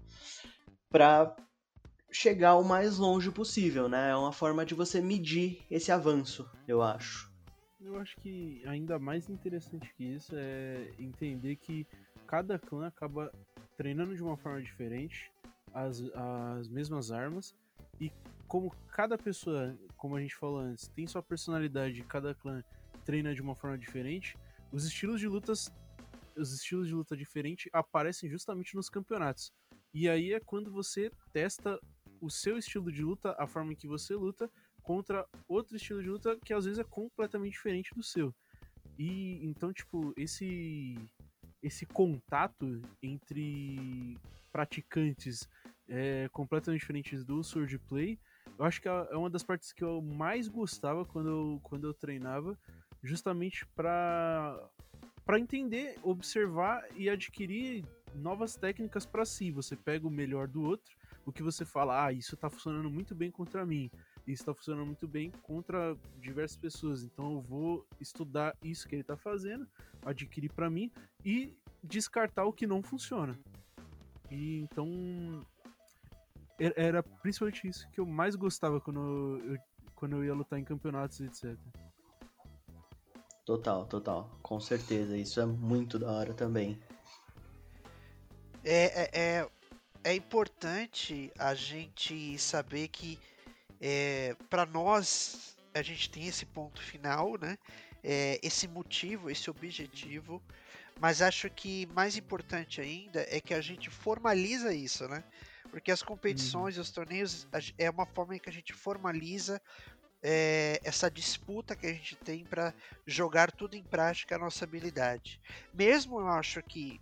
para 0.91 1.35
chegar 2.11 2.57
o 2.57 2.65
mais 2.65 2.99
longe 2.99 3.31
possível, 3.31 3.89
né? 3.89 4.11
É 4.11 4.17
uma 4.17 4.33
forma 4.33 4.65
de 4.65 4.75
você 4.75 5.01
medir 5.01 5.63
esse 5.71 5.93
avanço, 5.93 6.49
eu 6.67 6.83
acho. 6.83 7.31
Eu 7.81 7.99
acho 7.99 8.17
que 8.17 8.63
ainda 8.67 8.99
mais 8.99 9.29
interessante 9.29 9.93
que 9.95 10.05
isso 10.05 10.35
é 10.35 10.91
entender 10.99 11.57
que 11.57 11.87
cada 12.27 12.59
clã 12.59 12.89
acaba 12.89 13.33
treinando 13.77 14.17
de 14.17 14.23
uma 14.23 14.37
forma 14.37 14.61
diferente 14.61 15.31
as, 15.73 16.03
as 16.15 16.69
mesmas 16.69 17.13
armas 17.13 17.55
e 18.01 18.11
como 18.49 18.75
cada 18.91 19.17
pessoa, 19.17 19.79
como 19.97 20.17
a 20.17 20.21
gente 20.21 20.35
falou 20.35 20.59
antes, 20.59 20.89
tem 20.89 21.07
sua 21.07 21.23
personalidade, 21.23 22.03
cada 22.05 22.35
clã 22.35 22.65
treina 23.05 23.35
de 23.35 23.43
uma 23.43 23.55
forma 23.55 23.79
diferente, 23.79 24.37
os 24.73 24.85
estilos 24.85 25.21
de 25.21 25.29
lutas, 25.29 25.71
os 26.37 26.53
estilos 26.53 26.89
de 26.89 26.95
luta 26.95 27.17
diferente 27.17 27.69
aparecem 27.73 28.29
justamente 28.29 28.75
nos 28.75 28.89
campeonatos. 28.89 29.53
E 30.01 30.09
aí 30.09 30.33
é 30.33 30.39
quando 30.39 30.71
você 30.71 31.11
testa 31.33 31.77
o 32.21 32.31
seu 32.31 32.57
estilo 32.57 32.93
de 32.93 33.03
luta, 33.03 33.35
a 33.37 33.49
forma 33.49 33.73
em 33.73 33.75
que 33.75 33.89
você 33.89 34.15
luta, 34.15 34.49
contra 34.81 35.27
outro 35.49 35.75
estilo 35.75 36.01
de 36.01 36.09
luta 36.09 36.39
que 36.45 36.55
às 36.55 36.67
vezes 36.67 36.79
é 36.79 36.85
completamente 36.85 37.55
diferente 37.55 37.93
do 37.93 38.01
seu. 38.01 38.33
E 38.97 39.45
então, 39.45 39.73
tipo, 39.73 40.15
esse 40.17 40.95
esse 41.61 41.85
contato 41.85 42.81
entre 43.03 44.17
praticantes 44.53 45.49
é, 45.89 46.29
completamente 46.29 46.79
diferentes 46.79 47.25
do 47.25 47.43
swordplay, 47.43 48.21
eu 48.57 48.65
acho 48.65 48.81
que 48.81 48.89
é, 48.89 49.09
é 49.11 49.17
uma 49.17 49.29
das 49.29 49.43
partes 49.43 49.73
que 49.73 49.83
eu 49.83 50.01
mais 50.01 50.47
gostava 50.47 51.05
quando 51.05 51.29
eu, 51.29 51.61
quando 51.65 51.89
eu 51.89 51.93
treinava, 51.93 52.57
justamente 53.03 53.67
para 53.75 54.71
para 55.25 55.41
entender, 55.41 55.99
observar 56.05 56.87
e 56.97 57.11
adquirir 57.11 57.85
novas 58.15 58.57
técnicas 58.57 59.07
para 59.07 59.25
si. 59.25 59.51
Você 59.51 59.77
pega 59.77 60.07
o 60.07 60.11
melhor 60.11 60.49
do 60.49 60.63
outro, 60.63 60.97
o 61.25 61.33
que 61.33 61.43
você 61.43 61.65
fala, 61.65 62.07
ah, 62.07 62.13
isso 62.13 62.35
está 62.35 62.49
funcionando 62.49 62.91
muito 62.91 63.15
bem 63.15 63.31
contra 63.31 63.67
mim, 63.67 63.91
isso 64.27 64.43
está 64.43 64.55
funcionando 64.55 64.87
muito 64.87 65.07
bem 65.07 65.31
contra 65.43 65.97
diversas 66.21 66.57
pessoas. 66.57 67.03
Então 67.03 67.33
eu 67.35 67.41
vou 67.41 67.87
estudar 68.01 68.57
isso 68.63 68.89
que 68.89 68.95
ele 68.95 69.03
está 69.03 69.17
fazendo, 69.17 69.69
adquirir 70.05 70.53
para 70.53 70.71
mim 70.71 70.91
e 71.25 71.57
descartar 71.83 72.45
o 72.45 72.53
que 72.53 72.67
não 72.67 72.83
funciona. 72.83 73.39
E 74.31 74.61
então 74.61 75.47
era 76.59 77.03
principalmente 77.03 77.69
isso 77.69 77.89
que 77.91 78.01
eu 78.01 78.07
mais 78.07 78.35
gostava 78.35 78.81
quando 78.81 79.41
eu, 79.45 79.59
quando 79.95 80.17
eu 80.17 80.25
ia 80.25 80.35
lutar 80.35 80.59
em 80.59 80.65
campeonatos, 80.65 81.21
etc. 81.21 81.57
Total, 83.49 83.87
total. 83.87 84.39
Com 84.43 84.61
certeza. 84.61 85.17
Isso 85.17 85.41
é 85.41 85.47
muito 85.47 85.99
da 85.99 86.13
hora 86.13 86.35
também. 86.35 86.79
É, 88.65 88.85
é, 88.85 89.11
é, 89.13 89.49
é 90.05 90.15
importante 90.15 91.33
a 91.39 91.55
gente 91.55 92.39
saber 92.39 92.89
que 92.89 93.19
é, 93.81 94.37
para 94.51 94.67
nós 94.67 95.57
a 95.75 95.83
gente 95.83 96.11
tem 96.11 96.27
esse 96.27 96.45
ponto 96.47 96.83
final, 96.83 97.39
né? 97.39 97.57
É, 98.03 98.39
esse 98.43 98.67
motivo, 98.69 99.31
esse 99.31 99.51
objetivo, 99.51 100.43
mas 101.01 101.21
acho 101.21 101.51
que 101.51 101.87
mais 101.87 102.17
importante 102.17 102.81
ainda 102.81 103.27
é 103.29 103.41
que 103.41 103.55
a 103.55 103.61
gente 103.61 103.91
formaliza 103.91 104.73
isso, 104.73 105.07
né? 105.09 105.23
Porque 105.71 105.91
as 105.91 106.03
competições 106.03 106.77
e 106.77 106.81
os 106.81 106.91
torneios 106.91 107.47
é 107.77 107.91
uma 107.91 108.07
forma 108.07 108.37
em 108.37 108.39
que 108.39 108.49
a 108.49 108.53
gente 108.53 108.73
formaliza 108.73 109.61
é, 110.23 110.81
essa 110.83 111.11
disputa 111.11 111.77
que 111.77 111.87
a 111.87 111.93
gente 111.93 112.17
tem 112.17 112.45
para 112.45 112.75
jogar 113.07 113.53
tudo 113.53 113.77
em 113.77 113.83
prática 113.83 114.37
a 114.37 114.39
nossa 114.39 114.65
habilidade. 114.65 115.41
Mesmo 115.73 116.21
eu 116.21 116.29
acho 116.29 116.63
que 116.63 117.01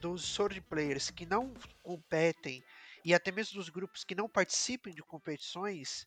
dos 0.00 0.24
sword 0.24 0.60
players 0.62 1.10
que 1.10 1.26
não 1.26 1.52
competem 1.82 2.62
e 3.04 3.14
até 3.14 3.30
mesmo 3.30 3.58
dos 3.58 3.68
grupos 3.68 4.04
que 4.04 4.14
não 4.14 4.28
participem 4.28 4.94
de 4.94 5.02
competições, 5.02 6.06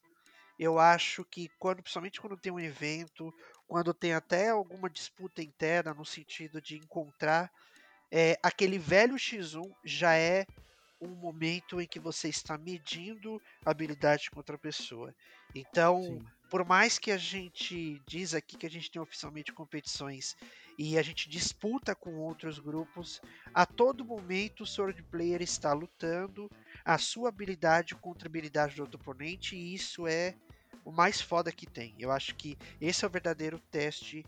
eu 0.60 0.78
acho 0.78 1.24
que 1.26 1.50
quando, 1.58 1.82
principalmente 1.82 2.22
quando 2.22 2.38
tem 2.38 2.52
um 2.52 2.60
evento, 2.60 3.34
quando 3.68 3.94
tem 3.94 4.14
até 4.14 4.50
alguma 4.50 4.90
disputa 4.90 5.42
interna 5.42 5.94
no 5.94 6.06
sentido 6.06 6.62
de 6.62 6.78
encontrar 6.78 7.52
é, 8.12 8.38
aquele 8.44 8.78
velho 8.78 9.16
X1 9.16 9.72
já 9.84 10.16
é 10.16 10.46
um 11.00 11.16
momento 11.16 11.82
em 11.82 11.88
que 11.88 12.00
você 12.00 12.30
está 12.30 12.58
medindo 12.58 13.42
habilidade 13.66 14.30
contra 14.30 14.56
a 14.56 14.60
pessoa. 14.60 15.16
Então, 15.56 16.04
Sim 16.04 16.41
por 16.52 16.66
mais 16.66 17.00
que 17.00 17.12
a 17.12 17.18
gente 17.18 18.02
diz 18.06 18.34
aqui 18.34 18.58
que 18.58 18.66
a 18.66 18.70
gente 18.70 18.92
tem 18.92 19.02
oficialmente 19.02 19.54
competições 19.54 20.36
e 20.78 20.98
a 20.98 21.02
gente 21.02 21.30
disputa 21.30 21.96
com 21.96 22.18
outros 22.18 22.60
grupos, 22.60 23.22
a 23.54 23.66
todo 23.66 24.04
momento 24.04 24.64
o 24.64 24.68
sword 24.68 25.02
player 25.04 25.42
está 25.42 25.72
lutando 25.72 26.52
a 26.84 26.98
sua 26.98 27.30
habilidade 27.30 27.96
contra 27.96 28.28
a 28.28 28.30
habilidade 28.30 28.76
do 28.76 28.82
outro 28.82 29.00
oponente 29.00 29.56
e 29.56 29.74
isso 29.74 30.06
é 30.06 30.36
o 30.84 30.92
mais 30.92 31.22
foda 31.22 31.54
que 31.54 31.66
tem. 31.66 31.96
Eu 31.98 32.12
acho 32.12 32.36
que 32.36 32.58
esse 32.82 33.06
é 33.06 33.08
o 33.08 33.12
verdadeiro 33.12 33.58
teste 33.72 34.26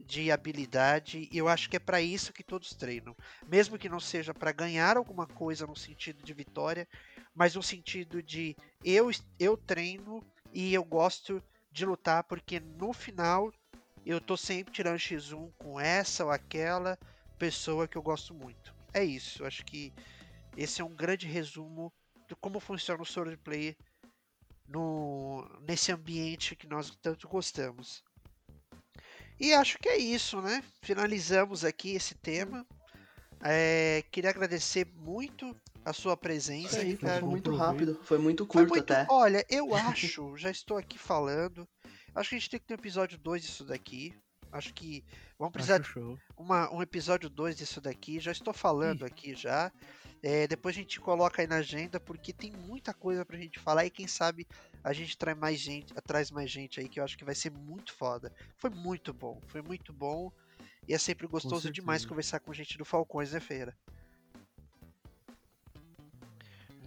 de 0.00 0.32
habilidade 0.32 1.28
e 1.30 1.38
eu 1.38 1.46
acho 1.46 1.70
que 1.70 1.76
é 1.76 1.80
para 1.80 2.02
isso 2.02 2.32
que 2.32 2.42
todos 2.42 2.74
treinam, 2.74 3.14
mesmo 3.46 3.78
que 3.78 3.88
não 3.88 4.00
seja 4.00 4.34
para 4.34 4.50
ganhar 4.50 4.96
alguma 4.96 5.24
coisa 5.24 5.68
no 5.68 5.76
sentido 5.76 6.20
de 6.24 6.34
vitória, 6.34 6.88
mas 7.32 7.54
no 7.54 7.62
sentido 7.62 8.20
de 8.20 8.56
eu 8.84 9.08
eu 9.38 9.56
treino 9.56 10.20
e 10.52 10.74
eu 10.74 10.82
gosto 10.82 11.40
de 11.70 11.86
lutar, 11.86 12.24
porque 12.24 12.60
no 12.60 12.92
final 12.92 13.52
eu 14.04 14.20
tô 14.20 14.36
sempre 14.36 14.72
tirando 14.72 14.98
X1 14.98 15.52
com 15.58 15.78
essa 15.78 16.24
ou 16.24 16.30
aquela 16.30 16.98
pessoa 17.38 17.86
que 17.86 17.96
eu 17.96 18.02
gosto 18.02 18.34
muito. 18.34 18.74
É 18.92 19.04
isso, 19.04 19.44
acho 19.44 19.64
que 19.64 19.92
esse 20.56 20.80
é 20.80 20.84
um 20.84 20.94
grande 20.94 21.26
resumo 21.26 21.92
de 22.28 22.34
como 22.34 22.60
funciona 22.60 23.02
o 23.02 23.06
Sword 23.06 23.36
Play 23.38 23.76
no, 24.68 25.44
nesse 25.66 25.92
ambiente 25.92 26.56
que 26.56 26.66
nós 26.66 26.96
tanto 27.02 27.28
gostamos. 27.28 28.04
E 29.38 29.52
acho 29.54 29.78
que 29.78 29.88
é 29.88 29.96
isso, 29.96 30.40
né? 30.42 30.62
Finalizamos 30.82 31.64
aqui 31.64 31.92
esse 31.92 32.14
tema. 32.14 32.66
É, 33.42 34.04
queria 34.10 34.30
agradecer 34.30 34.86
muito 34.94 35.56
a 35.84 35.92
sua 35.92 36.16
presença, 36.16 36.80
Sim, 36.80 36.96
Foi 36.96 37.20
muito 37.20 37.54
rápido, 37.54 37.98
foi 38.02 38.18
muito 38.18 38.46
curto 38.46 38.68
foi 38.68 38.78
muito, 38.78 38.92
até. 38.92 39.06
Olha, 39.10 39.44
eu 39.48 39.74
acho, 39.74 40.36
já 40.36 40.50
estou 40.50 40.76
aqui 40.76 40.98
falando, 40.98 41.68
acho 42.14 42.30
que 42.30 42.36
a 42.36 42.38
gente 42.38 42.50
tem 42.50 42.60
que 42.60 42.66
ter 42.66 42.74
um 42.74 42.78
episódio 42.78 43.18
2 43.18 43.42
disso 43.42 43.64
daqui. 43.64 44.14
Acho 44.52 44.74
que 44.74 45.04
vamos 45.38 45.52
precisar 45.52 45.78
de 45.78 45.88
uma, 46.36 46.72
um 46.74 46.82
episódio 46.82 47.30
2 47.30 47.56
disso 47.56 47.80
daqui. 47.80 48.18
Já 48.18 48.32
estou 48.32 48.52
falando 48.52 49.02
Ih. 49.02 49.06
aqui 49.06 49.34
já. 49.34 49.70
É, 50.22 50.46
depois 50.46 50.74
a 50.74 50.78
gente 50.78 51.00
coloca 51.00 51.40
aí 51.40 51.46
na 51.46 51.56
agenda, 51.56 51.98
porque 51.98 52.32
tem 52.32 52.52
muita 52.52 52.92
coisa 52.92 53.24
pra 53.24 53.38
gente 53.38 53.58
falar 53.58 53.86
e 53.86 53.90
quem 53.90 54.06
sabe 54.06 54.46
a 54.82 54.92
gente 54.92 55.16
traz 55.16 55.38
mais 55.38 55.58
gente, 55.58 55.94
traz 56.04 56.30
mais 56.30 56.50
gente 56.50 56.80
aí 56.80 56.88
que 56.88 57.00
eu 57.00 57.04
acho 57.04 57.16
que 57.16 57.24
vai 57.24 57.34
ser 57.34 57.50
muito 57.50 57.94
foda. 57.94 58.32
Foi 58.58 58.70
muito 58.70 59.14
bom, 59.14 59.40
foi 59.46 59.62
muito 59.62 59.92
bom. 59.92 60.32
E 60.88 60.94
é 60.94 60.98
sempre 60.98 61.26
gostoso 61.26 61.70
demais 61.70 62.04
conversar 62.04 62.40
com 62.40 62.52
gente 62.52 62.76
do 62.76 62.84
Falcões, 62.84 63.32
né, 63.32 63.40
Feira? 63.40 63.76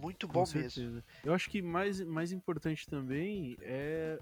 Muito 0.04 0.28
bom 0.28 0.44
mesmo. 0.54 1.02
Eu 1.24 1.32
acho 1.32 1.48
que 1.48 1.62
mais, 1.62 1.98
mais 2.02 2.30
importante 2.30 2.86
também 2.86 3.56
é. 3.62 4.18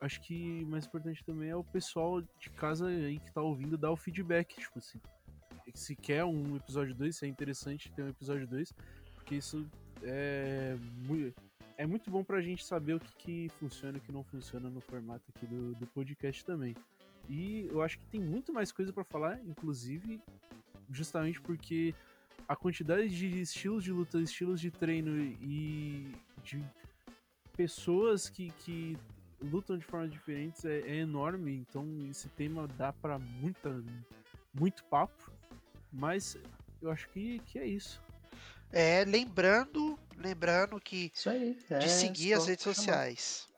Acho 0.00 0.20
que 0.20 0.64
mais 0.66 0.86
importante 0.86 1.24
também 1.24 1.50
é 1.50 1.56
o 1.56 1.64
pessoal 1.64 2.22
de 2.22 2.50
casa 2.50 2.86
aí 2.86 3.18
que 3.18 3.32
tá 3.32 3.42
ouvindo 3.42 3.76
dar 3.76 3.90
o 3.90 3.96
feedback. 3.96 4.54
Tipo 4.54 4.78
assim, 4.78 5.00
se 5.74 5.96
quer 5.96 6.24
um 6.24 6.54
episódio 6.54 6.94
2, 6.94 7.16
se 7.16 7.24
é 7.24 7.28
interessante 7.28 7.90
ter 7.90 8.02
um 8.02 8.08
episódio 8.08 8.46
2, 8.46 8.72
porque 9.16 9.34
isso 9.34 9.68
é 10.04 10.76
muito. 11.08 11.34
é 11.76 11.86
muito 11.86 12.08
bom 12.08 12.22
pra 12.22 12.40
gente 12.40 12.64
saber 12.64 12.94
o 12.94 13.00
que, 13.00 13.14
que 13.16 13.48
funciona 13.58 13.98
e 13.98 14.00
o 14.00 14.04
que 14.04 14.12
não 14.12 14.22
funciona 14.22 14.70
no 14.70 14.80
formato 14.80 15.24
aqui 15.34 15.44
do, 15.44 15.74
do 15.74 15.86
podcast 15.88 16.44
também. 16.44 16.76
E 17.28 17.66
eu 17.72 17.82
acho 17.82 17.98
que 17.98 18.06
tem 18.06 18.20
muito 18.20 18.52
mais 18.52 18.70
coisa 18.70 18.92
para 18.92 19.02
falar, 19.02 19.40
inclusive, 19.44 20.20
justamente 20.88 21.40
porque 21.40 21.94
a 22.48 22.56
quantidade 22.56 23.08
de 23.08 23.40
estilos 23.40 23.84
de 23.84 23.92
luta, 23.92 24.20
estilos 24.20 24.60
de 24.60 24.70
treino 24.70 25.16
e 25.40 26.14
de 26.42 26.62
pessoas 27.56 28.28
que, 28.28 28.50
que 28.58 28.98
lutam 29.40 29.78
de 29.78 29.84
formas 29.84 30.10
diferentes 30.10 30.64
é, 30.64 30.80
é 30.80 30.96
enorme. 30.96 31.52
Então 31.52 31.86
esse 32.10 32.28
tema 32.30 32.66
dá 32.66 32.92
para 32.92 33.18
muita 33.18 33.82
muito 34.52 34.84
papo, 34.84 35.32
mas 35.92 36.36
eu 36.80 36.90
acho 36.90 37.08
que, 37.08 37.40
que 37.40 37.58
é 37.58 37.66
isso. 37.66 38.00
É, 38.72 39.04
lembrando, 39.04 39.98
lembrando 40.16 40.80
que 40.80 41.10
Isso 41.14 41.30
aí. 41.30 41.58
É, 41.70 41.78
de 41.78 41.88
seguir 41.88 42.34
as 42.34 42.46
redes 42.46 42.64
sociais. 42.64 43.48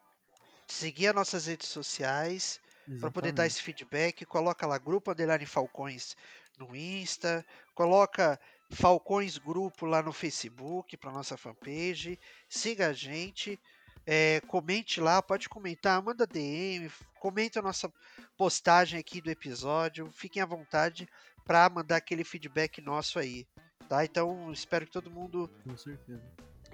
De 0.67 0.73
seguir 0.73 1.09
as 1.09 1.15
nossas 1.15 1.47
redes 1.47 1.69
sociais 1.69 2.61
para 3.01 3.11
poder 3.11 3.33
dar 3.33 3.47
esse 3.47 3.63
feedback. 3.63 4.25
Coloca 4.25 4.67
lá 4.67 4.79
grupo 4.79 5.11
underline 5.11 5.47
Falcões 5.47 6.17
no 6.59 6.75
Insta, 6.75 7.45
coloca 7.75 8.41
Falcões 8.71 9.39
Grupo 9.39 9.87
lá 9.87 10.03
no 10.03 10.13
Facebook 10.13 10.97
para 10.97 11.13
nossa 11.13 11.37
fanpage. 11.37 12.19
Siga 12.49 12.89
a 12.89 12.93
gente, 12.93 13.59
é, 14.05 14.41
comente 14.47 15.01
lá, 15.01 15.23
pode 15.23 15.49
comentar, 15.49 16.03
manda 16.03 16.27
DM, 16.27 16.91
comenta 17.21 17.61
a 17.61 17.63
nossa 17.63 17.93
postagem 18.37 18.99
aqui 18.99 19.21
do 19.21 19.31
episódio. 19.31 20.11
Fiquem 20.11 20.43
à 20.43 20.47
vontade 20.47 21.09
para 21.45 21.69
mandar 21.69 21.97
aquele 21.97 22.25
feedback 22.25 22.81
nosso 22.81 23.19
aí. 23.19 23.47
Tá? 23.89 24.05
Então, 24.05 24.53
espero 24.53 24.85
que 24.85 24.93
todo 24.93 25.11
mundo 25.11 25.49
Com 25.63 25.77
certeza. 25.77 26.23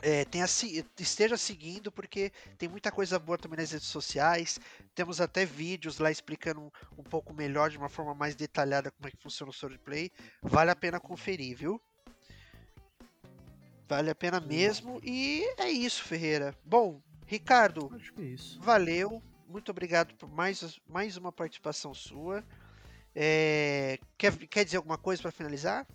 É, 0.03 0.25
tenha 0.25 0.45
esteja 0.99 1.37
seguindo, 1.37 1.93
porque 1.93 2.33
tem 2.59 2.69
muita 2.69 2.91
coisa 2.91 3.19
boa 3.21 3.39
também 3.39 3.59
nas 3.59 3.71
redes 3.71 3.87
sociais. 3.87 4.59
Temos 4.95 5.21
até 5.21 5.45
vídeos 5.45 6.01
lá 6.01 6.11
explicando 6.11 6.61
um, 6.61 6.71
um 6.99 7.03
pouco 7.05 7.33
melhor, 7.33 7.71
de 7.71 7.79
uma 7.79 7.89
forma 7.89 8.13
mais 8.13 8.35
detalhada, 8.35 8.91
como 8.91 9.07
é 9.07 9.11
que 9.13 9.23
funciona 9.23 9.51
o 9.51 9.55
Swordplay. 9.55 10.11
Vale 10.43 10.73
a 10.73 10.77
pena 10.77 10.99
conferir, 10.99 11.57
viu? 11.57 11.81
Vale 13.89 14.11
a 14.11 14.15
pena 14.15 14.41
mesmo. 14.41 15.01
E 15.05 15.45
é 15.57 15.71
isso, 15.71 16.03
Ferreira. 16.03 16.53
Bom, 16.65 17.01
Ricardo, 17.25 17.91
é 18.19 18.35
valeu. 18.59 19.23
Muito 19.47 19.71
obrigado 19.71 20.15
por 20.17 20.29
mais, 20.29 20.81
mais 20.89 21.17
uma 21.17 21.31
participação 21.31 21.95
sua. 21.95 22.45
É, 23.15 23.99
quer, 24.19 24.35
quer 24.49 24.65
dizer 24.65 24.79
alguma 24.79 24.99
coisa 24.99 25.23
para 25.23 25.31
finalizar? 25.31 25.87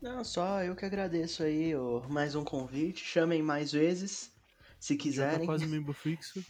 Não, 0.00 0.24
só 0.24 0.62
eu 0.62 0.74
que 0.74 0.84
agradeço 0.84 1.42
aí 1.42 1.74
o, 1.76 2.02
mais 2.08 2.34
um 2.34 2.44
convite. 2.44 3.04
Chamem 3.04 3.42
mais 3.42 3.72
vezes, 3.72 4.32
se 4.78 4.94
Já 4.94 4.98
tá 4.98 5.02
quiserem. 5.02 5.46
quase 5.46 5.66
membro 5.68 5.92
fixo. 5.92 6.44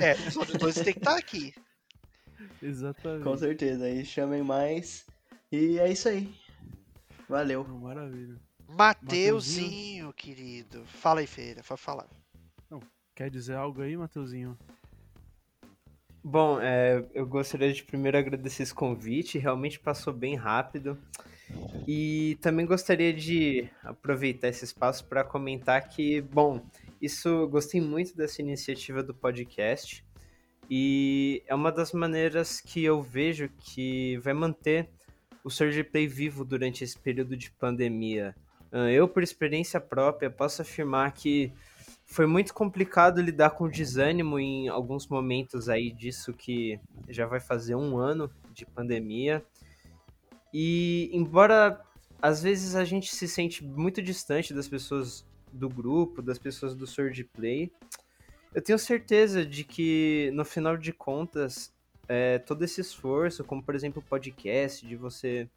É, 0.00 0.14
os 0.28 0.36
outros 0.36 0.58
dois 0.58 0.74
têm 0.74 0.92
que 0.92 0.98
estar 0.98 1.16
aqui. 1.16 1.54
Exatamente. 2.62 3.24
Com 3.24 3.36
certeza, 3.36 3.84
aí 3.84 4.04
chamem 4.04 4.42
mais. 4.42 5.06
E 5.50 5.78
é 5.78 5.90
isso 5.90 6.08
aí. 6.08 6.34
Valeu. 7.28 7.66
Não, 7.66 7.78
maravilha. 7.78 8.36
Mateuzinho, 8.68 10.12
querido. 10.12 10.84
Fala 10.86 11.20
aí, 11.20 11.26
Feira, 11.26 11.62
pode 11.62 11.80
falar. 11.80 12.08
Quer 13.14 13.30
dizer 13.30 13.54
algo 13.54 13.82
aí, 13.82 13.96
Mateuzinho? 13.96 14.58
Bom, 16.24 16.58
é, 16.60 17.04
eu 17.12 17.26
gostaria 17.26 17.72
de 17.72 17.82
primeiro 17.82 18.16
agradecer 18.16 18.62
esse 18.62 18.72
convite, 18.72 19.38
realmente 19.38 19.78
passou 19.78 20.12
bem 20.12 20.34
rápido. 20.34 20.96
E 21.86 22.38
também 22.40 22.64
gostaria 22.64 23.12
de 23.12 23.68
aproveitar 23.82 24.48
esse 24.48 24.64
espaço 24.64 25.04
para 25.06 25.24
comentar 25.24 25.88
que, 25.88 26.20
bom, 26.20 26.64
isso 27.00 27.46
gostei 27.48 27.80
muito 27.80 28.16
dessa 28.16 28.40
iniciativa 28.40 29.02
do 29.02 29.12
podcast 29.12 30.04
e 30.70 31.42
é 31.46 31.54
uma 31.54 31.70
das 31.70 31.92
maneiras 31.92 32.60
que 32.60 32.82
eu 32.84 33.02
vejo 33.02 33.48
que 33.58 34.16
vai 34.18 34.32
manter 34.32 34.88
o 35.44 35.50
Surge 35.50 35.82
Play 35.84 36.06
vivo 36.06 36.44
durante 36.44 36.84
esse 36.84 36.98
período 36.98 37.36
de 37.36 37.50
pandemia. 37.50 38.34
Eu, 38.90 39.06
por 39.06 39.22
experiência 39.22 39.80
própria, 39.80 40.30
posso 40.30 40.62
afirmar 40.62 41.12
que 41.12 41.52
foi 42.06 42.26
muito 42.26 42.54
complicado 42.54 43.20
lidar 43.20 43.50
com 43.50 43.68
desânimo 43.68 44.38
em 44.38 44.68
alguns 44.68 45.06
momentos 45.08 45.68
aí 45.68 45.90
disso 45.90 46.32
que 46.32 46.80
já 47.08 47.26
vai 47.26 47.40
fazer 47.40 47.74
um 47.74 47.98
ano 47.98 48.30
de 48.54 48.64
pandemia. 48.64 49.44
E 50.52 51.10
embora 51.12 51.80
às 52.20 52.42
vezes 52.42 52.76
a 52.76 52.84
gente 52.84 53.14
se 53.14 53.26
sente 53.26 53.64
muito 53.64 54.00
distante 54.00 54.54
das 54.54 54.68
pessoas 54.68 55.26
do 55.52 55.68
grupo, 55.68 56.22
das 56.22 56.38
pessoas 56.38 56.74
do 56.74 56.86
Sword 56.86 57.24
Play, 57.24 57.70
eu 58.54 58.62
tenho 58.62 58.78
certeza 58.78 59.44
de 59.44 59.64
que 59.64 60.30
no 60.34 60.44
final 60.44 60.76
de 60.76 60.92
contas, 60.92 61.74
é, 62.08 62.38
todo 62.38 62.62
esse 62.62 62.80
esforço, 62.80 63.42
como 63.42 63.62
por 63.62 63.74
exemplo 63.74 64.02
o 64.04 64.08
podcast, 64.08 64.86
de 64.86 64.94
você 64.94 65.48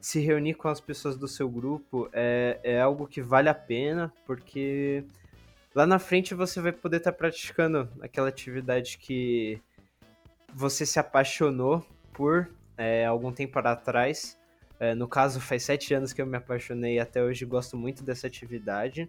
se 0.00 0.20
reunir 0.20 0.54
com 0.54 0.68
as 0.68 0.80
pessoas 0.80 1.16
do 1.16 1.26
seu 1.26 1.48
grupo, 1.48 2.08
é, 2.12 2.60
é 2.62 2.80
algo 2.80 3.06
que 3.06 3.22
vale 3.22 3.48
a 3.48 3.54
pena, 3.54 4.12
porque 4.26 5.02
lá 5.74 5.86
na 5.86 5.98
frente 5.98 6.34
você 6.34 6.60
vai 6.60 6.72
poder 6.72 6.98
estar 6.98 7.12
praticando 7.12 7.88
aquela 8.02 8.28
atividade 8.28 8.98
que 8.98 9.58
você 10.54 10.84
se 10.84 11.00
apaixonou 11.00 11.84
por 12.12 12.50
é, 12.76 13.04
algum 13.04 13.32
tempo 13.32 13.58
atrás. 13.58 14.38
É, 14.78 14.94
no 14.94 15.08
caso, 15.08 15.40
faz 15.40 15.62
sete 15.62 15.94
anos 15.94 16.12
que 16.12 16.20
eu 16.20 16.26
me 16.26 16.36
apaixonei 16.36 16.98
até 16.98 17.22
hoje 17.22 17.44
gosto 17.44 17.76
muito 17.76 18.02
dessa 18.02 18.26
atividade. 18.26 19.08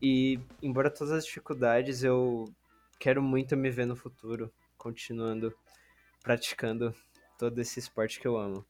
E, 0.00 0.38
embora 0.62 0.90
todas 0.90 1.12
as 1.12 1.24
dificuldades, 1.24 2.02
eu 2.02 2.44
quero 2.98 3.22
muito 3.22 3.56
me 3.56 3.70
ver 3.70 3.86
no 3.86 3.96
futuro 3.96 4.52
continuando 4.76 5.54
praticando 6.22 6.94
todo 7.38 7.58
esse 7.60 7.78
esporte 7.78 8.20
que 8.20 8.28
eu 8.28 8.36
amo. 8.36 8.64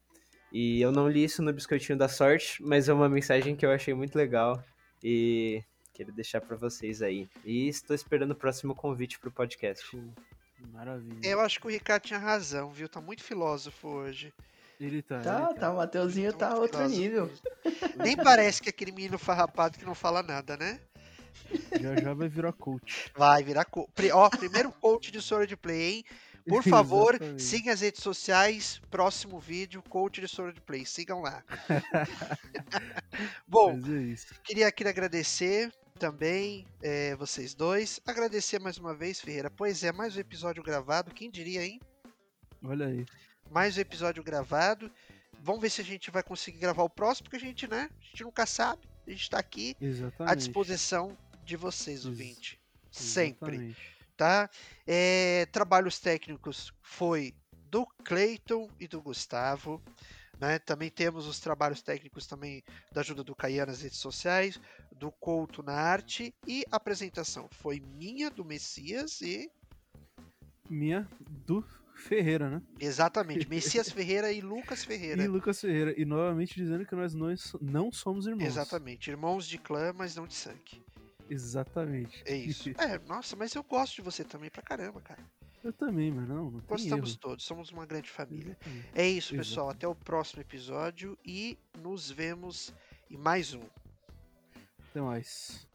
E 0.53 0.81
eu 0.81 0.91
não 0.91 1.09
li 1.09 1.25
isso 1.25 1.43
no 1.43 1.53
Biscoitinho 1.53 1.99
da 1.99 2.09
Sorte, 2.09 2.63
mas 2.63 2.89
é 2.89 2.93
uma 2.93 3.09
mensagem 3.09 3.55
que 3.55 3.65
eu 3.65 3.71
achei 3.71 3.95
muito 3.95 4.17
legal 4.17 4.63
e 5.03 5.63
quero 5.95 6.13
deixar 6.13 6.41
pra 6.41 6.57
vocês 6.57 7.03
aí. 7.03 7.29
E 7.45 7.69
estou 7.69 7.95
esperando 7.95 8.33
o 8.33 8.37
próximo 8.37 8.75
convite 8.75 9.19
pro 9.19 9.31
podcast. 9.31 9.97
Maravilha. 10.85 11.21
Eu 11.29 11.41
acho 11.43 11.61
que 11.61 11.67
o 11.67 11.71
Ricardo 11.71 12.05
tinha 12.05 12.19
razão, 12.19 12.71
viu? 12.71 12.89
Tá 12.89 13.03
muito 13.03 13.23
filósofo 13.23 13.87
hoje. 13.87 14.33
Ele 14.81 15.03
tá. 15.03 15.21
Tá, 15.21 15.49
ele 15.51 15.59
tá, 15.61 15.71
o 15.73 15.77
Mateuzinho 15.77 16.33
tá 16.33 16.55
outro 16.55 16.79
filósofo. 16.79 16.99
nível. 17.01 17.31
Nem 18.03 18.17
parece 18.17 18.63
que 18.63 18.71
é 18.71 18.71
aquele 18.71 18.91
menino 18.91 19.19
farrapado 19.19 19.79
que 19.79 19.85
não 19.85 19.95
fala 19.95 20.23
nada, 20.23 20.57
né? 20.57 20.81
Já 21.79 21.95
já 22.01 22.15
vai 22.15 22.29
virar 22.29 22.53
coach. 22.55 23.13
Vai 23.15 23.43
virar 23.43 23.67
co... 23.67 23.87
Pri- 23.95 24.11
Ó, 24.11 24.31
primeiro 24.31 24.73
coach 24.73 25.11
de 25.11 25.21
Sword 25.21 25.55
Play, 25.59 25.97
hein? 25.97 26.05
Por 26.49 26.63
favor, 26.65 27.15
Exatamente. 27.15 27.43
sigam 27.43 27.75
as 27.75 27.81
redes 27.83 28.03
sociais. 28.03 28.81
Próximo 28.91 29.39
vídeo, 29.39 29.83
coach 29.83 30.19
de 30.19 30.29
Sword 30.29 30.63
Play. 30.63 30.87
Sigam 30.87 31.21
lá. 31.21 31.45
Bom, 33.47 33.73
é 33.73 34.15
queria 34.43 34.69
aqui 34.69 34.89
agradecer 34.89 35.71
também 36.01 36.67
eh, 36.83 37.15
vocês 37.17 37.53
dois. 37.55 38.01
Agradecer 38.07 38.59
mais 38.59 38.79
uma 38.79 38.95
vez, 38.95 39.21
Ferreira. 39.21 39.51
Pois 39.51 39.85
é, 39.85 39.93
mais 39.93 40.17
um 40.17 40.21
episódio 40.21 40.63
gravado. 40.63 41.13
Quem 41.15 41.31
diria, 41.31 41.63
hein? 41.63 41.79
Olha 42.65 42.87
aí. 42.87 43.05
mais 43.51 43.77
um 43.77 43.81
episódio 43.83 44.25
gravado. 44.25 44.91
Vamos 45.43 45.61
ver 45.61 45.69
se 45.71 45.83
a 45.83 45.85
gente 45.85 46.11
vai 46.11 46.23
conseguir 46.23 46.57
gravar 46.59 46.83
o 46.85 46.89
próximo, 46.89 47.25
porque 47.25 47.37
a 47.37 47.47
gente, 47.47 47.69
né? 47.69 47.91
A 48.01 48.05
gente 48.07 48.23
nunca 48.25 48.47
sabe. 48.47 48.81
A 49.07 49.11
gente 49.11 49.29
tá 49.29 49.39
aqui 49.39 49.77
Exatamente. 49.79 50.33
à 50.33 50.35
disposição 50.35 51.19
de 51.45 51.55
vocês, 51.57 51.99
Ex- 51.99 52.07
ouvinte. 52.07 52.59
Sempre, 52.91 53.57
Exatamente. 53.57 53.97
tá? 54.17 54.49
É, 54.87 55.47
trabalhos 55.53 55.99
técnicos 55.99 56.73
foi 56.81 57.35
do 57.71 57.87
Cleiton 58.05 58.71
e 58.81 58.89
do 58.89 59.03
Gustavo. 59.03 59.83
Né? 60.41 60.59
Também 60.59 60.91
temos 60.91 61.27
os 61.27 61.39
trabalhos 61.39 61.83
técnicos 61.83 62.27
também 62.27 62.63
da 62.93 63.03
ajuda 63.03 63.23
do 63.23 63.37
Caian 63.37 63.67
nas 63.67 63.83
redes 63.83 63.99
sociais, 63.99 64.59
do 64.91 65.13
Couto 65.13 65.63
na 65.63 65.75
arte 65.75 66.35
e 66.47 66.65
a 66.71 66.77
apresentação 66.77 67.47
foi 67.51 67.79
minha, 67.79 68.31
do 68.31 68.45
Messias 68.45 69.21
e 69.21 69.51
Minha 70.69 71.07
do 71.47 71.63
Ferreira, 71.95 72.49
né? 72.49 72.63
exatamente 72.81 73.47
Messias 73.51 73.91
Ferreira 73.91 74.33
e 74.33 74.41
Lucas 74.41 74.83
Ferreira. 74.83 75.23
E 75.23 75.29
Lucas 75.29 75.61
Ferreira. 75.61 75.95
E 76.01 76.07
novamente 76.07 76.55
dizendo 76.55 76.87
que 76.87 76.95
nós 76.95 77.13
não, 77.13 77.35
não 77.61 77.93
somos 77.93 78.27
irmãos. 78.27 78.47
Exatamente, 78.47 79.11
irmãos 79.11 79.47
de 79.47 79.59
clã, 79.59 79.93
mas 79.93 80.17
não 80.17 80.27
de 80.27 80.35
sangue. 80.35 80.83
Exatamente. 81.29 82.23
É 82.25 82.35
isso. 82.35 82.71
É, 82.81 82.99
nossa, 83.07 83.37
mas 83.37 83.55
eu 83.55 83.63
gosto 83.63 83.97
de 83.97 84.03
você 84.03 84.25
também 84.25 84.49
pra 84.49 84.63
caramba, 84.63 85.03
cara. 85.03 85.23
Eu 85.63 85.73
também, 85.73 86.11
mas 86.11 86.27
não, 86.29 86.51
não 86.51 86.61
Gostamos 86.61 87.11
erro. 87.11 87.19
todos, 87.19 87.45
somos 87.45 87.71
uma 87.71 87.85
grande 87.85 88.09
família. 88.09 88.57
Exatamente. 88.61 88.89
É 88.95 89.07
isso, 89.07 89.35
pessoal. 89.37 89.69
Até 89.71 89.87
o 89.87 89.95
próximo 89.95 90.41
episódio 90.41 91.19
e 91.25 91.59
nos 91.79 92.11
vemos 92.11 92.73
em 93.11 93.17
mais 93.17 93.53
um. 93.53 93.63
Até 94.91 95.01
mais. 95.01 95.69